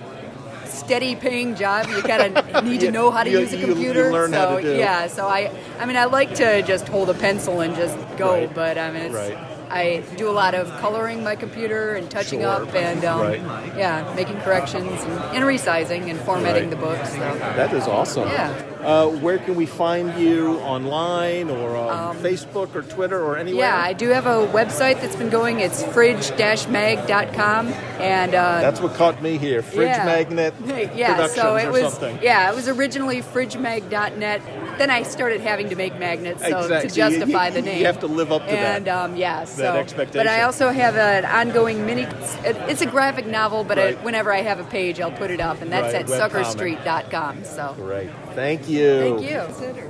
steady 0.70 1.16
paying 1.16 1.56
job. 1.56 1.88
You 1.90 2.02
kind 2.02 2.38
of 2.38 2.64
need 2.70 2.80
to 2.82 2.92
know 2.92 3.12
how 3.12 3.24
to 3.24 3.30
You- 3.30 3.40
use 3.40 3.54
a 3.54 3.58
computer. 3.60 4.12
so 4.12 4.32
how 4.32 4.56
to 4.58 4.62
do. 4.62 4.76
yeah, 4.78 5.08
so 5.08 5.28
I 5.28 5.52
I 5.80 5.86
mean 5.86 5.98
I 5.98 6.06
like 6.06 6.34
to 6.36 6.62
just 6.62 6.88
hold 6.88 7.10
a 7.10 7.14
pencil 7.14 7.62
and 7.62 7.76
just 7.76 7.98
go, 8.18 8.34
Right. 8.34 8.54
but 8.54 8.78
I 8.78 8.92
mean 8.92 9.04
it's 9.04 9.16
Right. 9.16 9.38
I 9.72 10.02
do 10.18 10.28
a 10.30 10.34
lot 10.44 10.56
of 10.56 10.68
coloring 10.82 11.24
my 11.24 11.36
computer 11.36 11.94
and 11.94 12.10
touching 12.10 12.42
Sure. 12.42 12.50
up 12.50 12.74
and 12.74 13.06
um, 13.06 13.22
Right. 13.22 13.42
yeah, 13.78 14.12
making 14.16 14.38
corrections 14.42 15.04
and, 15.04 15.14
and 15.36 15.44
resizing 15.46 16.10
and 16.10 16.20
formatting 16.22 16.70
the 16.72 16.76
books. 16.76 17.12
So. 17.12 17.20
That 17.20 17.72
is 17.74 17.88
awesome. 17.88 18.28
Yeah. 18.30 18.52
Uh, 18.82 19.10
where 19.10 19.38
can 19.40 19.56
we 19.56 19.66
find 19.66 20.18
you 20.18 20.58
online 20.60 21.50
or 21.50 21.76
on 21.76 22.16
Facebook 22.18 22.74
or 22.76 22.82
Twitter 22.82 23.22
or 23.22 23.38
anywhere? 23.38 23.66
Um, 23.66 23.74
Yeah, 23.74 23.82
I 23.84 23.94
do 23.94 24.10
have 24.10 24.26
a 24.26 24.48
website 24.48 25.02
that's 25.02 25.18
been 25.18 25.30
going. 25.30 25.60
It's 25.60 25.84
fridge-mag.com, 25.84 27.68
and 28.00 28.36
uh, 28.36 28.62
That's 28.62 28.80
what 28.80 28.94
caught 28.96 29.22
me 29.22 29.38
here. 29.38 29.62
Fridge 29.62 29.90
yeah. 29.90 30.06
Magnet 30.06 30.54
yeah, 30.96 31.28
so 31.28 31.58
it 31.58 31.66
or 31.66 31.72
was 31.72 31.94
something. 31.94 32.20
yeah, 32.22 32.50
it 32.50 32.56
was 32.56 32.68
originally 32.70 33.22
fridgemag.net. 33.22 34.42
Then 34.80 34.90
I 34.90 35.04
started 35.04 35.42
having 35.42 35.70
to 35.70 35.76
make 35.76 36.00
magnets, 36.00 36.42
so 36.42 36.60
Exactly. 36.62 36.90
to 36.90 36.96
justify 36.96 37.48
You- 37.48 37.54
the 37.54 37.62
name. 37.62 37.80
you 37.80 37.86
have 37.86 38.00
to 38.00 38.08
live 38.08 38.32
up 38.32 38.44
to 38.48 38.52
that. 38.52 38.78
and, 38.78 38.88
um, 38.88 39.16
yeah, 39.18 39.44
so 39.44 39.76
expectation. 39.76 40.26
But 40.26 40.28
I 40.28 40.44
also 40.44 40.70
have 40.72 40.96
an 40.96 41.26
ongoing 41.26 41.86
mini. 41.86 42.08
It's 42.46 42.82
a 42.82 42.86
graphic 42.86 43.28
novel, 43.28 43.66
but 43.66 43.78
Right. 43.78 43.98
I, 43.98 44.04
whenever 44.06 44.34
I 44.34 44.42
have 44.42 44.60
a 44.60 44.64
page, 44.64 45.02
I'll 45.02 45.12
put 45.12 45.32
it 45.32 45.42
up, 45.42 45.62
and 45.62 45.70
that's 45.72 45.94
Right, 45.94 46.10
at 46.10 46.32
webcomic. 46.32 46.46
suckerstreet.com. 46.46 47.44
So 47.44 47.74
Great. 47.78 48.10
Thank 48.36 48.70
you. 48.70 49.20
thank 49.20 49.30
you. 49.30 49.90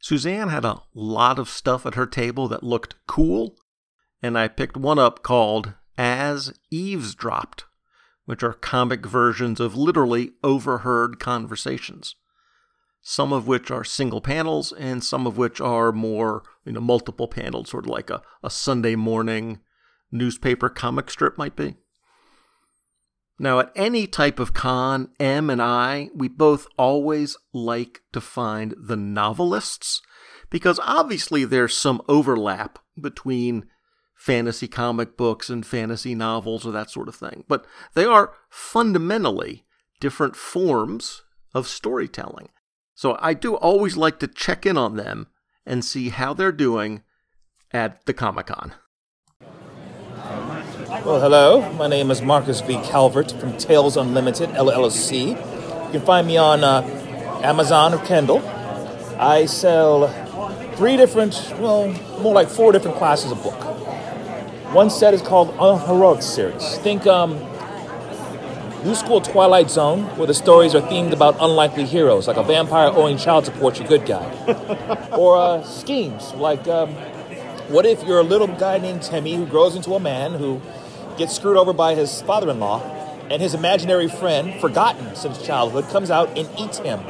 Suzanne 0.00 0.48
had 0.48 0.64
a 0.64 0.82
lot 0.94 1.38
of 1.38 1.48
stuff 1.48 1.86
at 1.86 1.94
her 1.94 2.06
table 2.06 2.48
that 2.48 2.62
looked 2.62 2.96
cool, 3.06 3.56
and 4.22 4.36
I 4.38 4.48
picked 4.48 4.76
one 4.76 4.98
up 4.98 5.22
called 5.22 5.74
As 5.96 6.52
Eavesdropped, 6.70 7.64
which 8.24 8.42
are 8.42 8.52
comic 8.52 9.06
versions 9.06 9.60
of 9.60 9.76
literally 9.76 10.32
overheard 10.42 11.18
conversations. 11.20 12.16
Some 13.02 13.32
of 13.32 13.48
which 13.48 13.70
are 13.70 13.84
single 13.84 14.20
panels, 14.20 14.72
and 14.72 15.02
some 15.02 15.26
of 15.26 15.36
which 15.36 15.60
are 15.60 15.90
more, 15.90 16.44
you 16.64 16.72
know, 16.72 16.80
multiple 16.80 17.26
panels, 17.26 17.70
sort 17.70 17.84
of 17.84 17.90
like 17.90 18.10
a, 18.10 18.22
a 18.42 18.50
Sunday 18.50 18.94
morning 18.94 19.58
newspaper 20.12 20.68
comic 20.68 21.10
strip 21.10 21.36
might 21.36 21.56
be. 21.56 21.74
Now, 23.38 23.58
at 23.58 23.72
any 23.74 24.06
type 24.06 24.38
of 24.38 24.54
con, 24.54 25.10
M 25.18 25.50
and 25.50 25.60
I, 25.60 26.10
we 26.14 26.28
both 26.28 26.68
always 26.78 27.36
like 27.52 28.02
to 28.12 28.20
find 28.20 28.74
the 28.78 28.96
novelists 28.96 30.00
because 30.48 30.78
obviously 30.84 31.44
there's 31.44 31.76
some 31.76 32.02
overlap 32.08 32.78
between 33.00 33.66
fantasy 34.14 34.68
comic 34.68 35.16
books 35.16 35.50
and 35.50 35.66
fantasy 35.66 36.14
novels 36.14 36.64
or 36.64 36.70
that 36.70 36.90
sort 36.90 37.08
of 37.08 37.16
thing. 37.16 37.42
But 37.48 37.66
they 37.94 38.04
are 38.04 38.34
fundamentally 38.48 39.64
different 39.98 40.36
forms 40.36 41.22
of 41.52 41.66
storytelling. 41.66 42.50
So 43.02 43.18
I 43.18 43.34
do 43.34 43.56
always 43.56 43.96
like 43.96 44.20
to 44.20 44.28
check 44.28 44.64
in 44.64 44.78
on 44.78 44.94
them 44.94 45.26
and 45.66 45.84
see 45.84 46.10
how 46.10 46.34
they're 46.34 46.52
doing 46.52 47.02
at 47.72 48.06
the 48.06 48.14
Comic 48.14 48.46
Con. 48.46 48.74
Well, 51.04 51.20
hello. 51.20 51.72
My 51.72 51.88
name 51.88 52.12
is 52.12 52.22
Marcus 52.22 52.60
V. 52.60 52.74
Calvert 52.84 53.32
from 53.32 53.58
Tales 53.58 53.96
Unlimited 53.96 54.50
LLC. 54.50 55.30
You 55.30 55.90
can 55.90 56.00
find 56.02 56.28
me 56.28 56.36
on 56.36 56.62
uh, 56.62 56.82
Amazon 57.42 57.92
or 57.92 57.98
Kindle. 58.04 58.38
I 59.18 59.46
sell 59.46 60.06
three 60.76 60.96
different, 60.96 61.34
well, 61.58 61.88
more 62.20 62.32
like 62.32 62.48
four 62.48 62.70
different 62.70 62.98
classes 62.98 63.32
of 63.32 63.42
book. 63.42 63.60
One 64.72 64.90
set 64.90 65.12
is 65.12 65.22
called 65.22 65.48
Unheroic 65.58 66.22
Series. 66.22 66.78
Think 66.78 67.08
um, 67.08 67.36
New 68.84 68.96
School 68.96 69.20
Twilight 69.20 69.70
Zone, 69.70 70.02
where 70.16 70.26
the 70.26 70.34
stories 70.34 70.74
are 70.74 70.80
themed 70.80 71.12
about 71.12 71.36
unlikely 71.38 71.84
heroes, 71.84 72.26
like 72.26 72.36
a 72.36 72.42
vampire 72.42 72.88
owing 72.88 73.16
child 73.16 73.44
support 73.44 73.76
to 73.76 73.84
a 73.84 73.86
good 73.86 74.04
guy. 74.04 75.08
or 75.16 75.36
uh, 75.36 75.62
schemes, 75.62 76.34
like 76.34 76.66
um, 76.66 76.88
what 77.68 77.86
if 77.86 78.02
you're 78.02 78.18
a 78.18 78.24
little 78.24 78.48
guy 78.48 78.78
named 78.78 79.02
Timmy 79.02 79.36
who 79.36 79.46
grows 79.46 79.76
into 79.76 79.94
a 79.94 80.00
man 80.00 80.32
who 80.32 80.60
gets 81.16 81.36
screwed 81.36 81.56
over 81.56 81.72
by 81.72 81.94
his 81.94 82.22
father 82.22 82.50
in 82.50 82.58
law, 82.58 82.80
and 83.30 83.40
his 83.40 83.54
imaginary 83.54 84.08
friend, 84.08 84.60
forgotten 84.60 85.14
since 85.14 85.40
childhood, 85.40 85.88
comes 85.90 86.10
out 86.10 86.36
and 86.36 86.48
eats 86.58 86.78
him, 86.78 87.00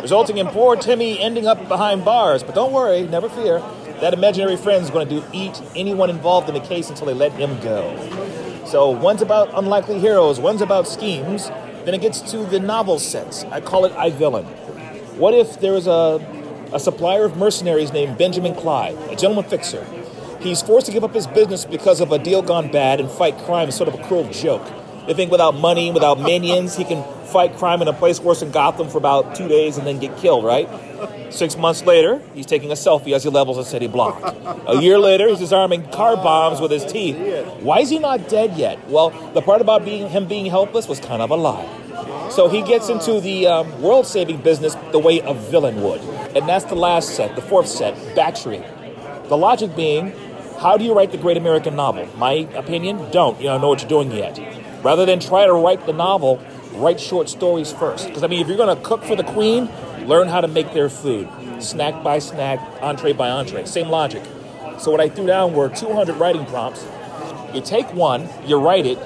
resulting 0.00 0.38
in 0.38 0.46
poor 0.46 0.76
Timmy 0.76 1.18
ending 1.18 1.48
up 1.48 1.66
behind 1.66 2.04
bars. 2.04 2.44
But 2.44 2.54
don't 2.54 2.72
worry, 2.72 3.02
never 3.08 3.28
fear. 3.28 3.58
That 4.00 4.14
imaginary 4.14 4.56
friend 4.56 4.84
is 4.84 4.90
going 4.90 5.08
to 5.08 5.20
do 5.20 5.26
eat 5.32 5.60
anyone 5.74 6.10
involved 6.10 6.48
in 6.48 6.54
the 6.54 6.60
case 6.60 6.88
until 6.88 7.06
they 7.06 7.14
let 7.14 7.32
him 7.32 7.58
go. 7.60 8.37
So 8.68 8.90
one's 8.90 9.22
about 9.22 9.48
unlikely 9.54 9.98
heroes, 9.98 10.38
one's 10.38 10.60
about 10.60 10.86
schemes. 10.86 11.48
Then 11.86 11.94
it 11.94 12.02
gets 12.02 12.20
to 12.32 12.44
the 12.44 12.60
novel 12.60 12.98
sense. 12.98 13.44
I 13.44 13.62
call 13.62 13.86
it 13.86 13.92
I 13.92 14.10
Villain. 14.10 14.44
What 15.16 15.32
if 15.32 15.58
there 15.58 15.72
was 15.72 15.86
a, 15.86 16.20
a 16.74 16.78
supplier 16.78 17.24
of 17.24 17.38
mercenaries 17.38 17.94
named 17.94 18.18
Benjamin 18.18 18.54
Clyde, 18.54 18.98
a 19.10 19.16
gentleman 19.16 19.44
fixer? 19.44 19.86
He's 20.40 20.60
forced 20.60 20.84
to 20.84 20.92
give 20.92 21.02
up 21.02 21.14
his 21.14 21.26
business 21.26 21.64
because 21.64 22.02
of 22.02 22.12
a 22.12 22.18
deal 22.18 22.42
gone 22.42 22.70
bad 22.70 23.00
and 23.00 23.10
fight 23.10 23.38
crime 23.38 23.70
is 23.70 23.74
sort 23.74 23.88
of 23.88 23.98
a 23.98 24.04
cruel 24.04 24.30
joke. 24.30 24.70
They 25.08 25.14
think 25.14 25.32
without 25.32 25.54
money, 25.54 25.90
without 25.90 26.20
minions, 26.20 26.76
he 26.76 26.84
can 26.84 27.02
fight 27.24 27.56
crime 27.56 27.80
in 27.80 27.88
a 27.88 27.94
place 27.94 28.20
worse 28.20 28.40
than 28.40 28.50
Gotham 28.50 28.90
for 28.90 28.98
about 28.98 29.34
two 29.34 29.48
days 29.48 29.78
and 29.78 29.86
then 29.86 29.98
get 29.98 30.14
killed, 30.18 30.44
right? 30.44 30.68
Six 31.32 31.56
months 31.56 31.82
later, 31.82 32.20
he's 32.34 32.44
taking 32.44 32.70
a 32.70 32.74
selfie 32.74 33.14
as 33.14 33.22
he 33.22 33.30
levels 33.30 33.56
a 33.56 33.64
city 33.64 33.86
block. 33.86 34.20
A 34.68 34.76
year 34.76 34.98
later, 34.98 35.28
he's 35.28 35.38
disarming 35.38 35.88
car 35.92 36.16
bombs 36.16 36.60
with 36.60 36.70
his 36.70 36.84
teeth. 36.84 37.16
Why 37.60 37.80
is 37.80 37.88
he 37.88 37.98
not 37.98 38.28
dead 38.28 38.58
yet? 38.58 38.86
Well, 38.90 39.08
the 39.32 39.40
part 39.40 39.62
about 39.62 39.82
being 39.82 40.10
him 40.10 40.26
being 40.26 40.44
helpless 40.44 40.86
was 40.86 41.00
kind 41.00 41.22
of 41.22 41.30
a 41.30 41.36
lie. 41.36 41.66
So 42.30 42.50
he 42.50 42.60
gets 42.60 42.90
into 42.90 43.18
the 43.18 43.46
um, 43.46 43.80
world 43.80 44.06
saving 44.06 44.42
business 44.42 44.76
the 44.92 44.98
way 44.98 45.20
a 45.20 45.32
villain 45.32 45.82
would. 45.82 46.02
And 46.36 46.46
that's 46.46 46.66
the 46.66 46.76
last 46.76 47.16
set, 47.16 47.34
the 47.34 47.40
fourth 47.40 47.66
set, 47.66 47.94
Battery. 48.14 48.62
The 49.28 49.38
logic 49.38 49.74
being, 49.74 50.12
how 50.60 50.76
do 50.76 50.84
you 50.84 50.92
write 50.92 51.12
the 51.12 51.18
great 51.18 51.38
American 51.38 51.76
novel? 51.76 52.06
My 52.18 52.32
opinion, 52.54 53.10
don't. 53.10 53.38
You 53.38 53.44
don't 53.44 53.62
know 53.62 53.68
what 53.68 53.80
you're 53.80 53.88
doing 53.88 54.12
yet. 54.12 54.57
Rather 54.82 55.04
than 55.04 55.20
try 55.20 55.46
to 55.46 55.52
write 55.52 55.86
the 55.86 55.92
novel, 55.92 56.40
write 56.72 57.00
short 57.00 57.28
stories 57.28 57.72
first. 57.72 58.06
Because, 58.06 58.22
I 58.22 58.26
mean, 58.28 58.40
if 58.40 58.48
you're 58.48 58.56
going 58.56 58.74
to 58.74 58.82
cook 58.82 59.02
for 59.04 59.16
the 59.16 59.24
queen, 59.24 59.68
learn 60.06 60.28
how 60.28 60.40
to 60.40 60.48
make 60.48 60.72
their 60.72 60.88
food. 60.88 61.28
Snack 61.60 62.02
by 62.04 62.18
snack, 62.18 62.60
entree 62.80 63.12
by 63.12 63.30
entree. 63.30 63.64
Same 63.64 63.88
logic. 63.88 64.22
So 64.78 64.92
what 64.92 65.00
I 65.00 65.08
threw 65.08 65.26
down 65.26 65.54
were 65.54 65.68
200 65.68 66.16
writing 66.16 66.46
prompts. 66.46 66.86
You 67.52 67.60
take 67.60 67.92
one, 67.92 68.28
you 68.46 68.56
write 68.56 68.86
it, 68.86 68.98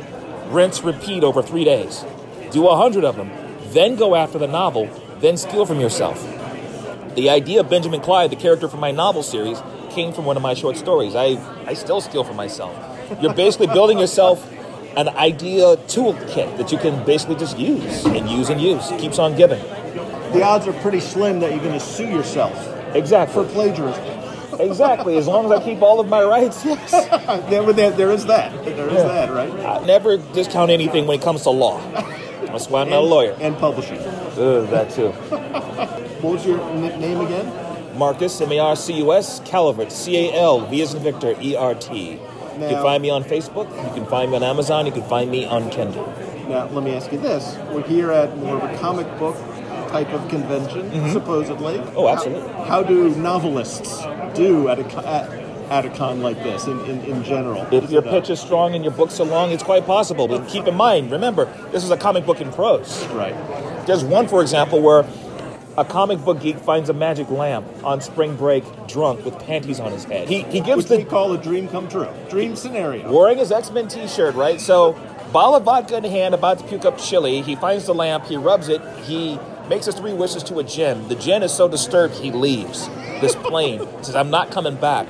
rinse, 0.48 0.82
repeat 0.82 1.24
over 1.24 1.42
three 1.42 1.64
days. 1.64 2.04
Do 2.50 2.68
a 2.68 2.76
hundred 2.76 3.04
of 3.04 3.16
them, 3.16 3.30
then 3.72 3.96
go 3.96 4.14
after 4.14 4.38
the 4.38 4.46
novel, 4.46 4.90
then 5.20 5.36
steal 5.38 5.64
from 5.64 5.80
yourself. 5.80 6.20
The 7.14 7.30
idea 7.30 7.60
of 7.60 7.70
Benjamin 7.70 8.00
Clyde, 8.00 8.30
the 8.30 8.36
character 8.36 8.68
from 8.68 8.80
my 8.80 8.90
novel 8.90 9.22
series, 9.22 9.62
came 9.90 10.12
from 10.12 10.24
one 10.24 10.36
of 10.36 10.42
my 10.42 10.54
short 10.54 10.76
stories. 10.76 11.14
I, 11.14 11.38
I 11.66 11.74
still 11.74 12.00
steal 12.00 12.24
from 12.24 12.36
myself. 12.36 12.74
You're 13.20 13.34
basically 13.34 13.68
building 13.68 13.98
yourself 13.98 14.46
an 14.96 15.08
idea 15.10 15.76
toolkit 15.88 16.56
that 16.58 16.72
you 16.72 16.78
can 16.78 17.04
basically 17.04 17.36
just 17.36 17.58
use 17.58 18.04
and 18.04 18.28
use 18.28 18.48
and 18.50 18.60
use. 18.60 18.88
Keeps 18.98 19.18
on 19.18 19.36
giving. 19.36 19.60
The 20.32 20.42
odds 20.42 20.66
are 20.66 20.72
pretty 20.74 21.00
slim 21.00 21.40
that 21.40 21.50
you're 21.50 21.60
going 21.60 21.72
to 21.78 21.80
sue 21.80 22.06
yourself 22.08 22.52
Exactly. 22.94 23.44
for 23.44 23.50
plagiarism. 23.50 24.04
Exactly. 24.60 25.16
As 25.16 25.26
long 25.26 25.46
as 25.46 25.50
I 25.52 25.64
keep 25.64 25.80
all 25.82 25.98
of 26.00 26.08
my 26.08 26.22
rights, 26.22 26.64
yes. 26.64 26.90
there, 27.50 27.72
there, 27.72 27.90
there 27.90 28.10
is 28.10 28.26
that. 28.26 28.52
There 28.64 28.88
is 28.88 29.02
that, 29.02 29.30
right? 29.30 29.50
I 29.50 29.84
never 29.86 30.16
discount 30.18 30.70
anything 30.70 31.06
when 31.06 31.18
it 31.18 31.22
comes 31.22 31.42
to 31.42 31.50
law. 31.50 31.80
That's 32.46 32.68
why 32.68 32.82
I'm 32.82 32.90
not 32.90 32.98
a 32.98 33.06
lawyer. 33.06 33.36
And 33.40 33.56
publishing. 33.56 33.98
Ugh, 33.98 34.68
that 34.70 34.90
too. 34.90 35.08
What 36.22 36.34
was 36.34 36.46
your 36.46 36.60
n- 36.60 37.00
name 37.00 37.20
again? 37.20 37.98
Marcus, 37.98 38.40
M 38.40 38.52
A 38.52 38.58
R 38.60 38.76
C 38.76 38.92
U 38.98 39.12
S, 39.12 39.40
Calvert, 39.44 39.90
C 39.90 40.28
A 40.30 40.34
L, 40.40 40.60
V 40.66 40.80
as 40.82 40.94
in 40.94 41.02
Victor, 41.02 41.34
E 41.40 41.56
R 41.56 41.74
T. 41.74 42.20
You 42.54 42.68
can 42.68 42.82
find 42.82 43.02
me 43.02 43.10
on 43.10 43.24
Facebook, 43.24 43.68
you 43.70 43.94
can 43.94 44.06
find 44.06 44.30
me 44.30 44.36
on 44.36 44.42
Amazon, 44.42 44.86
you 44.86 44.92
can 44.92 45.02
find 45.04 45.30
me 45.30 45.44
on 45.44 45.70
Kindle. 45.70 46.06
Now, 46.48 46.66
let 46.68 46.84
me 46.84 46.94
ask 46.94 47.10
you 47.12 47.18
this. 47.18 47.56
We're 47.70 47.86
here 47.86 48.10
at 48.12 48.36
more 48.36 48.56
of 48.56 48.70
a 48.70 48.78
comic 48.78 49.06
book 49.18 49.36
type 49.88 50.08
of 50.08 50.28
convention, 50.28 50.90
mm-hmm. 50.90 51.12
supposedly. 51.12 51.78
Oh, 51.94 52.08
absolutely. 52.08 52.48
How, 52.50 52.64
how 52.64 52.82
do 52.82 53.14
novelists 53.16 54.02
do 54.34 54.68
at 54.68 54.78
a, 54.78 54.84
at, 55.06 55.30
at 55.70 55.86
a 55.86 55.90
con 55.90 56.20
like 56.20 56.36
this 56.42 56.66
in, 56.66 56.80
in, 56.80 57.00
in 57.04 57.24
general? 57.24 57.66
If 57.72 57.90
your 57.90 58.06
uh, 58.06 58.10
pitch 58.10 58.30
is 58.30 58.40
strong 58.40 58.74
and 58.74 58.84
your 58.84 58.92
book's 58.92 59.14
so 59.14 59.24
long, 59.24 59.50
it's 59.50 59.62
quite 59.62 59.86
possible. 59.86 60.28
But 60.28 60.48
keep 60.48 60.66
in 60.66 60.74
mind, 60.74 61.10
remember, 61.10 61.46
this 61.70 61.84
is 61.84 61.90
a 61.90 61.96
comic 61.96 62.26
book 62.26 62.40
in 62.40 62.52
prose. 62.52 63.06
Right. 63.08 63.34
There's 63.86 64.04
one, 64.04 64.28
for 64.28 64.42
example, 64.42 64.80
where 64.80 65.04
a 65.78 65.84
comic 65.84 66.22
book 66.24 66.40
geek 66.40 66.58
finds 66.58 66.90
a 66.90 66.92
magic 66.92 67.30
lamp 67.30 67.66
on 67.84 68.00
spring 68.00 68.36
break, 68.36 68.64
drunk 68.86 69.24
with 69.24 69.38
panties 69.40 69.80
on 69.80 69.92
his 69.92 70.04
head. 70.04 70.28
He, 70.28 70.42
he 70.42 70.60
gives 70.60 70.78
Which 70.78 70.86
the 70.88 70.96
we 70.98 71.04
call 71.04 71.32
a 71.32 71.38
dream 71.38 71.68
come 71.68 71.88
true. 71.88 72.08
Dream 72.28 72.56
scenario. 72.56 73.10
wearing 73.10 73.38
his 73.38 73.50
X 73.50 73.70
Men 73.70 73.88
t 73.88 74.06
shirt, 74.06 74.34
right? 74.34 74.60
So, 74.60 74.92
bottle 75.32 75.56
of 75.56 75.64
vodka 75.64 75.96
in 75.96 76.04
hand, 76.04 76.34
about 76.34 76.58
to 76.58 76.64
puke 76.64 76.84
up 76.84 76.98
chili. 76.98 77.42
He 77.42 77.56
finds 77.56 77.86
the 77.86 77.94
lamp, 77.94 78.26
he 78.26 78.36
rubs 78.36 78.68
it, 78.68 78.82
he 79.04 79.38
makes 79.68 79.86
his 79.86 79.94
three 79.94 80.12
wishes 80.12 80.42
to 80.44 80.58
a 80.58 80.64
djinn. 80.64 81.08
The 81.08 81.14
djinn 81.14 81.42
is 81.42 81.52
so 81.52 81.68
disturbed, 81.68 82.14
he 82.16 82.30
leaves 82.30 82.88
this 83.20 83.34
plane. 83.34 83.86
Says, 84.02 84.14
I'm 84.14 84.30
not 84.30 84.50
coming 84.50 84.76
back. 84.76 85.06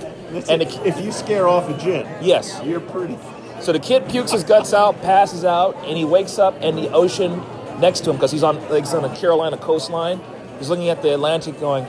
And 0.48 0.62
it. 0.62 0.86
if 0.86 1.00
you 1.04 1.12
scare 1.12 1.48
off 1.48 1.68
a 1.68 1.76
djinn, 1.78 2.06
yes. 2.22 2.60
you're 2.64 2.80
pretty. 2.80 3.18
So 3.60 3.72
the 3.72 3.78
kid 3.78 4.08
pukes 4.08 4.32
his 4.32 4.44
guts 4.44 4.72
out, 4.72 5.00
passes 5.02 5.44
out, 5.44 5.76
and 5.84 5.96
he 5.96 6.04
wakes 6.04 6.38
up 6.38 6.60
in 6.62 6.74
the 6.74 6.90
ocean 6.90 7.42
next 7.80 8.00
to 8.00 8.10
him 8.10 8.16
because 8.16 8.32
he's 8.32 8.42
on 8.42 8.56
like, 8.70 8.84
he's 8.84 8.94
on 8.94 9.02
the 9.02 9.14
Carolina 9.14 9.56
coastline. 9.56 10.20
He's 10.62 10.70
looking 10.70 10.90
at 10.90 11.02
the 11.02 11.12
Atlantic, 11.12 11.58
going, 11.58 11.84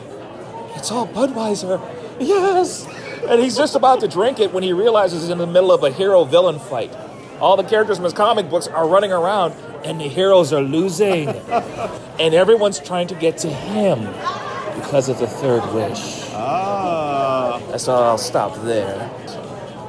"It's 0.74 0.92
all 0.92 1.06
Budweiser." 1.06 1.80
Yes, 2.20 2.88
and 3.28 3.42
he's 3.42 3.58
just 3.58 3.76
about 3.76 4.00
to 4.02 4.08
drink 4.08 4.40
it 4.40 4.54
when 4.54 4.62
he 4.62 4.72
realizes 4.72 5.22
he's 5.24 5.32
in 5.32 5.40
the 5.40 5.48
middle 5.48 5.72
of 5.72 5.84
a 5.84 5.90
hero-villain 5.90 6.60
fight. 6.60 6.96
All 7.40 7.58
the 7.58 7.64
characters 7.64 7.98
from 7.98 8.04
his 8.04 8.14
comic 8.14 8.50
books 8.52 8.68
are 8.68 8.88
running 8.88 9.12
around, 9.12 9.54
and 9.84 10.00
the 10.00 10.08
heroes 10.08 10.54
are 10.54 10.62
losing, 10.62 11.28
and 12.20 12.34
everyone's 12.34 12.80
trying 12.80 13.08
to 13.08 13.16
get 13.16 13.40
to 13.40 13.50
him 13.50 14.06
because 14.80 15.10
of 15.10 15.18
the 15.18 15.28
third 15.28 15.64
wish. 15.74 16.30
Ah. 16.34 17.60
So 17.78 17.94
I'll 17.96 18.20
stop 18.20 18.56
there. 18.64 19.10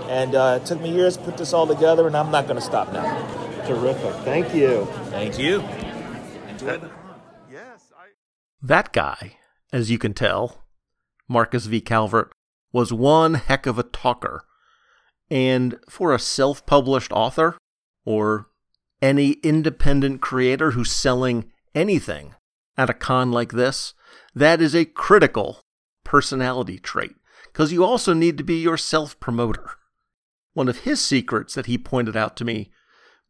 And 0.09 0.35
uh, 0.35 0.61
it 0.61 0.66
took 0.66 0.80
me 0.80 0.91
years 0.91 1.18
to 1.18 1.22
put 1.22 1.37
this 1.37 1.53
all 1.53 1.66
together, 1.66 2.07
and 2.07 2.16
I'm 2.16 2.30
not 2.30 2.45
going 2.45 2.57
to 2.59 2.64
stop 2.64 2.93
now. 2.93 3.05
Terrific. 3.66 4.14
Thank 4.24 4.55
you. 4.55 4.87
Thank 5.11 5.39
you. 5.39 5.62
That 8.64 8.94
guy, 8.94 9.36
as 9.74 9.90
you 9.90 9.98
can 9.98 10.14
tell, 10.14 10.64
Marcus 11.28 11.66
V. 11.66 11.82
Calvert, 11.82 12.32
was 12.72 12.94
one 12.94 13.34
heck 13.34 13.66
of 13.66 13.78
a 13.78 13.82
talker. 13.82 14.46
And 15.30 15.78
for 15.86 16.14
a 16.14 16.18
self 16.18 16.64
published 16.64 17.12
author, 17.12 17.58
or 18.06 18.46
any 19.02 19.32
independent 19.42 20.22
creator 20.22 20.70
who's 20.70 20.90
selling 20.90 21.52
anything 21.74 22.36
at 22.78 22.88
a 22.88 22.94
con 22.94 23.30
like 23.30 23.52
this, 23.52 23.92
that 24.34 24.62
is 24.62 24.74
a 24.74 24.86
critical 24.86 25.60
personality 26.02 26.78
trait, 26.78 27.16
because 27.52 27.70
you 27.70 27.84
also 27.84 28.14
need 28.14 28.38
to 28.38 28.44
be 28.44 28.62
your 28.62 28.78
self 28.78 29.20
promoter. 29.20 29.72
One 30.54 30.70
of 30.70 30.78
his 30.78 31.04
secrets 31.04 31.54
that 31.54 31.66
he 31.66 31.76
pointed 31.76 32.16
out 32.16 32.34
to 32.38 32.46
me 32.46 32.70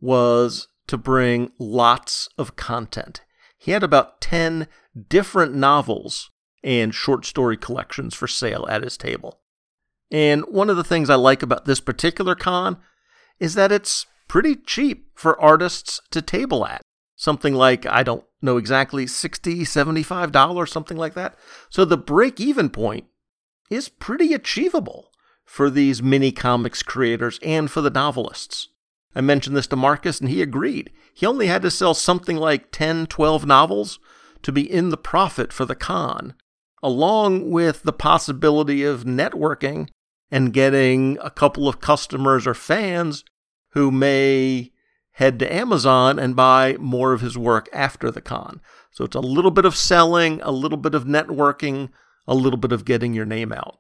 was 0.01 0.69
to 0.87 0.97
bring 0.97 1.51
lots 1.59 2.29
of 2.39 2.55
content. 2.55 3.23
He 3.59 3.73
had 3.73 3.83
about 3.83 4.21
10 4.21 4.69
different 5.09 5.55
novels 5.55 6.31
and 6.63 6.95
short 6.95 7.25
story 7.25 7.57
collections 7.57 8.15
for 8.15 8.27
sale 8.27 8.67
at 8.69 8.83
his 8.83 8.97
table. 8.97 9.41
And 10.11 10.45
one 10.49 10.71
of 10.71 10.77
the 10.77 10.85
things 10.85 11.11
I 11.11 11.17
like 11.17 11.43
about 11.43 11.65
this 11.65 11.81
particular 11.81 12.35
con 12.35 12.79
is 13.39 13.55
that 13.55 13.73
it's 13.73 14.07
pretty 14.29 14.57
cheap 14.57 15.11
for 15.15 15.41
artists 15.41 16.01
to 16.11 16.23
table 16.23 16.67
at. 16.67 16.83
Something 17.17 17.55
like, 17.55 17.87
I 17.87 18.03
don't 18.03 18.25
know 18.43 18.57
exactly, 18.57 19.07
$60, 19.07 19.61
$75, 19.61 20.69
something 20.69 20.97
like 20.97 21.15
that. 21.15 21.37
So 21.69 21.85
the 21.85 21.97
break 21.97 22.41
even 22.41 22.71
point 22.71 23.07
is 23.71 23.89
pretty 23.89 24.35
achievable 24.35 25.11
for 25.45 25.71
these 25.71 26.03
mini 26.03 26.33
comics 26.33 26.83
creators 26.83 27.39
and 27.43 27.71
for 27.71 27.81
the 27.81 27.91
novelists. 27.91 28.69
I 29.15 29.21
mentioned 29.21 29.57
this 29.57 29.67
to 29.69 29.77
Marcus 29.77 30.21
and 30.21 30.29
he 30.29 30.43
agreed. 30.43 30.91
He 31.13 31.27
only 31.27 31.47
had 31.47 31.63
to 31.63 31.71
sell 31.71 31.95
something 31.95 32.37
like 32.37 32.71
10, 32.71 33.07
12 33.07 33.47
novels 33.47 33.99
to 34.43 34.53
be 34.53 34.71
in 34.71 34.91
the 34.91 34.97
profit 34.97 35.53
for 35.53 35.65
the 35.65 35.75
con, 35.75 36.35
along 36.83 37.51
with 37.51 37.83
the 37.83 37.93
possibility 37.93 38.83
of 38.85 39.05
networking 39.05 39.89
and 40.31 40.53
getting 40.53 41.19
a 41.23 41.31
couple 41.31 41.69
of 41.69 41.81
customers 41.81 42.47
or 42.47 42.55
fans 42.55 43.25
who 43.71 43.91
may 43.91 44.73
head 45.13 45.39
to 45.39 45.53
Amazon 45.53 46.19
and 46.19 46.35
buy 46.35 46.77
more 46.79 47.13
of 47.13 47.21
his 47.21 47.39
work 47.39 47.69
after 47.73 48.11
the 48.11 48.21
con. 48.21 48.61
So 48.91 49.05
it's 49.05 49.17
a 49.17 49.21
little 49.21 49.51
bit 49.51 49.65
of 49.65 49.77
selling, 49.77 50.41
a 50.43 50.51
little 50.51 50.79
bit 50.79 50.95
of 50.95 51.05
networking, 51.05 51.91
a 52.27 52.35
little 52.35 52.57
bit 52.57 52.73
of 52.73 52.85
getting 52.85 53.15
your 53.15 53.27
name 53.27 53.53
out. 53.53 53.79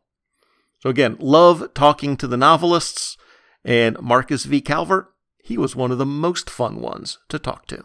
So 0.80 0.90
again, 0.90 1.16
love 1.18 1.72
talking 1.74 2.16
to 2.18 2.26
the 2.26 2.36
novelists, 2.36 3.16
and 3.64 3.98
Marcus 4.00 4.44
V. 4.44 4.60
Calvert, 4.60 5.13
he 5.44 5.58
was 5.58 5.76
one 5.76 5.90
of 5.90 5.98
the 5.98 6.06
most 6.06 6.48
fun 6.48 6.80
ones 6.80 7.18
to 7.28 7.38
talk 7.38 7.66
to. 7.66 7.84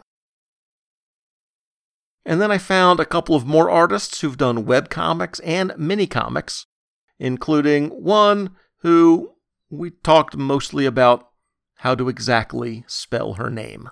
And 2.24 2.40
then 2.40 2.50
I 2.50 2.56
found 2.56 3.00
a 3.00 3.04
couple 3.04 3.34
of 3.34 3.46
more 3.46 3.70
artists 3.70 4.20
who've 4.20 4.38
done 4.38 4.64
web 4.64 4.88
comics 4.88 5.40
and 5.40 5.74
mini 5.76 6.06
comics, 6.06 6.64
including 7.18 7.88
one 7.88 8.56
who 8.78 9.34
we 9.68 9.90
talked 9.90 10.36
mostly 10.36 10.86
about 10.86 11.28
how 11.76 11.94
to 11.94 12.08
exactly 12.08 12.82
spell 12.86 13.34
her 13.34 13.50
name. 13.50 13.90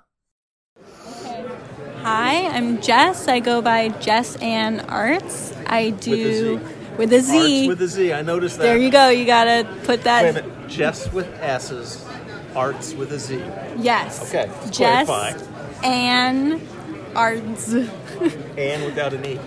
Hi, 2.02 2.46
I'm 2.46 2.80
Jess. 2.80 3.28
I 3.28 3.40
go 3.40 3.60
by 3.60 3.88
Jess 3.88 4.36
Ann 4.36 4.80
Arts. 4.88 5.52
I 5.66 5.90
do 5.90 6.58
with 6.96 7.12
a 7.12 7.20
Z. 7.20 7.68
With 7.68 7.80
Arts 7.80 7.80
with 7.80 7.82
a 7.82 7.88
Z. 7.88 8.12
I 8.14 8.22
noticed 8.22 8.56
that. 8.58 8.62
There 8.62 8.78
you 8.78 8.90
go. 8.90 9.10
You 9.10 9.26
gotta 9.26 9.68
put 9.84 10.04
that. 10.04 10.22
Wait 10.22 10.30
a 10.30 10.42
minute. 10.42 10.68
Jess 10.68 11.12
with 11.12 11.26
S's. 11.42 12.06
Arts 12.58 12.92
with 12.92 13.12
a 13.12 13.20
Z. 13.20 13.36
Yes. 13.78 14.34
Okay. 14.34 14.50
Jess 14.72 15.06
clarifying. 15.06 15.36
Ann 15.84 16.60
Arts. 17.14 17.72
And 17.72 18.84
without 18.84 19.14
an 19.14 19.24
E. 19.24 19.38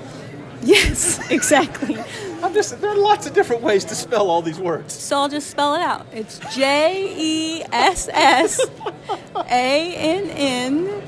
yes, 0.61 1.19
exactly. 1.29 1.97
I'm 2.41 2.53
just, 2.53 2.79
there 2.79 2.89
are 2.89 2.97
lots 2.97 3.27
of 3.27 3.33
different 3.33 3.63
ways 3.63 3.83
to 3.85 3.95
spell 3.95 4.29
all 4.29 4.41
these 4.41 4.59
words. 4.59 4.93
So 4.93 5.17
I'll 5.17 5.27
just 5.27 5.49
spell 5.49 5.75
it 5.75 5.81
out. 5.81 6.07
It's 6.13 6.39
J 6.55 7.13
E 7.17 7.63
S 7.73 8.07
S 8.13 8.61
A 9.35 9.93
N 9.93 10.29
N 10.29 11.03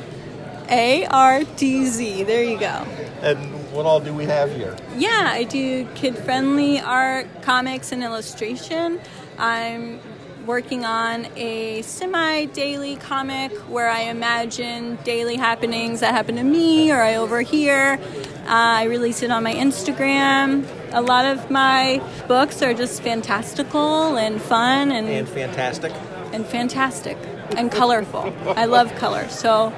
A 0.70 1.06
R 1.06 1.46
T 1.56 1.86
Z. 1.86 2.24
There 2.24 2.44
you 2.44 2.60
go. 2.60 2.86
And 3.22 3.40
what 3.72 3.86
all 3.86 4.02
do 4.02 4.14
we 4.14 4.26
have 4.26 4.54
here? 4.54 4.76
Yeah, 4.98 5.30
I 5.32 5.46
do 5.46 5.88
kid 5.96 6.18
friendly 6.18 6.82
art, 6.82 7.28
comics, 7.44 7.94
and 7.94 8.04
illustration. 8.04 9.00
I'm 9.40 10.02
working 10.46 10.86
on 10.86 11.28
a 11.36 11.82
semi 11.84 12.46
daily 12.46 12.96
comic 12.98 13.52
where 13.70 13.90
I 13.90 14.02
imagine 14.02 14.98
daily 15.04 15.36
happenings 15.36 16.02
that 16.02 16.14
happen 16.14 16.36
to 16.36 16.44
me 16.44 16.92
or 16.92 17.02
I 17.02 17.16
overhear. 17.16 18.00
Uh, 18.46 18.48
I 18.48 18.84
release 18.86 19.24
it 19.24 19.32
on 19.32 19.44
my 19.44 19.54
Instagram. 19.54 20.66
A 20.92 21.02
lot 21.02 21.26
of 21.26 21.50
my 21.50 22.02
books 22.28 22.62
are 22.62 22.74
just 22.74 23.02
fantastical 23.02 24.18
and 24.18 24.42
fun 24.42 24.92
and, 24.92 25.08
And 25.08 25.28
fantastic. 25.30 25.94
and 26.34 26.46
fantastic 26.46 27.18
and 27.56 27.72
colorful. 27.72 28.34
I 28.48 28.66
love 28.66 28.94
color. 28.96 29.30
So, 29.30 29.74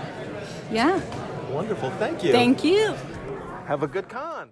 yeah. 0.71 0.99
Wonderful. 1.51 1.91
Thank 1.91 2.23
you. 2.23 2.31
Thank 2.31 2.63
you. 2.63 2.95
Have 3.67 3.83
a 3.83 3.87
good 3.87 4.09
con. 4.09 4.51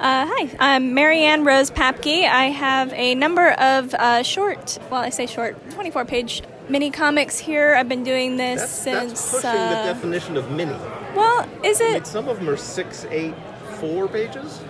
Uh, 0.00 0.24
hi, 0.26 0.48
I'm 0.58 0.94
Marianne 0.94 1.44
Rose 1.44 1.70
Papke. 1.70 2.26
I 2.26 2.46
have 2.46 2.90
a 2.94 3.14
number 3.14 3.50
of 3.50 3.92
uh, 3.92 4.22
short, 4.22 4.78
well, 4.90 5.02
I 5.02 5.10
say 5.10 5.26
short, 5.26 5.58
24 5.72 6.06
page 6.06 6.42
mini 6.70 6.90
comics 6.90 7.38
here. 7.38 7.74
I've 7.74 7.86
been 7.90 8.02
doing 8.02 8.38
this 8.38 8.60
That's, 8.60 8.72
since. 8.72 9.10
that's 9.10 9.30
pushing 9.30 9.50
uh, 9.60 9.68
the 9.84 9.92
definition 9.92 10.38
of 10.38 10.50
mini. 10.52 10.72
well, 11.14 11.46
is 11.62 11.82
I 11.82 11.84
mean, 11.84 11.96
it? 11.96 12.06
some 12.06 12.28
of 12.28 12.38
them 12.38 12.48
are 12.48 12.56
six, 12.56 13.04
eight, 13.10 13.34
four 13.74 14.08
pages. 14.08 14.62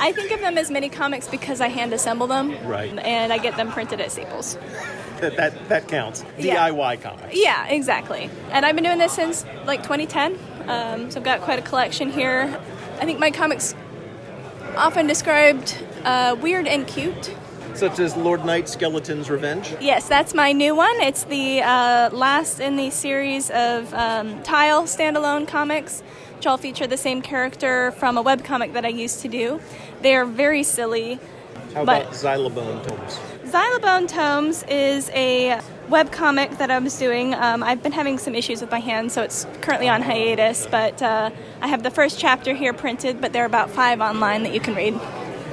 I 0.00 0.12
think 0.12 0.30
of 0.30 0.40
them 0.40 0.56
as 0.56 0.70
mini 0.70 0.88
comics 0.88 1.28
because 1.28 1.60
I 1.60 1.68
hand 1.68 1.92
assemble 1.92 2.26
them. 2.26 2.56
Right. 2.66 2.98
And 3.00 3.30
I 3.30 3.36
get 3.36 3.58
them 3.58 3.70
printed 3.72 4.00
at 4.00 4.10
Staples. 4.10 4.56
That, 5.20 5.36
that, 5.36 5.68
that 5.68 5.88
counts. 5.88 6.24
Yeah. 6.38 6.70
DIY 6.70 7.02
comics. 7.02 7.36
Yeah, 7.36 7.66
exactly. 7.66 8.30
And 8.52 8.64
I've 8.64 8.74
been 8.74 8.84
doing 8.84 8.98
this 8.98 9.12
since 9.12 9.44
like 9.66 9.82
2010. 9.82 10.38
Um, 10.66 11.10
so 11.10 11.20
I've 11.20 11.24
got 11.24 11.42
quite 11.42 11.58
a 11.58 11.62
collection 11.62 12.10
here. 12.10 12.58
I 13.00 13.04
think 13.04 13.18
my 13.18 13.30
comics 13.30 13.74
often 14.76 15.06
described 15.06 15.78
uh, 16.04 16.36
weird 16.40 16.66
and 16.66 16.86
cute. 16.86 17.34
Such 17.74 17.98
as 17.98 18.16
Lord 18.16 18.44
Knight 18.44 18.68
Skeleton's 18.68 19.28
Revenge. 19.28 19.74
Yes, 19.80 20.08
that's 20.08 20.32
my 20.32 20.52
new 20.52 20.76
one. 20.76 20.94
It's 21.00 21.24
the 21.24 21.60
uh, 21.60 22.10
last 22.12 22.60
in 22.60 22.76
the 22.76 22.90
series 22.90 23.50
of 23.50 23.92
um, 23.94 24.40
Tile 24.44 24.84
standalone 24.84 25.48
comics, 25.48 26.02
which 26.36 26.46
all 26.46 26.56
feature 26.56 26.86
the 26.86 26.96
same 26.96 27.20
character 27.20 27.90
from 27.92 28.16
a 28.16 28.22
webcomic 28.22 28.74
that 28.74 28.84
I 28.84 28.88
used 28.88 29.20
to 29.22 29.28
do. 29.28 29.60
They 30.02 30.14
are 30.14 30.24
very 30.24 30.62
silly. 30.62 31.18
How 31.74 31.84
But- 31.84 32.02
about 32.02 32.12
Xylobone 32.12 32.86
Tomes? 32.86 33.18
Xylobone 33.52 34.08
Tomes 34.08 34.62
is 34.68 35.10
a 35.10 35.60
webcomic 35.88 36.58
that 36.58 36.70
I 36.70 36.78
was 36.78 36.98
doing. 36.98 37.34
Um, 37.34 37.62
I've 37.62 37.82
been 37.82 37.92
having 37.92 38.18
some 38.18 38.34
issues 38.34 38.60
with 38.60 38.70
my 38.70 38.80
hand, 38.80 39.12
so 39.12 39.22
it's 39.22 39.46
currently 39.60 39.88
on 39.88 40.02
hiatus, 40.02 40.66
but 40.70 41.02
uh, 41.02 41.30
I 41.60 41.68
have 41.68 41.82
the 41.82 41.90
first 41.90 42.18
chapter 42.18 42.54
here 42.54 42.72
printed, 42.72 43.20
but 43.20 43.32
there 43.32 43.42
are 43.42 43.46
about 43.46 43.70
five 43.70 44.00
online 44.00 44.42
that 44.44 44.54
you 44.54 44.60
can 44.60 44.74
read. 44.74 44.98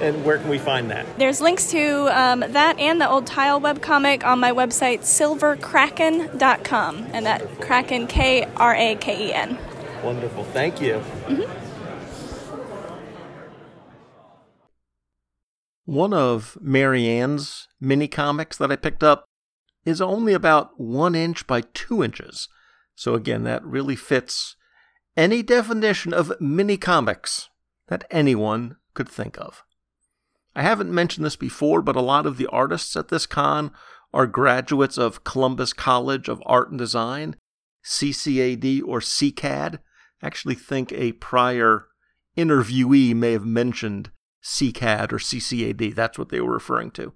And 0.02 0.26
where 0.26 0.40
can 0.40 0.50
we 0.50 0.58
find 0.58 0.90
that? 0.90 1.06
There's 1.20 1.42
links 1.42 1.70
to 1.72 2.08
um, 2.20 2.40
that 2.40 2.80
and 2.80 3.00
the 3.00 3.08
old 3.08 3.28
tile 3.28 3.62
webcomic 3.62 4.26
on 4.26 4.40
my 4.40 4.52
website, 4.52 5.02
silverkraken.com. 5.02 7.08
And 7.14 7.26
that 7.28 7.62
Kraken, 7.62 8.08
K 8.08 8.48
R 8.58 8.74
A 8.74 8.96
K 8.96 9.28
E 9.28 9.34
N. 9.34 9.60
Wonderful. 10.04 10.44
Thank 10.46 10.82
you. 10.82 11.04
One 15.86 16.14
of 16.14 16.58
Marianne's 16.62 17.68
mini 17.80 18.08
comics 18.08 18.58
that 18.58 18.72
I 18.72 18.78
picked 18.78 19.04
up 19.04 19.26
is 19.86 20.02
only 20.02 20.34
about 20.34 20.80
one 20.80 21.16
inch 21.16 21.48
by 21.48 21.62
two 21.74 22.04
inches. 22.04 22.48
So, 22.96 23.16
again, 23.16 23.44
that 23.44 23.64
really 23.66 23.96
fits 23.96 24.56
any 25.18 25.42
definition 25.44 26.14
of 26.14 26.34
mini 26.40 26.78
comics 26.78 27.50
that 27.88 28.06
anyone 28.12 28.78
could 28.94 29.10
think 29.10 29.38
of. 29.40 29.64
I 30.56 30.64
haven't 30.64 30.94
mentioned 30.94 31.26
this 31.26 31.36
before, 31.36 31.82
but 31.82 31.96
a 31.96 32.02
lot 32.02 32.26
of 32.26 32.38
the 32.38 32.48
artists 32.48 32.96
at 32.96 33.08
this 33.08 33.26
con 33.26 33.72
are 34.14 34.28
graduates 34.28 34.98
of 34.98 35.24
Columbus 35.24 35.74
College 35.74 36.28
of 36.28 36.44
Art 36.46 36.70
and 36.70 36.78
Design, 36.78 37.38
CCAD 37.86 38.82
or 38.86 39.00
CCAD. 39.00 39.80
I 40.22 40.28
actually 40.28 40.56
think 40.56 40.92
a 40.92 41.14
prior 41.14 41.88
interviewee 42.38 43.16
may 43.16 43.32
have 43.32 43.46
mentioned 43.46 44.12
CCAD 44.44 45.12
or 45.12 45.18
CCAD. 45.18 45.96
That's 45.96 46.20
what 46.20 46.30
they 46.30 46.42
were 46.42 46.54
referring 46.54 46.92
to. 46.92 47.14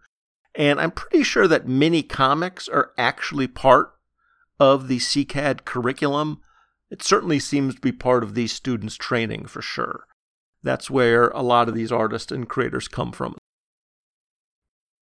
And 0.57 0.79
I'm 0.79 0.91
pretty 0.91 1.23
sure 1.23 1.47
that 1.47 1.67
mini 1.67 2.01
comics 2.01 2.67
are 2.67 2.91
actually 2.97 3.47
part 3.47 3.93
of 4.59 4.87
the 4.87 4.99
CCAD 4.99 5.65
curriculum. 5.65 6.39
It 6.89 7.03
certainly 7.03 7.39
seems 7.39 7.75
to 7.75 7.81
be 7.81 7.91
part 7.91 8.23
of 8.23 8.35
these 8.35 8.53
students' 8.53 8.95
training 8.95 9.47
for 9.47 9.61
sure. 9.61 10.05
That's 10.63 10.89
where 10.89 11.29
a 11.29 11.41
lot 11.41 11.67
of 11.67 11.75
these 11.75 11.91
artists 11.91 12.31
and 12.31 12.47
creators 12.47 12.87
come 12.87 13.11
from. 13.11 13.35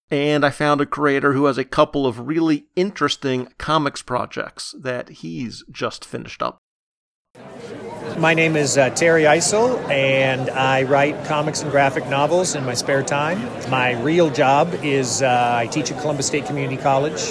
And 0.09 0.45
I 0.45 0.49
found 0.49 0.81
a 0.81 0.85
creator 0.85 1.33
who 1.33 1.45
has 1.45 1.57
a 1.57 1.63
couple 1.63 2.05
of 2.05 2.27
really 2.27 2.65
interesting 2.75 3.47
comics 3.57 4.01
projects 4.01 4.75
that 4.79 5.09
he's 5.09 5.63
just 5.71 6.03
finished 6.03 6.43
up. 6.43 6.57
My 8.17 8.35
name 8.35 8.55
is 8.55 8.77
uh, 8.77 8.91
Terry 8.91 9.23
Eisel, 9.23 9.89
and 9.89 10.49
I 10.51 10.83
write 10.83 11.25
comics 11.25 11.63
and 11.63 11.71
graphic 11.71 12.07
novels 12.07 12.53
in 12.53 12.63
my 12.63 12.75
spare 12.75 13.01
time. 13.01 13.41
My 13.71 13.99
real 14.01 14.29
job 14.29 14.71
is 14.83 15.23
uh, 15.23 15.55
I 15.57 15.65
teach 15.65 15.91
at 15.91 15.99
Columbus 15.99 16.27
State 16.27 16.45
Community 16.45 16.77
College. 16.77 17.21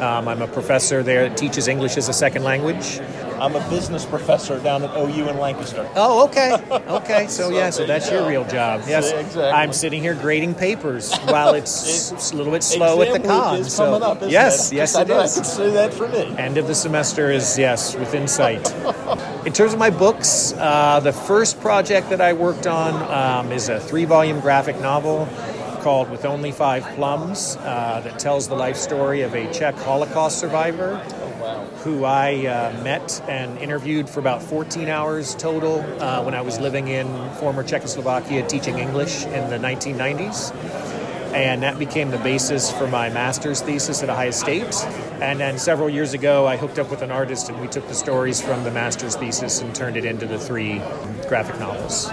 Um, 0.00 0.26
I'm 0.26 0.42
a 0.42 0.48
professor 0.48 1.04
there 1.04 1.28
that 1.28 1.38
teaches 1.38 1.68
English 1.68 1.96
as 1.96 2.08
a 2.08 2.12
second 2.12 2.42
language. 2.42 2.98
I'm 3.40 3.54
a 3.56 3.70
business 3.70 4.04
professor 4.06 4.58
down 4.60 4.82
at 4.82 4.96
OU 4.96 5.28
in 5.28 5.38
Lancaster. 5.38 5.88
Oh, 5.96 6.24
okay. 6.28 6.54
Okay. 6.70 7.26
So, 7.28 7.50
yeah, 7.52 7.70
so 7.70 7.86
that's 7.86 8.10
your 8.10 8.26
real 8.28 8.44
job. 8.44 8.82
Yes. 8.86 9.10
Exactly. 9.12 9.44
I'm 9.44 9.72
sitting 9.72 10.00
here 10.02 10.14
grading 10.14 10.54
papers 10.54 11.14
while 11.24 11.54
it's 11.60 12.10
It- 12.12 12.32
a 12.32 12.36
little 12.36 12.52
bit 12.52 12.62
slow 12.62 13.00
at 13.02 13.12
the 13.12 13.20
con. 13.26 13.58
is 13.58 13.72
so, 13.72 13.94
up, 13.94 14.22
yes, 14.28 14.72
it? 14.72 14.76
yes, 14.76 14.94
I 14.94 15.02
it 15.02 15.10
I 15.10 15.24
is. 15.24 15.34
see 15.34 15.70
that 15.70 15.92
for 15.94 16.08
me. 16.08 16.34
End 16.38 16.58
of 16.58 16.66
the 16.66 16.74
semester 16.74 17.30
is, 17.30 17.58
yes, 17.58 17.94
within 17.96 18.26
sight. 18.28 18.72
In 19.46 19.52
terms 19.52 19.72
of 19.72 19.78
my 19.78 19.90
books, 19.90 20.52
uh, 20.56 21.00
the 21.00 21.12
first 21.12 21.60
project 21.60 22.08
that 22.10 22.20
I 22.20 22.32
worked 22.32 22.66
on 22.66 22.94
um, 23.46 23.52
is 23.52 23.68
a 23.68 23.78
three 23.80 24.04
volume 24.04 24.40
graphic 24.40 24.80
novel 24.80 25.28
called 25.84 26.10
With 26.10 26.24
Only 26.24 26.50
Five 26.50 26.82
Plums 26.94 27.56
uh, 27.56 28.00
that 28.02 28.18
tells 28.18 28.48
the 28.48 28.54
life 28.54 28.74
story 28.74 29.20
of 29.20 29.34
a 29.34 29.52
Czech 29.52 29.74
Holocaust 29.74 30.38
survivor 30.38 30.96
who 31.84 32.06
I 32.06 32.46
uh, 32.46 32.82
met 32.82 33.22
and 33.28 33.58
interviewed 33.58 34.08
for 34.08 34.20
about 34.20 34.42
14 34.42 34.88
hours 34.88 35.34
total 35.34 35.80
uh, 36.00 36.24
when 36.24 36.32
I 36.32 36.40
was 36.40 36.58
living 36.58 36.88
in 36.88 37.06
former 37.34 37.62
Czechoslovakia 37.62 38.48
teaching 38.48 38.78
English 38.78 39.26
in 39.26 39.50
the 39.50 39.58
1990s 39.58 40.54
and 41.34 41.64
that 41.64 41.78
became 41.78 42.10
the 42.10 42.18
basis 42.18 42.72
for 42.72 42.86
my 42.86 43.10
master's 43.10 43.60
thesis 43.60 44.02
at 44.02 44.08
Ohio 44.08 44.30
State. 44.30 44.72
And 45.20 45.40
then 45.40 45.58
several 45.58 45.90
years 45.90 46.14
ago, 46.14 46.46
I 46.46 46.56
hooked 46.56 46.78
up 46.78 46.90
with 46.90 47.02
an 47.02 47.10
artist, 47.10 47.48
and 47.48 47.60
we 47.60 47.66
took 47.66 47.88
the 47.88 47.94
stories 47.94 48.40
from 48.40 48.62
the 48.62 48.70
master's 48.70 49.16
thesis 49.16 49.60
and 49.60 49.74
turned 49.74 49.96
it 49.96 50.04
into 50.04 50.26
the 50.26 50.38
three 50.38 50.78
graphic 51.28 51.58
novels. 51.58 52.08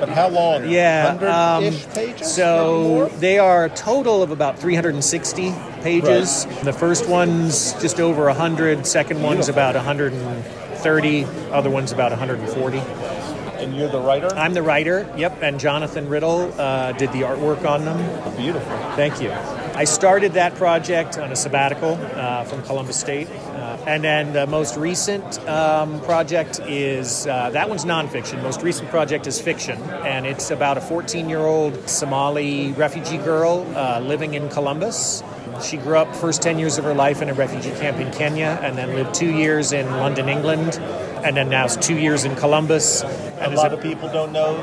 But 0.00 0.08
how 0.08 0.28
long? 0.28 0.68
Yeah, 0.68 1.56
um, 1.58 1.72
pages? 1.92 2.34
So 2.34 3.08
they 3.18 3.38
are 3.38 3.66
a 3.66 3.70
total 3.70 4.22
of 4.22 4.30
about 4.30 4.58
360 4.58 5.52
pages. 5.82 6.46
The 6.62 6.72
first 6.72 7.08
one's 7.08 7.72
just 7.74 8.00
over 8.00 8.24
100. 8.26 8.86
Second 8.86 9.22
one's 9.22 9.46
Beautiful. 9.46 9.54
about 9.54 9.74
130. 9.74 11.24
Other 11.50 11.70
one's 11.70 11.92
about 11.92 12.10
140. 12.10 12.78
And 13.58 13.76
you're 13.76 13.88
the 13.88 14.00
writer? 14.00 14.28
I'm 14.34 14.52
the 14.52 14.62
writer. 14.62 15.10
Yep, 15.16 15.42
and 15.42 15.58
Jonathan 15.58 16.08
Riddle 16.08 16.52
uh, 16.60 16.92
did 16.92 17.12
the 17.12 17.22
artwork 17.22 17.64
on 17.64 17.84
them. 17.84 18.36
Beautiful. 18.36 18.76
Thank 18.96 19.22
you. 19.22 19.30
I 19.30 19.84
started 19.84 20.34
that 20.34 20.54
project 20.56 21.18
on 21.18 21.32
a 21.32 21.36
sabbatical 21.36 21.94
uh, 21.94 22.44
from 22.44 22.62
Columbus 22.62 22.98
State. 23.00 23.28
And 23.86 24.02
then 24.02 24.32
the 24.32 24.46
most 24.46 24.76
recent 24.76 25.38
um, 25.48 26.00
project 26.02 26.60
is 26.60 27.26
uh, 27.26 27.50
that 27.50 27.68
one's 27.68 27.84
nonfiction. 27.84 28.42
Most 28.42 28.62
recent 28.62 28.88
project 28.88 29.26
is 29.26 29.40
fiction, 29.40 29.78
and 30.06 30.26
it's 30.26 30.50
about 30.50 30.78
a 30.78 30.80
14 30.80 31.28
year 31.28 31.40
old 31.40 31.88
Somali 31.88 32.72
refugee 32.72 33.18
girl 33.18 33.66
uh, 33.76 34.00
living 34.00 34.34
in 34.34 34.48
Columbus. 34.48 35.22
She 35.62 35.76
grew 35.76 35.96
up 35.98 36.14
first 36.16 36.40
10 36.42 36.58
years 36.58 36.78
of 36.78 36.84
her 36.84 36.94
life 36.94 37.20
in 37.22 37.28
a 37.28 37.34
refugee 37.34 37.70
camp 37.72 37.98
in 37.98 38.10
Kenya, 38.12 38.58
and 38.62 38.76
then 38.78 38.94
lived 38.94 39.14
two 39.14 39.30
years 39.30 39.72
in 39.72 39.86
London, 39.98 40.28
England, 40.28 40.78
and 41.24 41.36
then 41.36 41.48
now 41.50 41.66
is 41.66 41.76
two 41.76 41.96
years 41.96 42.24
in 42.24 42.34
Columbus. 42.36 43.02
And 43.02 43.52
is 43.52 43.58
lot 43.58 43.72
a- 43.72 43.76
of 43.76 43.82
people 43.82 44.08
don't 44.08 44.32
know 44.32 44.56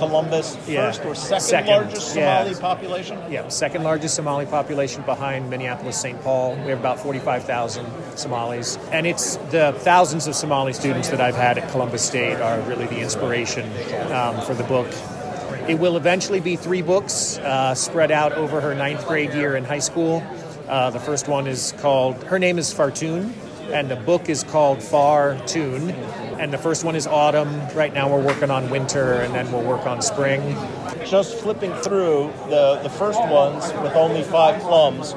Columbus 0.00 0.56
Yeah. 0.66 0.86
first 0.90 1.04
or 1.04 1.14
second, 1.14 1.40
Second, 1.42 1.70
largest 1.74 2.16
yeah. 2.16 2.38
Somali 2.38 2.60
population. 2.60 3.18
Yeah, 3.30 3.46
second 3.48 3.84
largest 3.84 4.14
Somali 4.16 4.46
population 4.46 5.02
behind 5.02 5.50
Minneapolis, 5.50 6.00
St. 6.00 6.20
Paul. 6.22 6.54
We 6.64 6.70
have 6.70 6.80
about 6.80 6.98
45,000 6.98 7.86
Somalis. 8.16 8.78
And 8.92 9.06
it's 9.06 9.36
the 9.50 9.74
thousands 9.78 10.26
of 10.26 10.34
Somali 10.34 10.72
students 10.72 11.08
that 11.10 11.20
I've 11.20 11.36
had 11.36 11.58
at 11.58 11.70
Columbus 11.70 12.02
State 12.02 12.40
are 12.40 12.58
really 12.62 12.86
the 12.86 13.00
inspiration 13.00 13.70
um, 14.10 14.40
for 14.40 14.54
the 14.54 14.64
book. 14.64 14.88
It 15.68 15.78
will 15.78 15.96
eventually 15.98 16.40
be 16.40 16.56
three 16.56 16.82
books 16.82 17.38
uh, 17.38 17.74
spread 17.74 18.10
out 18.10 18.32
over 18.32 18.60
her 18.60 18.74
ninth 18.74 19.06
grade 19.06 19.34
year 19.34 19.54
in 19.54 19.64
high 19.64 19.78
school. 19.80 20.22
Uh, 20.66 20.88
the 20.90 20.98
first 21.00 21.28
one 21.28 21.46
is 21.46 21.74
called, 21.78 22.16
her 22.24 22.38
name 22.38 22.58
is 22.58 22.72
Fartoon, 22.72 23.32
and 23.72 23.90
the 23.90 23.96
book 23.96 24.28
is 24.28 24.44
called 24.44 24.82
Far 24.82 25.36
Tune. 25.46 25.90
And 26.40 26.52
the 26.52 26.58
first 26.58 26.84
one 26.84 26.96
is 26.96 27.06
Autumn. 27.06 27.68
Right 27.74 27.92
now 27.92 28.08
we're 28.08 28.24
working 28.24 28.50
on 28.50 28.70
Winter, 28.70 29.14
and 29.14 29.34
then 29.34 29.52
we'll 29.52 29.62
work 29.62 29.86
on 29.86 30.00
Spring. 30.00 30.56
Just 31.04 31.38
flipping 31.38 31.72
through 31.74 32.32
the 32.48 32.80
the 32.82 32.88
first 32.88 33.20
ones 33.28 33.72
with 33.82 33.94
only 33.94 34.22
five 34.22 34.60
plums. 34.62 35.14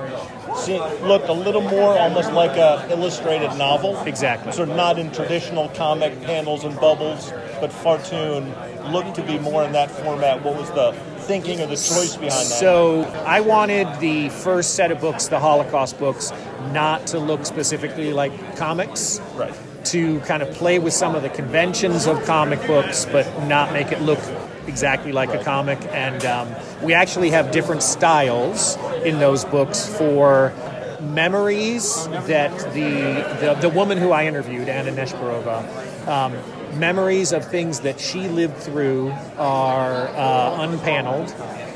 See, 0.58 0.80
looked 1.02 1.30
a 1.30 1.34
little 1.34 1.62
more 1.62 1.98
almost 1.98 2.32
like 2.34 2.58
a 2.58 2.88
illustrated 2.92 3.58
novel. 3.58 3.98
Exactly. 4.06 4.52
Of 4.62 4.70
not 4.70 5.00
in 5.00 5.12
traditional 5.12 5.70
comic 5.70 6.22
panels 6.24 6.64
and 6.64 6.76
bubbles, 6.80 7.32
but 7.60 7.72
Fartoon 7.72 8.92
looked 8.92 9.16
to 9.16 9.24
be 9.24 9.40
more 9.40 9.64
in 9.64 9.72
that 9.72 9.90
format. 9.90 10.44
What 10.44 10.56
was 10.56 10.70
the 10.72 10.92
thinking 11.24 11.62
or 11.62 11.68
the 11.68 11.76
choice 11.76 12.16
behind 12.16 12.32
that? 12.32 12.60
So 12.60 13.04
I 13.26 13.40
wanted 13.40 13.88
the 14.00 14.30
first 14.30 14.76
set 14.76 14.92
of 14.92 15.00
books, 15.00 15.28
the 15.28 15.40
Holocaust 15.40 15.98
books, 15.98 16.32
not 16.72 17.08
to 17.08 17.20
look 17.20 17.46
specifically 17.46 18.14
like 18.14 18.58
comics. 18.58 19.20
Right. 19.36 19.54
To 19.86 20.20
kind 20.22 20.42
of 20.42 20.54
play 20.56 20.80
with 20.80 20.94
some 20.94 21.14
of 21.14 21.24
the 21.24 21.30
conventions 21.30 22.08
of 22.08 22.24
comic 22.24 22.66
books, 22.66 23.06
but 23.06 23.26
not 23.48 23.74
make 23.74 23.92
it 23.92 24.02
look 24.02 24.20
exactly 24.66 25.12
like 25.12 25.34
a 25.34 25.44
comic. 25.44 25.80
And 25.92 26.24
um, 26.26 26.48
we 26.82 26.94
actually 26.94 27.32
have 27.32 27.52
different 27.52 27.84
styles 27.84 28.78
in 29.04 29.20
those 29.20 29.44
books 29.44 29.86
for 29.86 30.54
memories 31.02 32.08
that 32.08 32.58
the, 32.74 33.46
the, 33.46 33.58
the 33.60 33.70
woman 33.70 33.98
who 33.98 34.12
I 34.12 34.26
interviewed, 34.26 34.70
Anna 34.70 34.92
Neshbarova, 34.92 36.08
um, 36.08 36.80
memories 36.80 37.34
of 37.34 37.46
things 37.46 37.82
that 37.82 38.00
she 38.00 38.30
lived 38.30 38.58
through 38.58 39.12
are 39.38 40.08
uh, 40.08 40.62
unpaneled. 40.62 41.36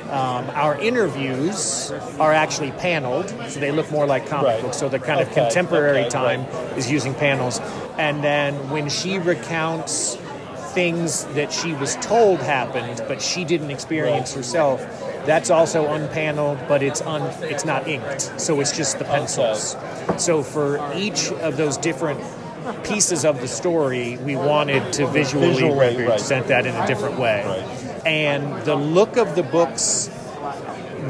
Um, 0.09 0.49
our 0.51 0.79
interviews 0.79 1.91
are 2.19 2.31
actually 2.31 2.71
paneled, 2.71 3.29
so 3.49 3.59
they 3.59 3.71
look 3.71 3.91
more 3.91 4.05
like 4.05 4.27
comic 4.27 4.47
Right. 4.47 4.61
books. 4.61 4.77
So 4.77 4.87
the 4.87 4.99
kind 4.99 5.19
of 5.19 5.29
contemporary 5.31 6.01
okay, 6.01 6.09
time 6.09 6.45
right. 6.45 6.77
is 6.77 6.89
using 6.89 7.13
panels. 7.13 7.59
And 7.97 8.23
then 8.23 8.53
when 8.69 8.87
she 8.89 9.19
recounts 9.19 10.15
things 10.73 11.25
that 11.33 11.51
she 11.51 11.73
was 11.73 11.95
told 11.97 12.39
happened, 12.39 13.03
but 13.07 13.21
she 13.21 13.43
didn't 13.43 13.71
experience 13.71 14.33
herself, 14.33 14.79
that's 15.25 15.49
also 15.49 15.87
unpaneled, 15.91 16.59
but 16.69 16.81
it's 16.83 17.01
un, 17.01 17.21
it's 17.43 17.65
not 17.65 17.87
inked. 17.87 18.39
So 18.39 18.61
it's 18.61 18.71
just 18.71 18.99
the 18.99 19.05
pencils. 19.05 19.75
So 20.17 20.41
for 20.43 20.79
each 20.95 21.31
of 21.31 21.57
those 21.57 21.75
different 21.77 22.21
pieces 22.83 23.25
of 23.25 23.41
the 23.41 23.47
story, 23.47 24.17
we 24.17 24.35
wanted 24.35 24.93
to 24.93 25.07
visually, 25.07 25.47
Visually, 25.49 25.73
right. 25.77 25.97
represent 25.97 26.47
that 26.47 26.65
in 26.65 26.75
a 26.75 26.85
different 26.87 27.17
way. 27.19 27.43
And 28.07 28.63
the 28.63 28.75
look 28.75 29.17
of 29.17 29.35
the 29.35 29.43
books 29.43 30.09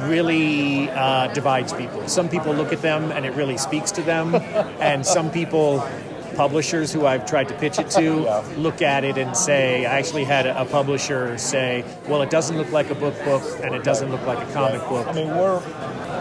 really 0.07 0.89
uh, 0.89 1.27
divides 1.33 1.71
people. 1.73 2.07
Some 2.07 2.27
people 2.27 2.53
look 2.53 2.73
at 2.73 2.81
them 2.81 3.11
and 3.11 3.23
it 3.23 3.33
really 3.35 3.57
speaks 3.57 3.91
to 3.91 4.01
them, 4.01 4.33
and 4.79 5.05
some 5.05 5.29
people, 5.29 5.87
publishers 6.35 6.91
who 6.91 7.05
I've 7.05 7.25
tried 7.25 7.49
to 7.49 7.53
pitch 7.55 7.77
it 7.77 7.89
to, 7.91 8.41
look 8.57 8.81
at 8.81 9.03
it 9.03 9.17
and 9.17 9.37
say, 9.37 9.85
I 9.85 9.99
actually 9.99 10.23
had 10.23 10.47
a, 10.47 10.65
publisher 10.65 11.37
say, 11.37 11.85
well, 12.07 12.21
it 12.23 12.29
doesn't 12.31 12.57
look 12.57 12.71
like 12.71 12.89
a 12.89 12.95
book 12.95 13.15
book 13.23 13.43
and 13.63 13.75
it 13.75 13.83
doesn't 13.83 14.09
look 14.11 14.25
like 14.25 14.47
a 14.47 14.51
comic 14.53 14.81
book. 14.89 15.07
I 15.07 15.13
mean, 15.13 15.27
we're 15.29 15.61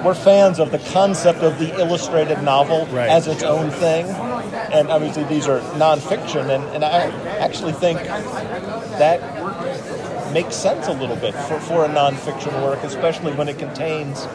we're 0.05 0.15
fans 0.15 0.61
of 0.61 0.71
the 0.71 0.79
concept 0.79 1.41
of 1.41 1.59
the 1.59 1.75
illustrated 1.81 2.43
novel 2.43 2.87
Right. 2.87 3.09
as 3.09 3.27
its 3.27 3.43
own 3.43 3.71
thing, 3.71 4.07
and 4.07 4.89
obviously 4.89 5.25
these 5.25 5.49
are 5.49 5.59
nonfiction, 5.79 6.49
and, 6.55 6.63
and 6.75 6.85
I 6.85 7.11
actually 7.39 7.73
think 7.73 7.99
that 7.99 9.21
makes 10.37 10.55
sense 10.55 10.87
a 10.87 10.93
little 10.93 11.17
bit 11.17 11.35
for, 11.35 11.59
for 11.61 11.85
a 11.87 11.89
nonfiction 11.89 12.53
work, 12.63 12.83
especially 12.85 13.33
when 13.33 13.49
it 13.49 13.59
contains, 13.59 14.27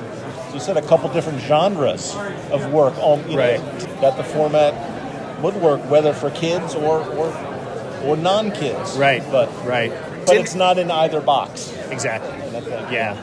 as 0.48 0.54
you 0.56 0.60
said, 0.60 0.76
a 0.76 0.82
couple 0.82 1.08
different 1.14 1.40
genres 1.42 2.16
of 2.52 2.74
work. 2.74 2.96
On 2.98 3.20
you 3.30 3.38
Right. 3.38 3.60
know, 3.60 3.78
that 4.02 4.18
the 4.18 4.24
format 4.24 4.74
would 5.44 5.56
work, 5.58 5.80
whether 5.92 6.12
for 6.12 6.32
kids 6.32 6.74
or 6.74 7.06
or, 7.20 7.28
or 8.04 8.18
non-kids. 8.18 8.98
Right. 8.98 9.24
but 9.32 9.48
right. 9.64 9.94
but 10.26 10.38
it's 10.38 10.56
not 10.56 10.80
in 10.80 10.90
either 10.90 11.22
box. 11.22 11.72
Exactly. 11.92 12.34
Yeah. 12.92 13.14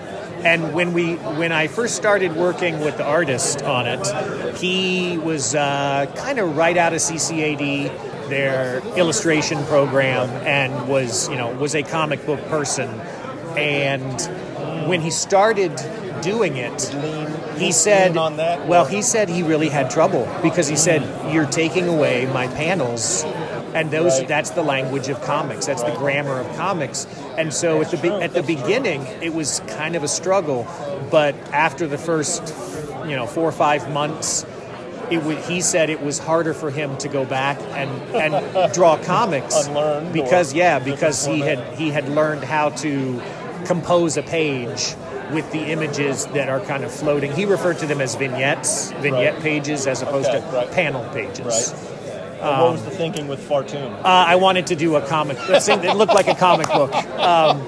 And 0.45 0.73
when 0.73 0.93
we 0.93 1.17
when 1.17 1.51
I 1.51 1.67
first 1.67 1.97
started 1.97 2.37
working 2.37 2.79
with 2.79 2.97
the 2.97 3.05
artist 3.05 3.61
on 3.63 3.89
it, 3.89 4.57
he 4.57 5.19
was 5.19 5.57
uh, 5.57 6.07
kind 6.15 6.39
of 6.39 6.57
right 6.57 6.77
out 6.77 6.93
of 6.93 7.01
CCAD, 7.01 7.91
their 8.29 8.79
illustration 8.97 9.65
program, 9.65 10.29
and 10.47 10.89
was 10.89 11.29
you 11.29 11.37
know 11.37 11.51
was 11.51 11.75
a 11.75 11.83
comic 11.83 12.25
book 12.27 12.41
person. 12.49 12.89
And 13.57 14.21
when 14.89 15.01
he 15.01 15.11
started 15.11 15.75
doing 16.23 16.57
it, 16.57 16.81
he 17.59 17.73
said, 17.73 18.15
"Well, 18.15 18.85
he 18.85 19.03
said 19.03 19.29
he 19.29 19.43
really 19.43 19.69
had 19.69 19.91
trouble 19.91 20.29
because 20.43 20.69
he 20.69 20.77
said 20.77 21.03
you're 21.33 21.47
taking 21.47 21.89
away 21.89 22.27
my 22.33 22.47
panels." 22.49 23.25
And 23.75 23.91
those 23.91 24.25
that's 24.27 24.51
the 24.51 24.63
language 24.63 25.09
of 25.09 25.21
comics. 25.23 25.67
That's 25.67 25.83
the 25.83 25.93
grammar 25.93 26.41
of 26.41 26.57
comics. 26.57 27.07
And 27.37 27.53
so 27.53 27.81
at 27.83 27.91
the 27.91 27.97
be- 27.99 28.09
at 28.09 28.33
the 28.33 28.43
beginning, 28.43 29.03
it 29.21 29.35
was 29.35 29.61
kind 29.67 29.95
of 29.95 30.03
a 30.03 30.09
struggle, 30.09 30.67
but 31.11 31.35
after 31.53 31.87
the 31.87 31.99
first, 31.99 32.55
you 33.07 33.15
know, 33.15 33.27
four 33.27 33.45
or 33.45 33.53
five 33.53 33.91
months, 33.93 34.45
it 35.11 35.23
would, 35.25 35.39
he 35.39 35.61
said 35.61 35.91
it 35.91 36.03
was 36.03 36.19
harder 36.19 36.55
for 36.55 36.71
him 36.71 36.97
to 36.99 37.09
go 37.09 37.25
back 37.25 37.59
and, 37.73 37.91
and 38.15 38.73
draw 38.75 38.97
comics 39.05 39.67
Unlearn 39.67 40.13
because 40.13 40.53
yeah 40.55 40.79
because 40.79 41.25
he 41.25 41.41
had 41.41 41.59
he 41.79 41.91
had 41.91 42.09
learned 42.09 42.45
how 42.45 42.71
to 42.71 43.21
compose 43.65 44.17
a 44.17 44.23
page 44.23 44.95
with 45.33 45.51
the 45.53 45.61
images 45.73 46.27
that 46.29 46.49
are 46.49 46.61
kind 46.61 46.85
of 46.85 46.91
floating. 46.93 47.31
He 47.33 47.45
referred 47.45 47.79
to 47.81 47.87
them 47.87 48.01
as 48.01 48.15
vignettes, 48.15 48.93
vignette 48.93 49.35
Right. 49.35 49.43
pages, 49.43 49.87
as 49.87 50.01
opposed 50.01 50.29
Okay, 50.31 50.41
to 50.41 50.57
right. 50.57 50.71
panel 50.73 51.05
pages. 51.13 51.41
Right. 51.75 52.41
And 52.41 52.63
what 52.63 52.73
was 52.73 52.85
the 52.85 52.91
thinking 52.93 53.27
with 53.29 53.47
Fartoon? 53.47 53.93
Uh, 53.99 54.05
I 54.05 54.37
wanted 54.37 54.69
to 54.69 54.77
do 54.77 54.95
a 54.97 55.03
comic. 55.07 55.37
It 55.49 55.97
looked 55.97 56.15
like 56.15 56.29
a 56.29 56.35
comic 56.37 56.69
book. 56.69 56.95
Um, 56.95 57.61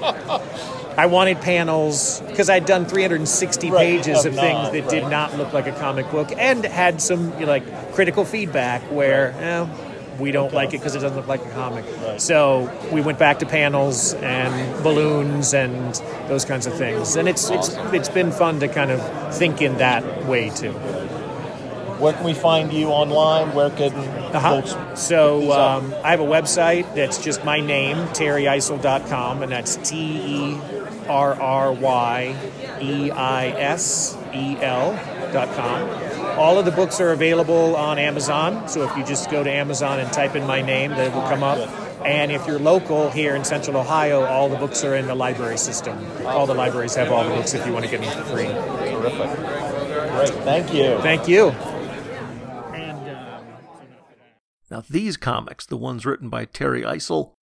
I 0.97 1.05
wanted 1.05 1.39
panels 1.41 2.21
because 2.21 2.49
I'd 2.49 2.65
done 2.65 2.85
360 2.85 3.71
Right, 3.71 3.77
pages 3.79 4.25
of 4.25 4.35
things 4.35 4.63
not, 4.63 4.71
that 4.73 4.89
did 4.89 5.07
not 5.09 5.37
look 5.37 5.53
like 5.53 5.67
a 5.67 5.71
comic 5.71 6.09
book, 6.11 6.31
and 6.37 6.63
had 6.65 7.01
some 7.01 7.33
you 7.39 7.45
know, 7.45 7.51
like 7.51 7.93
critical 7.93 8.25
feedback 8.25 8.81
where 8.91 9.31
eh, 9.39 9.67
we 10.19 10.31
don't 10.31 10.53
like 10.53 10.69
it 10.73 10.77
because 10.77 10.95
it 10.95 10.99
doesn't 10.99 11.17
look 11.17 11.27
like 11.27 11.43
a 11.45 11.49
comic. 11.51 11.85
So 12.19 12.69
we 12.91 13.01
went 13.01 13.17
back 13.19 13.39
to 13.39 13.45
panels 13.45 14.13
and 14.15 14.83
balloons 14.83 15.53
and 15.53 15.95
those 16.27 16.45
kinds 16.45 16.67
of 16.67 16.73
things, 16.73 17.15
and 17.15 17.27
it's 17.27 17.49
it's 17.49 17.75
it's 17.93 18.09
been 18.09 18.31
fun 18.31 18.59
to 18.59 18.67
kind 18.67 18.91
of 18.91 19.35
think 19.35 19.61
in 19.61 19.77
that 19.77 20.25
way 20.25 20.49
too. 20.49 20.73
Where 22.01 22.13
can 22.13 22.23
we 22.23 22.33
find 22.33 22.73
you 22.73 22.87
online? 22.89 23.53
Where 23.53 23.69
can 23.69 23.93
Uh-huh. 23.93 24.61
folks 24.61 24.99
So 24.99 25.51
um, 25.51 25.93
I 26.03 26.11
have 26.11 26.19
a 26.19 26.25
website 26.25 26.95
that's 26.95 27.23
just 27.23 27.45
my 27.45 27.59
name, 27.59 27.97
terryeisel.com, 28.07 29.43
and 29.43 29.51
that's 29.51 29.75
T 29.77 29.95
E 29.97 30.57
R 31.11 31.33
R 31.33 31.73
Y 31.73 32.35
E 32.81 33.11
I 33.11 33.47
S 33.47 34.17
E 34.33 34.55
com. 34.55 36.39
All 36.39 36.57
of 36.57 36.63
the 36.63 36.71
books 36.71 37.01
are 37.01 37.11
available 37.11 37.75
on 37.75 37.99
Amazon, 37.99 38.69
so 38.69 38.83
if 38.83 38.95
you 38.95 39.03
just 39.03 39.29
go 39.29 39.43
to 39.43 39.51
Amazon 39.51 39.99
and 39.99 40.11
type 40.13 40.35
in 40.35 40.47
my 40.47 40.61
name, 40.61 40.91
they 40.91 41.09
will 41.09 41.23
come 41.23 41.43
up. 41.43 41.59
And 42.05 42.31
if 42.31 42.47
you're 42.47 42.59
local 42.59 43.11
here 43.11 43.35
in 43.35 43.43
Central 43.43 43.75
Ohio, 43.77 44.23
all 44.23 44.47
the 44.47 44.55
books 44.55 44.85
are 44.85 44.95
in 44.95 45.05
the 45.05 45.15
library 45.15 45.57
system. 45.57 45.99
All 46.25 46.47
the 46.47 46.55
libraries 46.55 46.95
have 46.95 47.11
all 47.11 47.23
the 47.23 47.35
books 47.35 47.53
if 47.53 47.65
you 47.67 47.73
want 47.73 47.85
to 47.85 47.91
get 47.91 48.01
them 48.01 48.17
for 48.17 48.23
free. 48.31 48.47
Terrific. 48.47 49.37
Great. 50.15 50.43
Thank 50.43 50.73
you. 50.73 50.97
Thank 51.01 51.27
you. 51.27 51.47
Uh, 51.47 53.43
now, 54.71 54.83
these 54.89 55.17
comics, 55.17 55.65
the 55.65 55.77
ones 55.77 56.05
written 56.05 56.29
by 56.29 56.45
Terry 56.45 56.83
Eisel, 56.83 57.33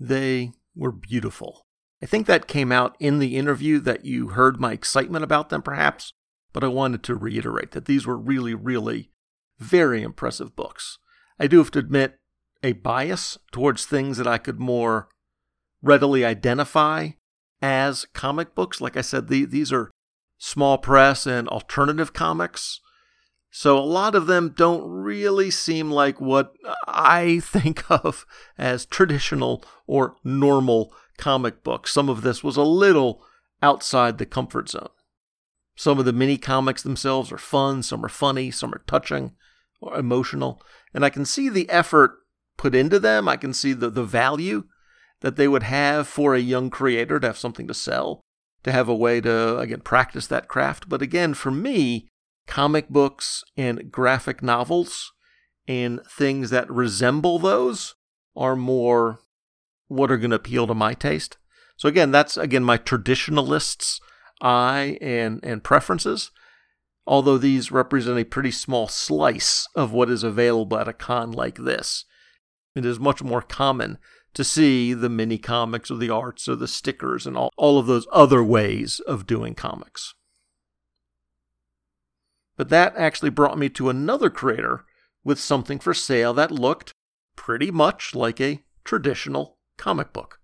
they 0.00 0.52
were 0.74 0.92
beautiful. 0.92 1.66
I 2.02 2.06
think 2.06 2.26
that 2.26 2.46
came 2.46 2.72
out 2.72 2.96
in 2.98 3.18
the 3.18 3.36
interview 3.36 3.78
that 3.80 4.04
you 4.04 4.28
heard 4.28 4.60
my 4.60 4.72
excitement 4.72 5.22
about 5.22 5.50
them, 5.50 5.62
perhaps, 5.62 6.12
but 6.52 6.64
I 6.64 6.68
wanted 6.68 7.02
to 7.04 7.14
reiterate 7.14 7.72
that 7.72 7.84
these 7.84 8.06
were 8.06 8.16
really, 8.16 8.54
really 8.54 9.10
very 9.58 10.02
impressive 10.02 10.56
books. 10.56 10.98
I 11.38 11.46
do 11.46 11.58
have 11.58 11.70
to 11.72 11.78
admit 11.78 12.16
a 12.62 12.72
bias 12.72 13.38
towards 13.52 13.84
things 13.84 14.16
that 14.18 14.26
I 14.26 14.38
could 14.38 14.58
more 14.58 15.08
readily 15.82 16.24
identify 16.24 17.10
as 17.62 18.06
comic 18.14 18.54
books. 18.54 18.80
Like 18.80 18.96
I 18.96 19.02
said, 19.02 19.28
the, 19.28 19.44
these 19.44 19.72
are 19.72 19.90
small 20.38 20.78
press 20.78 21.26
and 21.26 21.48
alternative 21.48 22.12
comics. 22.12 22.80
So 23.50 23.78
a 23.78 23.80
lot 23.80 24.14
of 24.14 24.26
them 24.26 24.54
don't 24.56 24.88
really 24.88 25.50
seem 25.50 25.90
like 25.90 26.20
what 26.20 26.52
I 26.86 27.40
think 27.44 27.90
of 27.90 28.24
as 28.56 28.86
traditional 28.86 29.64
or 29.86 30.16
normal 30.24 30.94
comic 31.20 31.62
books. 31.62 31.92
Some 31.92 32.08
of 32.08 32.22
this 32.22 32.42
was 32.42 32.56
a 32.56 32.62
little 32.62 33.22
outside 33.62 34.16
the 34.16 34.26
comfort 34.26 34.70
zone. 34.70 34.88
Some 35.76 35.98
of 35.98 36.06
the 36.06 36.12
mini 36.12 36.38
comics 36.38 36.82
themselves 36.82 37.30
are 37.30 37.38
fun, 37.38 37.82
some 37.82 38.04
are 38.04 38.08
funny, 38.08 38.50
some 38.50 38.74
are 38.74 38.82
touching 38.86 39.32
or 39.80 39.96
emotional, 39.96 40.60
and 40.92 41.04
I 41.04 41.10
can 41.10 41.24
see 41.24 41.48
the 41.48 41.68
effort 41.70 42.12
put 42.56 42.74
into 42.74 42.98
them. 42.98 43.28
I 43.28 43.36
can 43.36 43.54
see 43.54 43.72
the, 43.72 43.88
the 43.88 44.04
value 44.04 44.64
that 45.20 45.36
they 45.36 45.48
would 45.48 45.62
have 45.62 46.08
for 46.08 46.34
a 46.34 46.40
young 46.40 46.70
creator 46.70 47.20
to 47.20 47.26
have 47.26 47.38
something 47.38 47.66
to 47.68 47.74
sell, 47.74 48.20
to 48.64 48.72
have 48.72 48.88
a 48.88 48.94
way 48.94 49.20
to, 49.20 49.58
again, 49.58 49.80
practice 49.80 50.26
that 50.26 50.48
craft. 50.48 50.88
But 50.88 51.02
again, 51.02 51.34
for 51.34 51.50
me, 51.50 52.08
comic 52.46 52.88
books 52.88 53.44
and 53.56 53.90
graphic 53.90 54.42
novels 54.42 55.12
and 55.68 56.00
things 56.10 56.50
that 56.50 56.70
resemble 56.70 57.38
those 57.38 57.94
are 58.36 58.56
more 58.56 59.20
what 59.90 60.10
are 60.10 60.16
going 60.16 60.30
to 60.30 60.36
appeal 60.36 60.66
to 60.66 60.74
my 60.74 60.94
taste. 60.94 61.36
So 61.76 61.88
again, 61.88 62.10
that's 62.10 62.36
again 62.36 62.64
my 62.64 62.76
traditionalists' 62.76 64.00
eye 64.40 64.98
and 65.00 65.40
and 65.42 65.64
preferences. 65.64 66.30
Although 67.06 67.38
these 67.38 67.72
represent 67.72 68.18
a 68.18 68.24
pretty 68.24 68.52
small 68.52 68.86
slice 68.86 69.66
of 69.74 69.92
what 69.92 70.10
is 70.10 70.22
available 70.22 70.78
at 70.78 70.88
a 70.88 70.92
con 70.92 71.32
like 71.32 71.56
this, 71.56 72.04
it 72.76 72.86
is 72.86 73.00
much 73.00 73.22
more 73.22 73.42
common 73.42 73.98
to 74.34 74.44
see 74.44 74.94
the 74.94 75.08
mini 75.08 75.38
comics 75.38 75.90
or 75.90 75.96
the 75.96 76.10
arts 76.10 76.46
or 76.48 76.54
the 76.54 76.68
stickers 76.68 77.26
and 77.26 77.36
all, 77.36 77.50
all 77.56 77.78
of 77.78 77.86
those 77.86 78.06
other 78.12 78.44
ways 78.44 79.00
of 79.00 79.26
doing 79.26 79.54
comics. 79.54 80.14
But 82.56 82.68
that 82.68 82.94
actually 82.96 83.30
brought 83.30 83.58
me 83.58 83.68
to 83.70 83.88
another 83.88 84.30
creator 84.30 84.84
with 85.24 85.40
something 85.40 85.80
for 85.80 85.94
sale 85.94 86.32
that 86.34 86.52
looked 86.52 86.92
pretty 87.34 87.70
much 87.70 88.14
like 88.14 88.40
a 88.40 88.62
traditional 88.84 89.56
comic 89.80 90.12
book. 90.12 90.38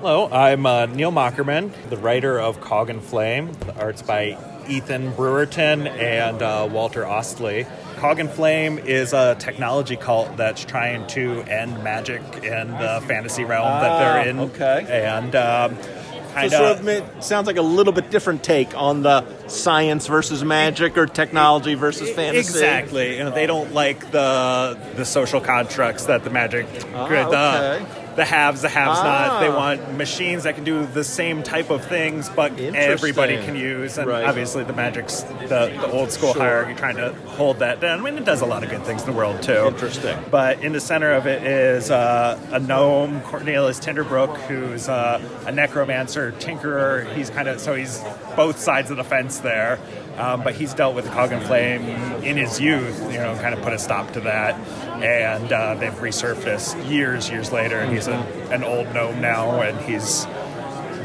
Hello, 0.00 0.28
I'm 0.30 0.66
uh, 0.66 0.86
Neil 0.86 1.10
Mockerman, 1.10 1.72
the 1.88 1.96
writer 1.96 2.38
of 2.38 2.60
Cog 2.60 2.90
and 2.90 3.02
Flame. 3.02 3.52
The 3.66 3.74
art's 3.80 4.02
by 4.02 4.36
Ethan 4.68 5.12
Brewerton 5.12 5.86
and 5.88 6.42
uh, 6.42 6.68
Walter 6.70 7.06
Ostley. 7.06 7.66
Cog 7.96 8.18
and 8.20 8.30
Flame 8.30 8.78
is 8.78 9.12
a 9.14 9.36
technology 9.38 9.96
cult 9.96 10.36
that's 10.36 10.64
trying 10.64 11.06
to 11.08 11.42
end 11.42 11.82
magic 11.82 12.22
in 12.42 12.70
the 12.70 13.02
fantasy 13.06 13.44
realm 13.44 13.68
that 13.80 13.98
they're 13.98 14.28
in. 14.28 14.38
okay. 14.40 14.86
And 15.06 15.34
um, 15.36 15.76
So 15.76 16.32
kind 16.34 16.50
sort 16.52 16.78
of 16.78 16.84
ma- 16.84 17.20
sounds 17.20 17.46
like 17.46 17.56
a 17.58 17.62
little 17.62 17.92
bit 17.92 18.10
different 18.10 18.42
take 18.42 18.74
on 18.74 19.02
the 19.02 19.24
science 19.48 20.06
versus 20.06 20.42
magic 20.44 20.96
or 20.96 21.06
technology 21.06 21.74
versus 21.74 22.08
fantasy. 22.10 22.38
Exactly. 22.38 23.18
You 23.18 23.24
know, 23.24 23.30
they 23.34 23.46
don't 23.46 23.74
like 23.74 24.10
the 24.12 24.78
the 24.96 25.04
social 25.04 25.40
constructs 25.42 26.06
that 26.06 26.24
the 26.24 26.30
magic 26.30 26.66
Ah, 26.94 27.06
the, 27.08 27.82
okay. 27.84 27.99
The 28.16 28.24
haves, 28.24 28.62
the 28.62 28.68
haves 28.68 29.02
not. 29.02 29.40
They 29.40 29.48
Ah. 29.48 29.56
want 29.56 29.96
machines 29.96 30.42
that 30.44 30.54
can 30.56 30.64
do 30.64 30.86
the 30.86 31.04
same 31.04 31.42
type 31.42 31.70
of 31.70 31.84
things, 31.84 32.28
but 32.28 32.58
everybody 32.60 33.36
can 33.38 33.54
use. 33.56 33.98
And 33.98 34.06
Right. 34.08 34.24
obviously, 34.26 34.64
the 34.64 34.72
magic's 34.72 35.22
the, 35.22 35.46
the 35.80 35.90
old 35.90 36.10
school 36.12 36.32
Sure. 36.32 36.42
hierarchy 36.42 36.74
trying 36.74 36.96
to 36.96 37.14
hold 37.26 37.60
that 37.60 37.80
down. 37.80 38.00
I 38.00 38.02
mean, 38.02 38.18
it 38.18 38.24
does 38.24 38.40
a 38.40 38.46
lot 38.46 38.62
of 38.64 38.70
good 38.70 38.84
things 38.84 39.02
in 39.02 39.06
the 39.10 39.16
world 39.16 39.42
too. 39.42 39.66
Interesting. 39.66 40.16
But 40.30 40.60
in 40.62 40.72
the 40.72 40.80
center 40.80 41.12
of 41.12 41.26
it 41.26 41.42
is 41.44 41.90
uh, 41.90 42.36
a 42.52 42.58
gnome, 42.58 43.20
Cornelius 43.22 43.78
Tinderbrook, 43.80 44.36
who's 44.42 44.88
uh, 44.88 45.20
a 45.46 45.52
necromancer, 45.52 46.32
tinkerer. 46.38 47.12
He's 47.14 47.30
kind 47.30 47.48
of 47.48 47.60
so 47.60 47.74
he's 47.74 48.02
both 48.36 48.58
sides 48.58 48.90
of 48.90 48.96
the 48.96 49.04
fence 49.04 49.38
there. 49.38 49.78
Um, 50.20 50.42
but 50.42 50.54
he's 50.54 50.74
dealt 50.74 50.94
with 50.94 51.06
the 51.06 51.10
Cog 51.12 51.32
and 51.32 51.42
Flame 51.42 51.82
in 52.22 52.36
his 52.36 52.60
youth, 52.60 53.00
you 53.10 53.18
know, 53.18 53.34
kind 53.40 53.54
of 53.54 53.62
put 53.62 53.72
a 53.72 53.78
stop 53.78 54.12
to 54.12 54.20
that. 54.20 54.54
And 55.02 55.50
uh, 55.50 55.76
they've 55.76 55.92
resurfaced 55.94 56.90
years, 56.90 57.30
years 57.30 57.50
later, 57.52 57.80
and 57.80 57.90
he's 57.90 58.06
a, 58.06 58.16
an 58.52 58.62
old 58.62 58.92
gnome 58.92 59.20
now, 59.22 59.62
and 59.62 59.80
he's 59.80 60.26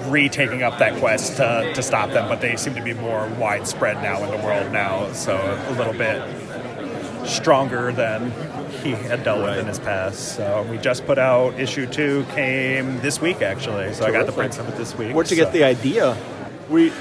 retaking 0.09 0.63
up 0.63 0.80
that 0.80 0.99
quest 0.99 1.38
to, 1.38 1.72
to 1.74 1.82
stop 1.82 2.09
them. 2.11 2.28
But 2.28 2.41
they 2.41 2.57
seem 2.57 2.76
to 2.76 2.82
be 2.82 2.93
more 2.93 3.28
widespread 3.39 4.03
now 4.03 4.22
in 4.22 4.30
the 4.38 4.45
world 4.45 4.74
now, 4.74 5.11
so 5.13 5.36
a 5.70 5.72
little 5.78 5.93
bit 5.93 6.22
stronger 7.26 7.91
than 7.93 8.32
he 8.84 8.91
had 8.91 9.24
dealt 9.24 9.41
with 9.41 9.57
in 9.57 9.66
his 9.66 9.80
past. 9.80 10.36
So 10.36 10.68
we 10.70 10.78
just 10.78 11.05
put 11.05 11.18
out 11.18 11.57
issue 11.59 11.88
two, 11.88 12.26
came 12.36 12.99
this 12.99 13.20
week 13.22 13.41
actually. 13.41 13.93
So 13.93 14.05
I 14.05 14.11
got 14.11 14.26
the 14.26 14.32
Terrific. 14.32 14.36
prints 14.36 14.57
of 14.59 14.68
it 14.70 14.76
this 14.78 14.95
week. 14.95 15.16
Where'd 15.16 15.32
you 15.32 15.38
so- 15.38 15.43
get 15.45 15.53
the 15.53 15.63
idea? 15.63 16.18
We 16.70 16.91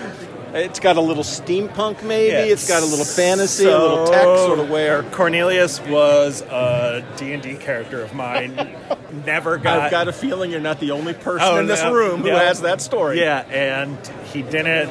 It's 0.55 0.79
got 0.79 0.97
a 0.97 1.01
little 1.01 1.25
steampunk, 1.25 2.05
maybe. 2.05 2.33
Yeah. 2.33 2.53
It's 2.53 2.69
got 2.69 2.83
a 2.83 2.87
little 2.87 3.05
fantasy, 3.05 3.65
a 3.65 3.77
little 3.77 4.07
tech, 4.07 4.23
sort 4.23 4.61
of 4.61 4.71
where. 4.71 5.03
Cornelius 5.03 5.81
was 5.81 6.43
a 6.43 7.05
D&D 7.17 7.57
character 7.57 8.03
of 8.03 8.15
mine. 8.15 8.55
Never 9.27 9.59
got... 9.59 9.81
I've 9.81 9.91
got 9.91 10.07
a 10.07 10.13
feeling 10.13 10.53
you're 10.53 10.61
not 10.61 10.79
the 10.79 10.93
only 10.93 11.13
person 11.13 11.49
Oh, 11.49 11.59
in 11.59 11.67
this 11.67 11.83
no, 11.83 11.93
room 11.93 12.23
who 12.23 12.29
has 12.29 12.61
that 12.61 12.81
story. 12.81 13.19
Yeah, 13.21 13.41
and 13.51 13.99
he 14.33 14.43
didn't 14.43 14.91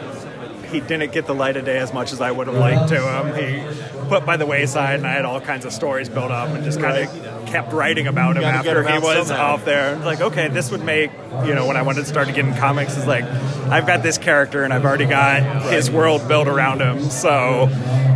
he 0.74 0.80
didn't 0.80 1.12
get 1.12 1.28
the 1.28 1.36
light 1.36 1.56
of 1.56 1.66
day 1.66 1.78
as 1.78 1.94
much 1.94 2.12
as 2.12 2.20
I 2.20 2.32
would 2.32 2.48
have 2.48 2.56
liked 2.58 2.90
to 2.90 3.00
him. 3.00 3.36
He 3.36 3.93
put 4.04 4.26
by 4.26 4.38
the 4.38 4.46
wayside, 4.46 5.00
and 5.00 5.08
I 5.08 5.14
had 5.14 5.26
all 5.26 5.40
kinds 5.42 5.66
of 5.66 5.74
stories 5.74 6.10
built 6.10 6.32
up, 6.32 6.50
and 6.50 6.64
just 6.64 6.80
kind 6.80 7.08
of 7.08 7.46
kept 7.48 7.72
writing 7.74 8.08
about 8.08 8.38
him 8.38 8.44
after 8.44 8.84
him 8.84 8.94
he 8.94 9.00
was 9.00 9.28
somehow. 9.28 9.54
off 9.54 9.66
there. 9.66 9.96
Like, 9.98 10.22
okay, 10.22 10.48
this 10.48 10.72
would 10.72 10.84
make 10.84 11.12
you 11.46 11.54
know 11.56 11.66
when 11.68 11.78
I 11.78 11.82
wanted 11.82 12.02
to 12.02 12.08
start 12.08 12.28
getting 12.28 12.56
comics 12.56 12.98
is 12.98 13.06
like 13.08 13.26
I've 13.26 13.88
got 13.88 14.04
this 14.04 14.18
character, 14.18 14.64
and 14.64 14.74
I've 14.74 14.86
already 14.86 15.06
got 15.06 15.72
his 15.72 15.90
world 15.92 16.28
built 16.28 16.48
around 16.48 16.82
him, 16.82 17.10
so 17.10 17.68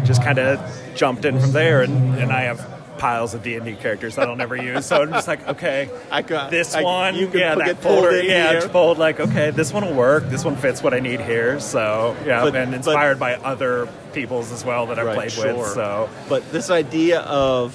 just 0.05 0.23
kind 0.23 0.39
of 0.39 0.59
jumped 0.95 1.25
in 1.25 1.39
from 1.39 1.51
there, 1.51 1.81
and, 1.81 2.15
and 2.19 2.31
I 2.31 2.43
have. 2.43 2.73
Piles 2.97 3.35
of 3.35 3.43
D 3.43 3.53
and 3.53 3.63
D 3.63 3.75
characters 3.75 4.15
that 4.15 4.27
I'll 4.27 4.35
never 4.35 4.55
use, 4.73 4.88
so 4.88 5.03
I'm 5.03 5.11
just 5.11 5.27
like, 5.27 5.47
okay, 5.47 5.88
I 6.09 6.23
got 6.23 6.49
this 6.49 6.73
I- 6.73 6.81
one, 6.81 7.15
yeah, 7.15 7.53
that 7.53 7.77
folder, 7.77 8.23
yeah, 8.23 8.53
here. 8.53 8.69
pulled 8.69 8.97
like, 8.97 9.19
okay, 9.19 9.51
this 9.51 9.71
one 9.71 9.85
will 9.85 9.93
work. 9.93 10.27
This 10.31 10.43
one 10.43 10.55
fits 10.55 10.81
what 10.81 10.95
I 10.95 10.99
need 10.99 11.21
here. 11.21 11.59
So 11.59 12.17
yeah, 12.25 12.39
but, 12.41 12.47
I've 12.47 12.53
been 12.53 12.73
inspired 12.73 13.19
by 13.19 13.35
other 13.35 13.88
people's 14.18 14.51
as 14.51 14.65
well 14.65 14.88
that 14.88 14.97
I've 14.97 15.05
Right, 15.05 15.15
played 15.15 15.32
sure. 15.32 15.53
with. 15.55 15.68
So 15.68 16.09
But 16.28 16.51
this 16.51 16.70
idea 16.72 17.20
of 17.22 17.74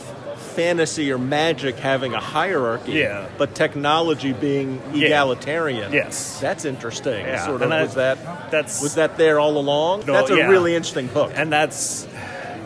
fantasy 0.57 1.11
or 1.13 1.19
magic 1.19 1.79
having 1.79 2.13
a 2.15 2.21
hierarchy, 2.21 2.93
Yeah. 2.93 3.25
but 3.39 3.55
technology 3.55 4.33
being 4.33 4.83
Yeah. 4.93 5.07
egalitarian. 5.07 5.93
Yes. 5.93 6.39
that's 6.41 6.65
interesting. 6.65 7.25
Yeah, 7.25 7.47
Sort 7.47 7.63
of 7.63 7.71
was 7.71 7.95
that- 7.95 8.19
that 8.25 8.51
that's 8.51 8.83
was 8.83 8.95
that 8.97 9.17
there 9.17 9.39
all 9.41 9.57
along? 9.57 10.05
No, 10.07 10.13
that's 10.15 10.31
a 10.31 10.37
yeah. 10.37 10.49
really 10.49 10.75
interesting 10.75 11.07
book. 11.07 11.31
and 11.35 11.53
that's 11.53 12.07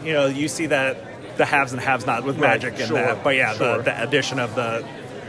you 0.05 0.13
know 0.15 0.27
you 0.27 0.49
see 0.49 0.67
that 0.67 0.97
the 1.37 1.45
haves 1.45 1.73
and 1.73 1.81
haves 1.81 2.07
not 2.07 2.25
with 2.25 2.39
Right, 2.39 2.49
magic 2.53 2.79
and 2.79 2.89
sure, 2.89 2.97
that, 2.97 3.23
but 3.23 3.37
yeah, 3.37 3.53
sure. 3.55 3.77
the, 3.79 3.83
the 3.85 4.03
addition 4.03 4.39
of 4.41 4.55
the 4.55 4.83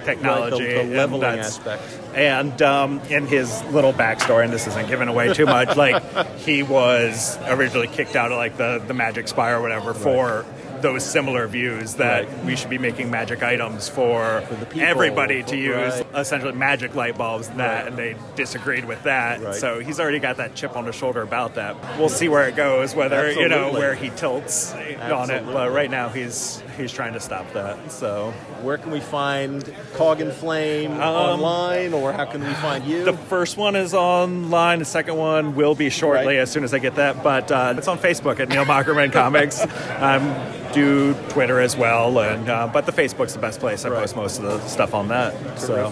technology, 0.07 0.63
Right, 0.63 0.69
the- 0.69 0.73
the 0.75 0.81
and 0.81 0.93
leveling 0.95 1.21
that's- 1.21 1.57
aspect. 1.59 1.83
and 2.15 2.61
um, 2.61 2.99
in 3.09 3.25
his 3.27 3.63
little 3.65 3.93
backstory, 3.93 4.43
and 4.45 4.53
this 4.53 4.65
isn't 4.67 4.87
giving 4.87 5.07
away 5.09 5.33
too 5.33 5.45
much, 5.45 5.75
like 5.85 6.01
he 6.37 6.63
was 6.63 7.37
originally 7.47 7.87
kicked 7.87 8.15
out 8.15 8.31
of 8.31 8.37
like 8.37 8.57
the 8.57 8.81
the 8.87 8.93
magic 8.93 9.27
spire 9.27 9.57
or 9.57 9.61
whatever 9.61 9.93
for 9.93 10.45
those 10.81 11.03
similar 11.03 11.47
views 11.47 11.95
that 11.95 12.27
we 12.45 12.55
should 12.55 12.69
be 12.69 12.77
making 12.77 13.09
magic 13.09 13.41
items 13.41 13.89
for, 13.89 14.43
people, 14.69 14.81
everybody 14.81 15.41
for- 15.41 15.47
to 15.49 15.57
use 15.57 15.75
right. 15.75 16.05
essentially 16.15 16.53
magic 16.53 16.93
light 16.93 17.17
bulbs 17.17 17.47
and 17.47 17.59
that 17.59 17.87
and 17.87 17.97
they 17.97 18.15
disagreed 18.35 18.85
with 18.85 19.01
that. 19.03 19.41
Right. 19.41 19.55
so 19.55 19.79
he's 19.79 19.99
already 19.99 20.19
got 20.19 20.37
that 20.37 20.53
chip 20.53 20.77
on 20.77 20.85
his 20.85 20.93
shoulder 20.95 21.23
about 21.23 21.55
that. 21.55 21.75
We'll 21.97 22.09
see 22.09 22.29
where 22.29 22.47
it 22.47 22.55
goes 22.55 22.93
whether 22.95 23.31
you 23.31 23.47
know 23.49 23.73
where 23.73 23.95
he 23.95 24.09
tilts 24.11 24.71
on 24.73 25.31
it 25.31 25.43
but 25.47 25.71
right 25.71 25.89
now 25.89 26.09
he's 26.09 26.61
he's 26.77 26.91
trying 26.91 27.13
to 27.13 27.19
stop 27.19 27.51
that 27.53 27.91
so 27.91 28.31
Where 28.61 28.77
can 28.77 28.91
we 28.91 28.99
find 28.99 29.73
Cog 29.95 30.21
and 30.21 30.31
Flame 30.31 30.91
online, 30.93 31.93
or 31.93 32.13
how 32.13 32.25
can 32.25 32.41
we 32.43 32.53
find 32.55 32.85
you? 32.85 32.99
Um, 32.99 33.05
the 33.05 33.13
first 33.13 33.57
one 33.57 33.75
is 33.75 33.93
online. 33.93 34.79
The 34.79 34.85
second 34.85 35.15
one 35.17 35.55
will 35.55 35.75
be 35.75 35.89
shortly 35.89 36.35
Right. 36.35 36.37
as 36.37 36.51
soon 36.51 36.63
as 36.63 36.73
I 36.73 36.79
get 36.79 36.95
that. 36.95 37.23
But 37.23 37.51
uh, 37.51 37.73
it's 37.77 37.87
on 37.87 37.97
Facebook 37.99 38.39
at 38.39 38.49
Neil 38.49 38.65
Bockerman 38.65 39.11
Comics. 39.11 39.61
I 39.61 40.15
um, 40.67 40.71
do 40.73 41.13
Twitter 41.29 41.59
as 41.59 41.75
well, 41.75 42.19
and 42.19 42.49
uh, 42.49 42.67
but 42.71 42.85
the 42.85 42.91
Facebook's 42.91 43.33
the 43.33 43.39
best 43.39 43.59
place. 43.59 43.83
I 43.85 43.89
post 43.89 44.15
most 44.15 44.37
of 44.37 44.43
the 44.43 44.59
stuff 44.67 44.93
on 44.93 45.07
that. 45.09 45.59
So. 45.59 45.89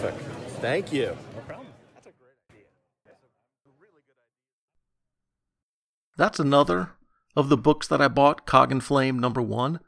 Thank 0.61 0.91
you. 0.93 1.15
No 1.35 1.41
problem. 1.41 1.67
That's 1.95 2.07
a 2.07 2.11
great 2.11 2.31
idea. 2.51 2.65
That's 6.17 6.39
another 6.39 6.91
of 7.35 7.49
the 7.49 7.57
books 7.57 7.87
that 7.87 8.01
I 8.01 8.07
bought, 8.07 8.45
Cog 8.45 8.71
and 8.71 8.83
Flame 8.83 9.19
number 9.19 9.41
one. 9.41 9.79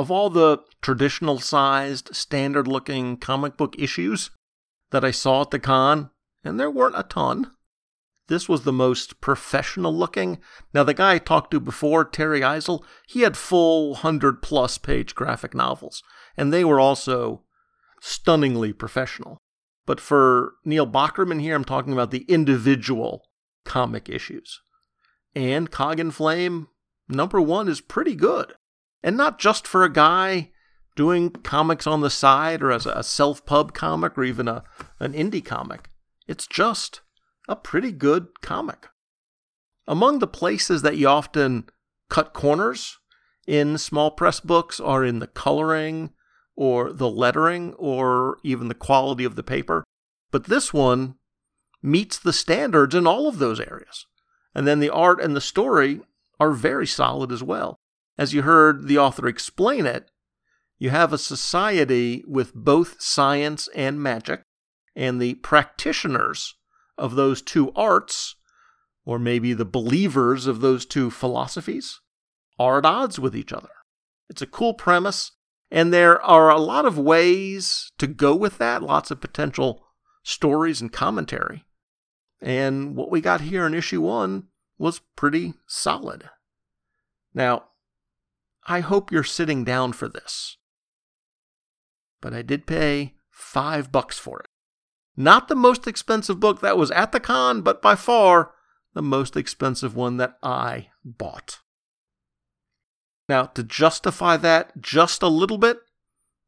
Of 0.00 0.10
all 0.10 0.30
the 0.30 0.60
traditional 0.80 1.40
sized, 1.40 2.16
standard 2.16 2.66
looking 2.66 3.18
comic 3.18 3.58
book 3.58 3.76
issues 3.78 4.30
that 4.92 5.04
I 5.04 5.10
saw 5.10 5.42
at 5.42 5.50
the 5.50 5.58
con, 5.58 6.08
and 6.42 6.58
there 6.58 6.70
weren't 6.70 6.98
a 6.98 7.02
ton, 7.02 7.50
this 8.28 8.48
was 8.48 8.62
the 8.62 8.72
most 8.72 9.20
professional 9.20 9.94
looking. 9.94 10.38
Now, 10.72 10.84
the 10.84 10.94
guy 10.94 11.16
I 11.16 11.18
talked 11.18 11.50
to 11.50 11.60
before, 11.60 12.06
Terry 12.06 12.40
Eisel, 12.40 12.82
he 13.08 13.20
had 13.20 13.36
full 13.36 13.90
100 13.90 14.40
plus 14.40 14.78
page 14.78 15.14
graphic 15.14 15.52
novels, 15.52 16.02
and 16.34 16.50
they 16.50 16.64
were 16.64 16.80
also 16.80 17.42
stunningly 18.00 18.72
professional. 18.72 19.36
But 19.84 20.00
for 20.00 20.54
Neil 20.64 20.86
Bockerman 20.86 21.42
here, 21.42 21.54
I'm 21.54 21.62
talking 21.62 21.92
about 21.92 22.10
the 22.10 22.24
individual 22.26 23.28
comic 23.66 24.08
issues. 24.08 24.62
And 25.34 25.70
Cog 25.70 26.00
and 26.00 26.14
Flame 26.14 26.68
number 27.06 27.38
one 27.38 27.68
is 27.68 27.82
pretty 27.82 28.14
good. 28.14 28.54
And 29.02 29.16
not 29.16 29.38
just 29.38 29.66
for 29.66 29.84
a 29.84 29.92
guy 29.92 30.50
doing 30.96 31.30
comics 31.30 31.86
on 31.86 32.00
the 32.00 32.10
side 32.10 32.62
or 32.62 32.70
as 32.70 32.86
a 32.86 33.02
self 33.02 33.46
pub 33.46 33.72
comic 33.72 34.18
or 34.18 34.24
even 34.24 34.48
a, 34.48 34.62
an 34.98 35.12
indie 35.12 35.44
comic. 35.44 35.88
It's 36.28 36.46
just 36.46 37.00
a 37.48 37.56
pretty 37.56 37.92
good 37.92 38.40
comic. 38.42 38.88
Among 39.86 40.18
the 40.18 40.26
places 40.26 40.82
that 40.82 40.96
you 40.96 41.08
often 41.08 41.64
cut 42.08 42.32
corners 42.32 42.98
in 43.46 43.78
small 43.78 44.10
press 44.10 44.40
books 44.40 44.78
are 44.78 45.04
in 45.04 45.18
the 45.18 45.26
coloring 45.26 46.10
or 46.54 46.92
the 46.92 47.08
lettering 47.08 47.72
or 47.74 48.36
even 48.44 48.68
the 48.68 48.74
quality 48.74 49.24
of 49.24 49.36
the 49.36 49.42
paper. 49.42 49.84
But 50.30 50.44
this 50.44 50.72
one 50.74 51.14
meets 51.82 52.18
the 52.18 52.32
standards 52.32 52.94
in 52.94 53.06
all 53.06 53.26
of 53.26 53.38
those 53.38 53.58
areas. 53.58 54.06
And 54.54 54.66
then 54.66 54.80
the 54.80 54.90
art 54.90 55.20
and 55.20 55.34
the 55.34 55.40
story 55.40 56.00
are 56.38 56.52
very 56.52 56.86
solid 56.86 57.32
as 57.32 57.42
well. 57.42 57.79
As 58.20 58.34
you 58.34 58.42
heard 58.42 58.86
the 58.86 58.98
author 58.98 59.26
explain 59.26 59.86
it, 59.86 60.10
you 60.78 60.90
have 60.90 61.10
a 61.10 61.16
society 61.16 62.22
with 62.28 62.54
both 62.54 63.00
science 63.00 63.66
and 63.74 63.98
magic, 63.98 64.42
and 64.94 65.18
the 65.18 65.36
practitioners 65.36 66.54
of 66.98 67.14
those 67.14 67.40
two 67.40 67.72
arts, 67.72 68.36
or 69.06 69.18
maybe 69.18 69.54
the 69.54 69.64
believers 69.64 70.46
of 70.46 70.60
those 70.60 70.84
two 70.84 71.10
philosophies, 71.10 71.98
are 72.58 72.76
at 72.76 72.84
odds 72.84 73.18
with 73.18 73.34
each 73.34 73.54
other. 73.54 73.70
It's 74.28 74.42
a 74.42 74.46
cool 74.46 74.74
premise, 74.74 75.32
and 75.70 75.90
there 75.90 76.20
are 76.20 76.50
a 76.50 76.60
lot 76.60 76.84
of 76.84 76.98
ways 76.98 77.90
to 77.96 78.06
go 78.06 78.36
with 78.36 78.58
that, 78.58 78.82
lots 78.82 79.10
of 79.10 79.22
potential 79.22 79.82
stories 80.22 80.82
and 80.82 80.92
commentary. 80.92 81.64
And 82.42 82.94
what 82.96 83.10
we 83.10 83.22
got 83.22 83.40
here 83.40 83.66
in 83.66 83.72
issue 83.72 84.02
one 84.02 84.48
was 84.76 85.00
pretty 85.16 85.54
solid. 85.66 86.28
Now, 87.32 87.69
I 88.70 88.78
hope 88.78 89.10
you're 89.10 89.24
sitting 89.24 89.64
down 89.64 89.94
for 89.94 90.08
this. 90.08 90.56
But 92.20 92.32
I 92.32 92.42
did 92.42 92.68
pay 92.68 93.14
five 93.28 93.90
bucks 93.90 94.16
for 94.16 94.38
it. 94.38 94.46
Not 95.16 95.48
the 95.48 95.56
most 95.56 95.88
expensive 95.88 96.38
book 96.38 96.60
that 96.60 96.78
was 96.78 96.92
at 96.92 97.10
the 97.10 97.18
con, 97.18 97.62
but 97.62 97.82
by 97.82 97.96
far 97.96 98.52
the 98.94 99.02
most 99.02 99.36
expensive 99.36 99.96
one 99.96 100.18
that 100.18 100.38
I 100.40 100.90
bought. 101.04 101.58
Now, 103.28 103.46
to 103.46 103.64
justify 103.64 104.36
that 104.36 104.80
just 104.80 105.20
a 105.20 105.28
little 105.28 105.58
bit, 105.58 105.78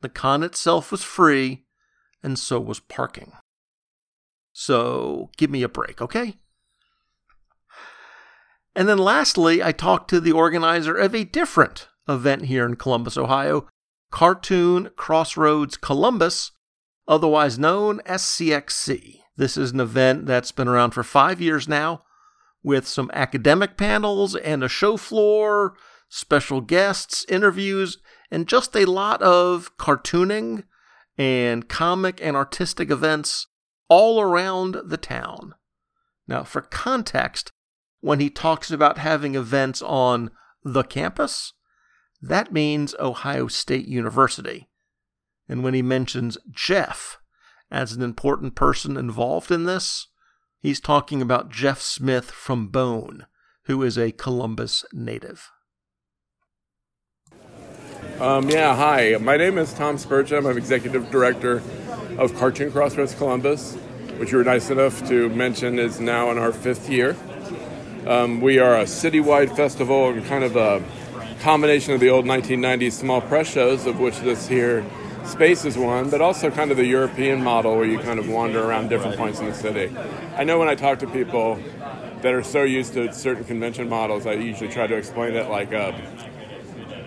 the 0.00 0.08
con 0.08 0.44
itself 0.44 0.92
was 0.92 1.02
free, 1.02 1.64
and 2.22 2.38
so 2.38 2.60
was 2.60 2.78
parking. 2.78 3.32
So 4.52 5.30
give 5.36 5.50
me 5.50 5.64
a 5.64 5.68
break, 5.68 6.00
okay? 6.00 6.36
And 8.76 8.88
then 8.88 8.98
lastly, 8.98 9.60
I 9.60 9.72
talked 9.72 10.08
to 10.10 10.20
the 10.20 10.32
organizer 10.32 10.96
of 10.96 11.16
a 11.16 11.24
different 11.24 11.88
event 12.08 12.46
here 12.46 12.66
in 12.66 12.76
Columbus, 12.76 13.16
Ohio 13.16 13.66
Cartoon 14.10 14.90
Crossroads 14.94 15.76
Columbus, 15.76 16.52
otherwise 17.08 17.58
known 17.58 18.00
as 18.04 18.22
CXC. 18.22 19.20
This 19.36 19.56
is 19.56 19.72
an 19.72 19.80
event 19.80 20.26
that's 20.26 20.52
been 20.52 20.68
around 20.68 20.90
for 20.90 21.02
five 21.02 21.40
years 21.40 21.66
now 21.66 22.02
with 22.62 22.86
some 22.86 23.10
academic 23.12 23.76
panels 23.76 24.36
and 24.36 24.62
a 24.62 24.68
show 24.68 24.96
floor, 24.96 25.74
special 26.08 26.60
guests, 26.60 27.24
interviews, 27.28 27.98
and 28.30 28.46
just 28.46 28.76
a 28.76 28.84
lot 28.84 29.20
of 29.22 29.76
cartooning 29.78 30.64
and 31.16 31.68
comic 31.68 32.20
and 32.22 32.36
artistic 32.36 32.90
events 32.90 33.46
all 33.88 34.20
around 34.20 34.76
the 34.84 34.96
town. 34.96 35.54
Now, 36.28 36.44
for 36.44 36.60
context, 36.60 37.50
when 38.00 38.20
he 38.20 38.30
talks 38.30 38.70
about 38.70 38.98
having 38.98 39.34
events 39.34 39.82
on 39.82 40.30
the 40.62 40.82
campus, 40.82 41.52
that 42.22 42.52
means 42.52 42.94
Ohio 43.00 43.48
State 43.48 43.88
University. 43.88 44.68
And 45.48 45.64
when 45.64 45.74
he 45.74 45.82
mentions 45.82 46.38
Jeff 46.50 47.18
as 47.68 47.92
an 47.92 48.02
important 48.02 48.54
person 48.54 48.96
involved 48.96 49.50
in 49.50 49.64
this, 49.64 50.06
he's 50.60 50.80
talking 50.80 51.20
about 51.20 51.50
Jeff 51.50 51.82
Smith 51.82 52.30
from 52.30 52.68
Bone, 52.68 53.26
who 53.64 53.82
is 53.82 53.98
a 53.98 54.12
Columbus 54.12 54.84
native. 54.92 55.50
Um, 58.20 58.48
yeah, 58.48 58.76
hi. 58.76 59.16
My 59.20 59.36
name 59.36 59.58
is 59.58 59.74
Tom 59.74 59.98
Spurgeon. 59.98 60.46
I'm 60.46 60.56
executive 60.56 61.10
director 61.10 61.60
of 62.18 62.36
Cartoon 62.36 62.70
Crossroads 62.70 63.16
Columbus, 63.16 63.74
which 64.18 64.30
you 64.30 64.38
were 64.38 64.44
nice 64.44 64.70
enough 64.70 65.06
to 65.08 65.28
mention 65.30 65.80
is 65.80 65.98
now 65.98 66.30
in 66.30 66.38
our 66.38 66.52
fifth 66.52 66.88
year. 66.88 67.16
Um, 68.06 68.40
we 68.40 68.60
are 68.60 68.78
a 68.78 68.84
citywide 68.84 69.56
festival 69.56 70.08
and 70.10 70.24
kind 70.26 70.44
of 70.44 70.54
a 70.54 70.82
combination 71.42 71.92
of 71.92 71.98
the 71.98 72.08
old 72.08 72.24
1990s 72.24 72.92
small 72.92 73.20
press 73.20 73.48
shows, 73.48 73.84
of 73.84 73.98
which 73.98 74.20
this 74.20 74.46
here 74.46 74.86
space 75.24 75.64
is 75.64 75.76
one, 75.76 76.08
but 76.08 76.20
also 76.20 76.52
kind 76.52 76.70
of 76.70 76.76
the 76.76 76.86
European 76.86 77.42
model 77.42 77.74
where 77.76 77.84
you 77.84 77.98
kind 77.98 78.20
of 78.20 78.28
wander 78.28 78.62
around 78.62 78.88
different 78.88 79.16
points 79.16 79.40
in 79.40 79.46
the 79.46 79.54
city. 79.54 79.92
I 80.36 80.44
know 80.44 80.60
when 80.60 80.68
I 80.68 80.76
talk 80.76 81.00
to 81.00 81.06
people 81.08 81.58
that 82.22 82.32
are 82.32 82.44
so 82.44 82.62
used 82.62 82.94
to 82.94 83.12
certain 83.12 83.42
convention 83.42 83.88
models, 83.88 84.24
I 84.24 84.34
usually 84.34 84.70
try 84.70 84.86
to 84.86 84.94
explain 84.94 85.34
it 85.34 85.48
like 85.48 85.72
a 85.72 85.92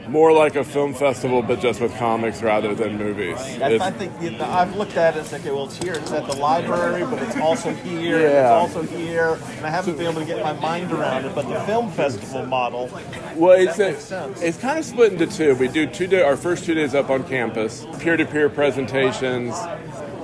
more 0.07 0.31
like 0.31 0.55
a 0.55 0.63
film 0.63 0.93
festival, 0.93 1.41
but 1.41 1.59
just 1.59 1.81
with 1.81 1.95
comics 1.97 2.41
rather 2.41 2.75
than 2.75 2.97
movies. 2.97 3.37
That's, 3.57 3.81
I 3.81 3.91
think 3.91 4.11
you- 4.21 4.37
I've 4.39 4.75
looked 4.75 4.97
at 4.97 5.15
it 5.15 5.19
and 5.19 5.27
said, 5.27 5.41
okay, 5.41 5.51
well, 5.51 5.65
it's 5.65 5.77
here. 5.77 5.93
It's 5.93 6.11
at 6.11 6.27
the 6.27 6.35
library, 6.37 7.03
but 7.05 7.21
it's 7.23 7.35
also 7.37 7.73
here. 7.73 8.19
Yeah. 8.19 8.63
It's 8.63 8.75
also 8.75 8.83
here. 8.95 9.39
And 9.57 9.65
I 9.65 9.69
haven't 9.69 9.97
been 9.97 10.07
able 10.07 10.21
to 10.21 10.25
get 10.25 10.43
my 10.43 10.53
mind 10.53 10.91
around 10.91 11.25
it. 11.25 11.33
But 11.35 11.47
the 11.49 11.59
film 11.61 11.91
festival 11.91 12.45
model, 12.45 12.89
Well, 13.35 13.59
it's 13.59 13.79
a, 13.79 13.89
makes 13.91 14.03
sense. 14.03 14.41
it's 14.41 14.57
kind 14.57 14.77
of 14.79 14.85
split 14.85 15.13
into 15.13 15.27
two. 15.27 15.55
We 15.55 15.67
do 15.67 15.87
two 15.87 16.07
day, 16.07 16.21
our 16.21 16.37
first 16.37 16.65
two 16.65 16.73
days 16.75 16.93
up 16.93 17.09
on 17.09 17.23
campus, 17.23 17.85
peer-to-peer 17.99 18.49
presentations. 18.49 19.55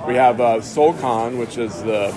We 0.06 0.14
have 0.14 0.40
uh, 0.40 0.60
Sol-Con, 0.60 1.38
which 1.38 1.58
is 1.58 1.82
the 1.82 2.08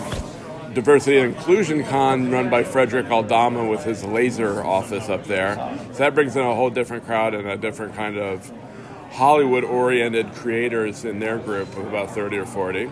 diversity 0.75 1.17
and 1.17 1.33
inclusion 1.33 1.83
con 1.85 2.29
run 2.29 2.49
by 2.49 2.63
Frederick 2.63 3.09
Aldama 3.09 3.67
with 3.67 3.83
his 3.85 4.03
laser 4.03 4.61
office 4.61 5.09
up 5.09 5.23
there. 5.23 5.55
So 5.93 5.99
that 5.99 6.13
brings 6.13 6.35
in 6.35 6.43
a 6.43 6.53
whole 6.53 6.69
different 6.69 7.05
crowd 7.05 7.33
and 7.33 7.47
a 7.47 7.57
different 7.57 7.95
kind 7.95 8.17
of 8.17 8.51
Hollywood-oriented 9.11 10.33
creators 10.33 11.05
in 11.05 11.19
their 11.19 11.37
group 11.37 11.69
of 11.77 11.87
about 11.87 12.11
30 12.11 12.37
or 12.37 12.45
40. 12.45 12.91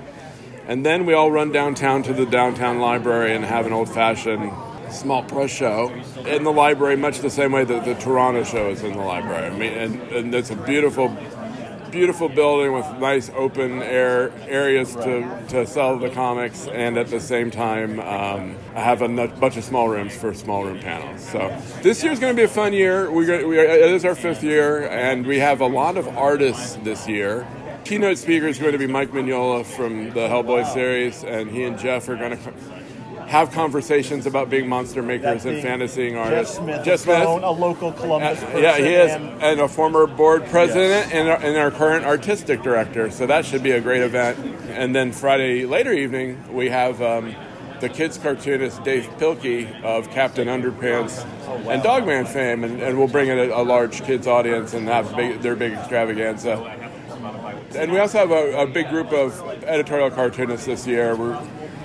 And 0.65 0.86
then 0.86 1.05
we 1.05 1.13
all 1.13 1.29
run 1.29 1.51
downtown 1.51 2.03
to 2.03 2.13
the 2.13 2.25
downtown 2.25 2.79
library 2.79 3.36
and 3.36 3.43
have 3.43 3.65
an 3.65 3.73
old-fashioned 3.73 4.49
small 4.89 5.23
press 5.23 5.49
show 5.49 5.89
in 6.25 6.43
the 6.45 6.51
library, 6.51 6.95
much 6.95 7.19
the 7.19 7.29
same 7.29 7.51
way 7.51 7.65
that 7.65 7.84
the 7.84 7.95
Toronto 7.95 8.45
show 8.45 8.69
is 8.69 8.81
in 8.84 8.93
the 8.93 9.03
library. 9.03 9.47
I 9.47 9.49
mean, 9.49 9.73
and, 9.73 10.01
and 10.13 10.36
it's 10.36 10.51
a 10.51 10.55
beautiful, 10.55 11.09
beautiful 11.93 12.27
building 12.27 12.73
with 12.73 12.85
nice 12.97 13.29
open 13.35 13.83
air 13.83 14.31
areas 14.47 14.95
to, 14.95 15.45
to 15.49 15.67
sell 15.67 15.97
the 15.99 16.09
comics, 16.09 16.67
and 16.67 16.97
at 16.97 17.07
the 17.07 17.19
same 17.19 17.51
time, 17.51 17.99
um, 17.99 18.57
I 18.73 18.79
have 18.79 19.03
a 19.03 19.07
bunch 19.27 19.57
of 19.57 19.63
small 19.63 19.87
rooms 19.87 20.15
for 20.15 20.33
small 20.33 20.65
room 20.65 20.79
panels. 20.79 21.23
So 21.23 21.55
this 21.83 22.03
year 22.03 22.11
is 22.11 22.19
going 22.19 22.35
to 22.35 22.39
be 22.39 22.45
a 22.45 22.49
fun 22.49 22.73
year. 22.73 23.11
We're 23.11 23.47
we 23.47 23.59
are, 23.59 23.63
it 23.63 23.91
is 23.91 24.03
our 24.05 24.15
fifth 24.15 24.43
year, 24.43 24.89
and 24.89 25.25
we 25.25 25.37
have 25.37 25.61
a 25.61 25.67
lot 25.67 25.95
of 25.95 26.07
artists 26.17 26.77
this 26.83 27.07
year. 27.07 27.47
Keynote 27.85 28.17
speaker 28.17 28.47
is 28.47 28.57
going 28.57 28.71
to 28.71 28.79
be 28.79 28.87
Mike 28.87 29.11
Mignola 29.11 29.63
from 29.63 30.05
the 30.11 30.27
Hellboy 30.27 30.73
series, 30.73 31.23
and 31.23 31.51
he 31.51 31.63
and 31.63 31.77
Jeff 31.77 32.09
are 32.09 32.15
going 32.15 32.31
to 32.31 32.53
have 33.34 33.51
conversations 33.51 34.27
about 34.27 34.47
being 34.47 34.69
monster 34.69 35.01
makers 35.01 35.43
and 35.45 35.59
fantasying 35.63 36.13
Jeff 36.13 36.25
artists. 36.31 36.55
Smith, 36.57 36.86
Jeff 36.86 36.99
Smith, 36.99 37.23
known, 37.23 37.43
a 37.43 37.49
local 37.49 37.91
Columbus 37.91 38.39
uh, 38.43 38.45
person. 38.45 38.61
yeah, 38.61 38.77
he 38.77 38.93
is, 38.93 39.11
and- 39.11 39.41
and 39.41 39.59
a 39.59 39.67
former 39.67 40.05
board 40.05 40.45
president 40.45 41.11
and, 41.11 41.27
our, 41.27 41.38
and 41.38 41.57
our 41.57 41.71
current 41.71 42.05
artistic 42.05 42.61
director. 42.61 43.09
So 43.09 43.25
that 43.25 43.43
should 43.43 43.63
be 43.63 43.71
a 43.71 43.81
great 43.81 44.03
event. 44.03 44.38
And 44.69 44.93
then 44.95 45.11
Friday 45.11 45.65
later 45.65 45.91
evening, 45.91 46.53
we 46.53 46.69
have 46.69 47.01
um, 47.01 47.34
the 47.79 47.89
kids 47.89 48.19
cartoonist 48.19 48.84
Dav 48.84 49.03
Pilkey 49.17 49.84
of 49.84 50.11
Captain 50.11 50.47
Underpants 50.47 51.25
and 51.67 51.81
Dog 51.81 52.05
Man 52.05 52.27
fame, 52.27 52.63
and, 52.63 52.79
and 52.84 52.99
we'll 52.99 53.07
bring 53.07 53.29
in 53.29 53.39
a, 53.39 53.49
a 53.49 53.63
large 53.63 54.03
kids 54.03 54.27
audience 54.27 54.75
and 54.75 54.88
have 54.88 55.15
big, 55.15 55.41
their 55.41 55.55
big 55.55 55.73
extravaganza. 55.73 56.53
And 57.75 57.91
we 57.91 57.97
also 57.97 58.19
have 58.19 58.29
a, 58.29 58.59
a 58.59 58.67
big 58.67 58.89
group 58.89 59.11
of 59.11 59.41
editorial 59.63 60.11
cartoonists 60.11 60.67
this 60.67 60.86
year. 60.86 61.15
We're, 61.15 61.41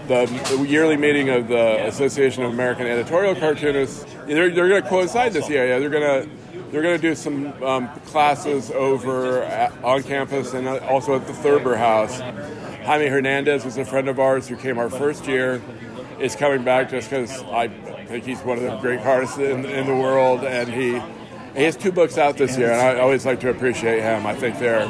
the, 0.09 0.67
yearly 0.69 0.97
meeting 0.97 1.29
of 1.29 1.49
the 1.49 1.87
Association 1.87 2.43
of 2.43 2.53
American 2.53 2.87
Editorial 2.87 3.35
Cartoonists. 3.35 4.05
They're, 4.27 4.51
they're 4.51 4.69
going 4.69 4.83
to 4.83 4.89
coincide 4.89 5.33
this 5.33 5.49
year. 5.49 5.67
Yeah, 5.69 5.79
they're 5.79 5.91
going 5.91 6.23
to 6.25 6.31
they're 6.71 6.83
going 6.83 7.01
to 7.01 7.03
do 7.03 7.15
some 7.15 7.63
um, 7.63 7.89
classes 8.07 8.71
over 8.71 9.43
at, 9.43 9.73
on 9.83 10.03
campus 10.03 10.53
and 10.53 10.69
also 10.69 11.15
at 11.15 11.27
the 11.27 11.33
Thurber 11.33 11.77
House. 11.77 12.21
Jaime 12.21 13.07
Hernandez 13.07 13.65
is 13.65 13.79
a 13.79 13.87
friend 13.87 14.09
of 14.09 14.19
ours 14.19 14.49
who 14.49 14.57
came 14.57 14.79
our 14.79 14.91
first 14.91 15.27
year. 15.27 15.63
Is 16.21 16.35
coming 16.35 16.65
back 16.65 16.91
just 16.91 17.09
because 17.09 17.43
I 17.45 17.69
think 17.69 18.25
he's 18.25 18.41
one 18.41 18.59
of 18.59 18.65
the 18.65 18.77
great 18.79 18.99
artists 19.01 19.39
in, 19.39 19.65
in 19.65 19.87
the 19.87 19.95
world, 19.95 20.43
and 20.43 20.69
he 20.69 21.01
he 21.57 21.65
has 21.65 21.77
two 21.77 21.93
books 21.93 22.19
out 22.19 22.37
this 22.37 22.59
year, 22.59 22.73
and 22.73 22.81
I 22.81 22.99
always 22.99 23.25
like 23.25 23.41
to 23.41 23.51
appreciate 23.51 24.03
him. 24.03 24.27
I 24.27 24.35
think 24.35 24.59
they're 24.59 24.89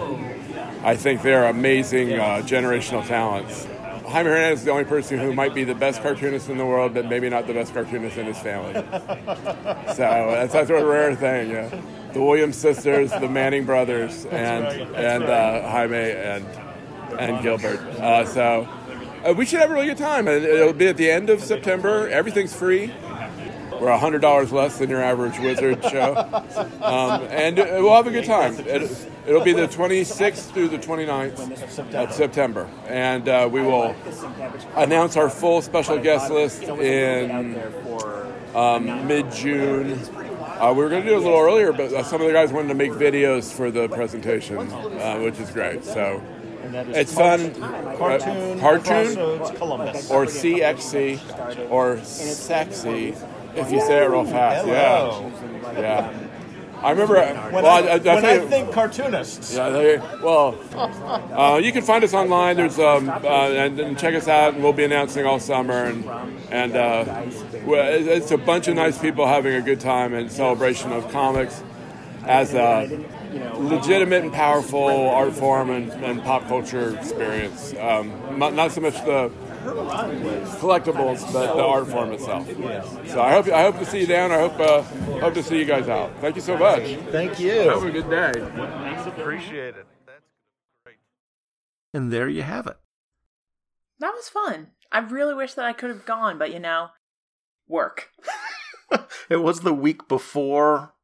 I 0.82 0.96
think 0.96 1.22
they're 1.22 1.44
amazing 1.44 2.14
uh, 2.14 2.42
generational 2.44 3.06
talents. 3.06 3.66
Jaime 4.08 4.30
Hernandez 4.30 4.60
is 4.60 4.64
the 4.64 4.70
only 4.70 4.84
person 4.84 5.18
who 5.18 5.34
might 5.34 5.54
be 5.54 5.64
the 5.64 5.74
best 5.74 6.02
cartoonist 6.02 6.48
in 6.48 6.56
the 6.56 6.64
world, 6.64 6.94
but 6.94 7.06
maybe 7.06 7.28
not 7.28 7.46
the 7.46 7.52
best 7.52 7.74
cartoonist 7.74 8.16
in 8.16 8.26
his 8.26 8.38
family. 8.38 8.72
So 8.72 9.96
that's, 9.96 10.52
that's 10.52 10.70
a 10.70 10.84
rare 10.84 11.14
thing. 11.14 11.50
Yeah. 11.50 11.80
The 12.12 12.22
Williams 12.22 12.56
sisters, 12.56 13.10
the 13.10 13.28
Manning 13.28 13.66
brothers, 13.66 14.24
and 14.26 14.64
right, 14.64 14.80
and 14.94 15.24
uh, 15.24 15.70
Jaime 15.70 15.96
and 15.96 16.46
and 17.18 17.42
Gilbert. 17.42 17.80
Uh, 17.80 18.24
so 18.24 18.68
uh, 19.26 19.34
we 19.34 19.44
should 19.44 19.60
have 19.60 19.70
a 19.70 19.74
really 19.74 19.86
good 19.86 19.98
time, 19.98 20.26
and 20.26 20.44
it'll 20.44 20.72
be 20.72 20.88
at 20.88 20.96
the 20.96 21.10
end 21.10 21.28
of 21.28 21.42
September. 21.42 22.08
Everything's 22.08 22.54
free. 22.54 22.92
We're 23.78 23.96
hundred 23.96 24.22
dollars 24.22 24.52
less 24.52 24.78
than 24.78 24.88
your 24.88 25.02
average 25.02 25.38
wizard 25.38 25.82
show, 25.84 26.16
um, 26.82 27.22
and 27.30 27.58
uh, 27.58 27.66
we'll 27.78 27.94
have 27.94 28.06
a 28.06 28.10
good 28.10 28.24
time. 28.24 28.54
It, 28.60 28.90
it'll 29.26 29.44
be 29.44 29.52
the 29.52 29.68
26th 29.68 30.52
through 30.52 30.68
the 30.68 30.78
29th 30.78 31.94
of 31.94 32.12
September, 32.12 32.68
and 32.86 33.28
uh, 33.28 33.48
we 33.50 33.60
will 33.60 33.94
announce 34.76 35.16
our 35.16 35.28
full 35.30 35.62
special 35.62 35.98
guest 35.98 36.30
list 36.30 36.62
in 36.62 37.60
um, 38.54 39.06
mid-June. 39.06 39.98
Uh, 40.58 40.72
we 40.76 40.82
were 40.82 40.88
going 40.88 41.02
to 41.02 41.08
do 41.08 41.14
it 41.14 41.18
a 41.18 41.24
little 41.24 41.38
earlier, 41.38 41.72
but 41.72 41.92
uh, 41.92 42.02
some 42.02 42.20
of 42.20 42.26
the 42.26 42.32
guys 42.32 42.52
wanted 42.52 42.68
to 42.68 42.74
make 42.74 42.90
videos 42.92 43.52
for 43.52 43.70
the 43.70 43.88
presentation, 43.88 44.58
uh, 44.58 45.18
which 45.20 45.38
is 45.38 45.50
great. 45.50 45.84
So 45.84 46.20
And 46.62 46.74
that 46.74 46.88
is 46.88 46.96
it's 46.96 47.14
fun. 47.14 47.54
Cartoon, 47.96 48.58
cartoon, 48.58 49.14
Columbus. 49.56 50.10
or 50.10 50.24
CXC, 50.26 51.70
or 51.70 52.02
sexy, 52.02 53.14
if 53.54 53.70
you 53.70 53.80
say 53.80 54.02
it 54.04 54.10
real 54.10 54.24
fast. 54.24 54.66
Yeah, 54.66 55.30
yeah. 55.78 56.27
I 56.82 56.90
remember. 56.90 57.14
When, 57.14 57.52
well, 57.52 57.66
I, 57.66 57.80
I, 57.80 57.94
I, 57.94 57.98
when 57.98 58.24
I 58.24 58.34
you- 58.34 58.48
think 58.48 58.72
cartoonists, 58.72 59.54
yeah, 59.54 59.68
they, 59.70 59.98
well, 60.22 60.58
uh, 60.74 61.58
you 61.58 61.72
can 61.72 61.82
find 61.82 62.04
us 62.04 62.14
online. 62.14 62.56
There's 62.56 62.78
um, 62.78 63.08
uh, 63.08 63.14
and, 63.22 63.78
and 63.80 63.98
check 63.98 64.14
us 64.14 64.28
out, 64.28 64.54
and 64.54 64.62
we'll 64.62 64.72
be 64.72 64.84
announcing 64.84 65.26
all 65.26 65.40
summer, 65.40 65.84
and 65.84 66.04
and 66.50 66.76
uh, 66.76 67.04
well, 67.64 67.88
it's 67.92 68.30
a 68.30 68.38
bunch 68.38 68.68
of 68.68 68.76
nice 68.76 68.98
people 68.98 69.26
having 69.26 69.54
a 69.54 69.62
good 69.62 69.80
time 69.80 70.14
in 70.14 70.28
celebration 70.30 70.92
of 70.92 71.10
comics 71.10 71.62
as 72.24 72.54
a 72.54 73.04
legitimate 73.56 74.22
and 74.22 74.32
powerful 74.32 75.08
art 75.08 75.32
form 75.32 75.70
and, 75.70 75.90
and 76.04 76.22
pop 76.22 76.46
culture 76.48 76.96
experience. 76.98 77.74
Um, 77.74 78.38
not, 78.38 78.54
not 78.54 78.72
so 78.72 78.80
much 78.80 78.94
the 79.04 79.30
collectibles, 79.72 81.32
but 81.32 81.54
the 81.54 81.62
art 81.64 81.88
form 81.88 82.12
itself. 82.12 82.46
So 83.06 83.20
I 83.20 83.32
hope 83.32 83.48
I 83.48 83.62
hope 83.62 83.78
to 83.78 83.84
see 83.84 84.00
you 84.00 84.06
down. 84.06 84.32
I 84.32 84.38
hope 84.38 84.58
uh, 84.58 84.82
hope 85.20 85.34
to 85.34 85.42
see 85.42 85.58
you 85.58 85.64
guys 85.64 85.88
out. 85.88 86.10
Thank 86.20 86.36
you 86.36 86.42
so 86.42 86.56
much. 86.56 86.82
Thank 87.10 87.38
you. 87.38 87.52
Have 87.68 87.84
a 87.84 87.90
good 87.90 88.10
day. 88.10 88.32
appreciate 89.06 89.76
it. 89.76 89.86
And 91.94 92.12
there 92.12 92.28
you 92.28 92.42
have 92.42 92.66
it. 92.66 92.76
That 93.98 94.12
was 94.14 94.28
fun. 94.28 94.68
I 94.92 94.98
really 95.00 95.34
wish 95.34 95.54
that 95.54 95.64
I 95.64 95.72
could 95.72 95.90
have 95.90 96.04
gone, 96.04 96.38
but 96.38 96.52
you 96.52 96.58
know, 96.60 96.88
work. 97.66 98.10
It 99.28 99.42
was 99.42 99.60
the 99.60 99.74
week 99.74 100.08
before 100.08 100.94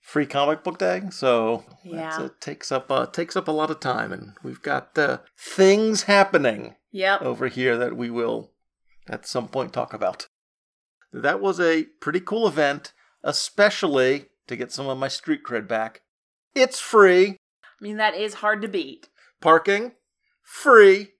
Free 0.00 0.24
Comic 0.24 0.64
Book 0.64 0.78
Day, 0.78 1.02
so 1.10 1.64
Yeah. 1.84 2.24
it 2.24 2.40
takes 2.40 2.72
up 2.72 2.90
uh, 2.90 3.04
takes 3.04 3.36
up 3.36 3.46
a 3.48 3.52
lot 3.52 3.70
of 3.70 3.80
time, 3.80 4.12
and 4.12 4.32
we've 4.42 4.62
got 4.62 4.96
uh, 4.96 5.18
things 5.38 6.04
happening 6.04 6.76
Yep. 6.92 7.22
over 7.22 7.48
here 7.48 7.76
that 7.76 7.96
we 7.96 8.10
will 8.10 8.50
at 9.08 9.26
some 9.26 9.48
point 9.48 9.72
talk 9.72 9.92
about. 9.94 10.28
That 11.12 11.40
was 11.40 11.60
a 11.60 11.84
pretty 12.00 12.20
cool 12.20 12.46
event, 12.46 12.92
especially 13.22 14.26
to 14.46 14.56
get 14.56 14.72
some 14.72 14.88
of 14.88 14.98
my 14.98 15.08
street 15.08 15.42
cred 15.44 15.66
back. 15.68 16.02
It's 16.54 16.80
free. 16.80 17.36
I 17.62 17.82
mean, 17.82 17.96
that 17.96 18.14
is 18.14 18.34
hard 18.34 18.62
to 18.62 18.68
beat. 18.68 19.08
Parking, 19.40 19.92
free. 20.42 21.12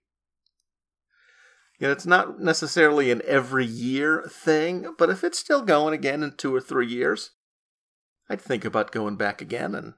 You 1.79 1.87
know, 1.87 1.91
it's 1.91 2.05
not 2.05 2.39
necessarily 2.39 3.09
an 3.09 3.21
every 3.25 3.65
year 3.65 4.23
thing, 4.29 4.93
but 4.97 5.09
if 5.09 5.23
it's 5.23 5.39
still 5.39 5.61
going 5.63 5.93
again 5.93 6.21
in 6.21 6.33
two 6.37 6.53
or 6.53 6.61
three 6.61 6.85
years, 6.87 7.31
I'd 8.29 8.41
think 8.41 8.63
about 8.63 8.91
going 8.91 9.15
back 9.15 9.41
again 9.41 9.73
and 9.73 9.95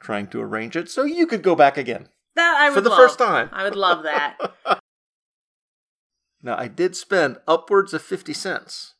trying 0.00 0.28
to 0.28 0.40
arrange 0.40 0.76
it 0.76 0.88
so 0.88 1.02
you 1.02 1.26
could 1.26 1.42
go 1.42 1.56
back 1.56 1.76
again. 1.76 2.08
That 2.36 2.56
I 2.60 2.68
would 2.68 2.74
For 2.76 2.80
the 2.82 2.90
love. 2.90 2.98
first 2.98 3.18
time. 3.18 3.48
I 3.52 3.64
would 3.64 3.74
love 3.74 4.04
that. 4.04 4.38
Now, 6.42 6.56
I 6.56 6.68
did 6.68 6.94
spend 6.96 7.38
upwards 7.48 7.92
of 7.94 8.02
50 8.02 8.32
cents 8.32 8.94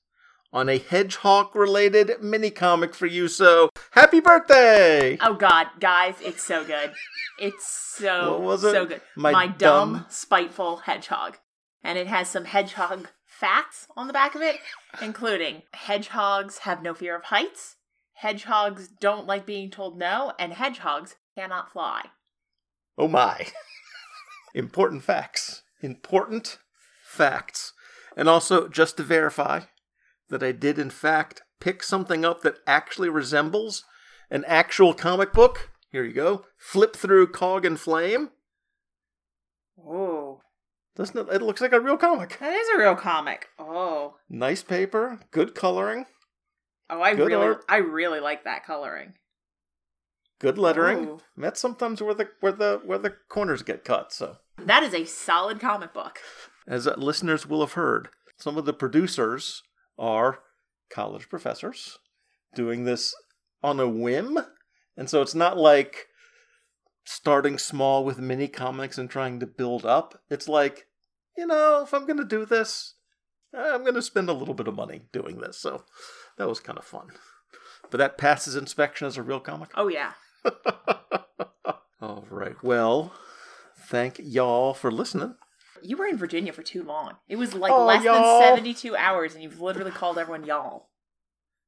on 0.52 0.69
a 0.69 0.78
hedgehog 0.78 1.55
related 1.55 2.23
mini 2.23 2.51
comic 2.51 2.94
for 2.94 3.06
you, 3.06 3.28
so 3.28 3.69
happy 3.93 4.20
birthday! 4.20 5.19
oh 5.20 5.35
God, 5.35 5.66
guys, 5.78 6.15
it's 6.20 6.43
so 6.43 6.65
good. 6.65 6.93
It's 7.39 7.66
so 7.69 8.39
was 8.40 8.65
it? 8.65 8.73
so 8.73 8.86
good. 8.86 9.01
My 9.15 9.32
My, 9.32 9.47
dumb, 9.47 9.93
dumb- 9.93 10.06
spiteful 10.09 10.78
hedgehog, 10.78 11.36
and 11.85 11.98
it 11.98 12.06
has 12.06 12.28
some 12.28 12.47
hedgehog 12.47 13.09
facts 13.27 13.86
on 13.97 14.06
the 14.06 14.12
back 14.12 14.35
of 14.35 14.43
it, 14.43 14.56
including 15.02 15.62
hedgehogs 15.74 16.59
have 16.59 16.82
no 16.82 16.94
fear 16.94 17.15
of 17.16 17.24
heights, 17.24 17.77
hedgehogs 18.15 18.89
don't 18.89 19.27
like 19.27 19.47
being 19.47 19.70
told 19.70 19.97
no, 19.98 20.32
and 20.39 20.55
hedgehogs 20.55 21.16
cannot 21.36 21.70
fly. 21.73 22.06
Oh 22.97 23.06
my. 23.06 23.47
Important 24.55 25.05
facts. 25.05 25.62
Important 25.82 26.59
facts. 27.19 27.73
And 28.16 28.28
also, 28.28 28.69
just 28.69 28.97
to 28.97 29.03
verify 29.03 29.61
that 30.31 30.43
I 30.43 30.53
did, 30.53 30.78
in 30.78 30.90
fact, 30.90 31.43
pick 31.61 31.82
something 31.82 32.24
up 32.24 32.43
that 32.43 32.59
actually 32.66 33.09
resembles 33.09 33.85
an 34.31 34.45
actual 34.47 34.95
comic 34.95 35.32
book. 35.32 35.70
Here 35.90 36.05
you 36.05 36.12
go. 36.15 36.45
Flip 36.59 36.95
through 36.97 37.28
Cog 37.28 37.65
and 37.65 37.78
Flame. 37.78 38.31
Oh. 39.86 40.40
Doesn't 40.97 41.16
it? 41.28 41.35
It 41.35 41.43
looks 41.43 41.61
like 41.61 41.73
a 41.73 41.81
real 41.81 41.97
comic. 41.97 42.39
That 42.40 42.53
is 42.55 42.69
a 42.74 42.78
real 42.78 42.97
comic. 42.97 43.49
Oh. 43.59 44.16
Nice 44.28 44.62
paper, 44.62 45.20
good 45.31 45.55
coloring, 45.55 46.07
Oh, 46.90 47.01
I 47.01 47.11
really 47.11 47.35
art. 47.35 47.65
I 47.69 47.77
really 47.77 48.19
like 48.20 48.45
that 48.45 48.65
coloring. 48.65 49.15
good 50.40 50.57
lettering. 50.59 51.05
Ooh. 51.07 51.20
That's 51.36 51.61
sometimes 51.61 52.03
where 52.03 52.15
the 52.15 52.31
where 52.40 52.53
the 52.53 52.81
where 52.85 52.99
the 52.99 53.15
corners 53.28 53.62
get 53.62 53.85
cut. 53.85 54.12
So, 54.12 54.36
That 54.59 54.82
is 54.82 54.95
a 54.95 55.05
solid 55.05 55.61
comic 55.61 55.93
book. 55.93 56.19
As 56.69 56.86
listeners 56.99 57.47
will 57.47 57.61
have 57.61 57.73
heard, 57.73 58.11
some 58.36 58.59
of 58.59 58.66
the 58.66 58.73
producers 58.73 59.62
are 59.99 60.40
college 60.90 61.28
professors 61.28 61.99
doing 62.55 62.85
this 62.85 63.15
on 63.62 63.81
a 63.81 63.89
whim, 63.89 64.39
and 64.97 65.11
so 65.11 65.23
it's 65.23 65.35
not 65.35 65.57
like 65.57 66.07
starting 67.05 67.59
small 67.59 68.05
with 68.05 68.19
mini 68.19 68.47
comics 68.47 68.99
and 68.99 69.09
trying 69.09 69.40
to 69.40 69.47
build 69.47 69.86
up. 69.86 70.20
It's 70.31 70.47
like, 70.47 70.86
you 71.36 71.47
know, 71.47 71.82
if 71.82 71.95
I'm 71.95 72.07
going 72.07 72.19
to 72.19 72.24
do 72.24 72.45
this, 72.45 72.95
I'm 73.55 73.82
going 73.82 73.95
to 73.95 74.03
spend 74.03 74.28
a 74.28 74.35
little 74.35 74.55
bit 74.55 74.69
of 74.69 74.74
money 74.74 75.03
doing 75.11 75.39
this. 75.39 75.57
So 75.57 75.85
that 76.36 76.49
was 76.49 76.61
kind 76.61 76.78
of 76.78 76.85
fun. 76.85 77.09
But 77.90 77.99
that 77.99 78.19
passes 78.19 78.57
inspection 78.57 79.07
as 79.07 79.16
a 79.16 79.23
real 79.23 79.40
comic. 79.40 79.70
Oh 79.74 79.89
yeah. 79.89 80.12
All 82.01 82.27
right. 82.31 82.62
Well, 82.62 83.15
thank 83.89 84.20
y'all 84.23 84.74
for 84.74 84.90
listening. 84.90 85.36
You 85.83 85.97
were 85.97 86.07
in 86.07 86.17
Virginia 86.19 86.53
for 86.53 86.63
too 86.63 86.83
long. 86.83 87.17
It 87.29 87.37
was 87.37 87.55
like 87.55 87.73
Oh, 87.73 87.85
less 87.87 88.05
y'all. 88.05 88.41
than 88.41 88.57
72 88.57 88.97
hours 88.97 89.35
and 89.35 89.43
you've 89.43 89.61
literally 89.61 89.91
called 89.91 90.19
everyone 90.19 90.45
y'all. 90.45 90.89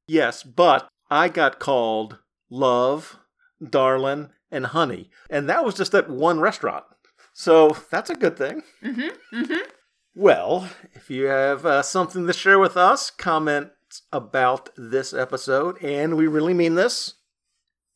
Yes, 0.06 0.42
but 0.42 0.88
I 1.10 1.28
got 1.28 1.58
called 1.58 2.18
love, 2.50 3.18
darling, 3.62 4.30
and 4.50 4.66
honey. 4.66 5.10
And 5.28 5.48
that 5.48 5.64
was 5.64 5.74
just 5.74 5.94
at 5.94 6.10
one 6.10 6.40
restaurant. 6.40 6.84
So 7.32 7.76
that's 7.90 8.10
a 8.10 8.14
good 8.14 8.36
thing. 8.36 8.62
Mm-hmm. 8.82 9.36
Mm-hmm. 9.36 9.70
Well, 10.14 10.68
if 10.92 11.08
you 11.10 11.26
have 11.26 11.64
uh, 11.64 11.82
something 11.82 12.26
to 12.26 12.32
share 12.32 12.58
with 12.58 12.76
us, 12.76 13.10
comment 13.10 13.70
about 14.12 14.70
this 14.76 15.14
episode, 15.14 15.80
and 15.82 16.16
we 16.16 16.26
really 16.26 16.54
mean 16.54 16.74
this, 16.74 17.14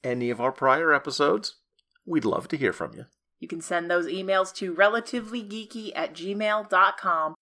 any 0.05 0.31
of 0.31 0.41
our 0.41 0.53
prior 0.53 0.93
episodes, 0.95 1.57
we'd 2.07 2.25
love 2.25 2.47
to 2.49 2.57
hear 2.57 2.73
from 2.73 2.93
you. 2.95 3.07
You 3.45 3.49
can 3.49 3.61
send 3.61 3.91
those 3.91 4.07
emails 4.07 4.55
to 4.55 4.75
relativelygeeky 4.75 5.93
at 5.95 6.15
gmail.com 6.15 7.35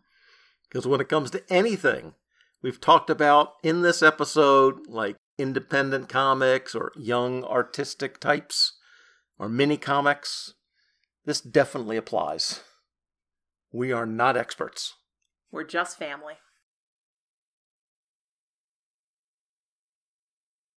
Because 0.68 0.86
when 0.86 1.00
it 1.00 1.08
comes 1.08 1.30
to 1.30 1.42
anything 1.48 2.12
we've 2.60 2.78
talked 2.78 3.08
about 3.08 3.54
in 3.62 3.80
this 3.80 4.02
episode, 4.02 4.86
like 4.86 5.16
independent 5.38 6.10
comics 6.10 6.74
or 6.74 6.92
young 6.98 7.42
artistic 7.44 8.20
types 8.20 8.74
or 9.38 9.48
mini 9.48 9.78
comics, 9.78 10.52
this 11.24 11.40
definitely 11.40 11.96
applies. 11.96 12.60
We 13.72 13.92
are 13.92 14.04
not 14.04 14.36
experts. 14.36 14.92
We're 15.50 15.64
just 15.64 15.98
family. 15.98 16.34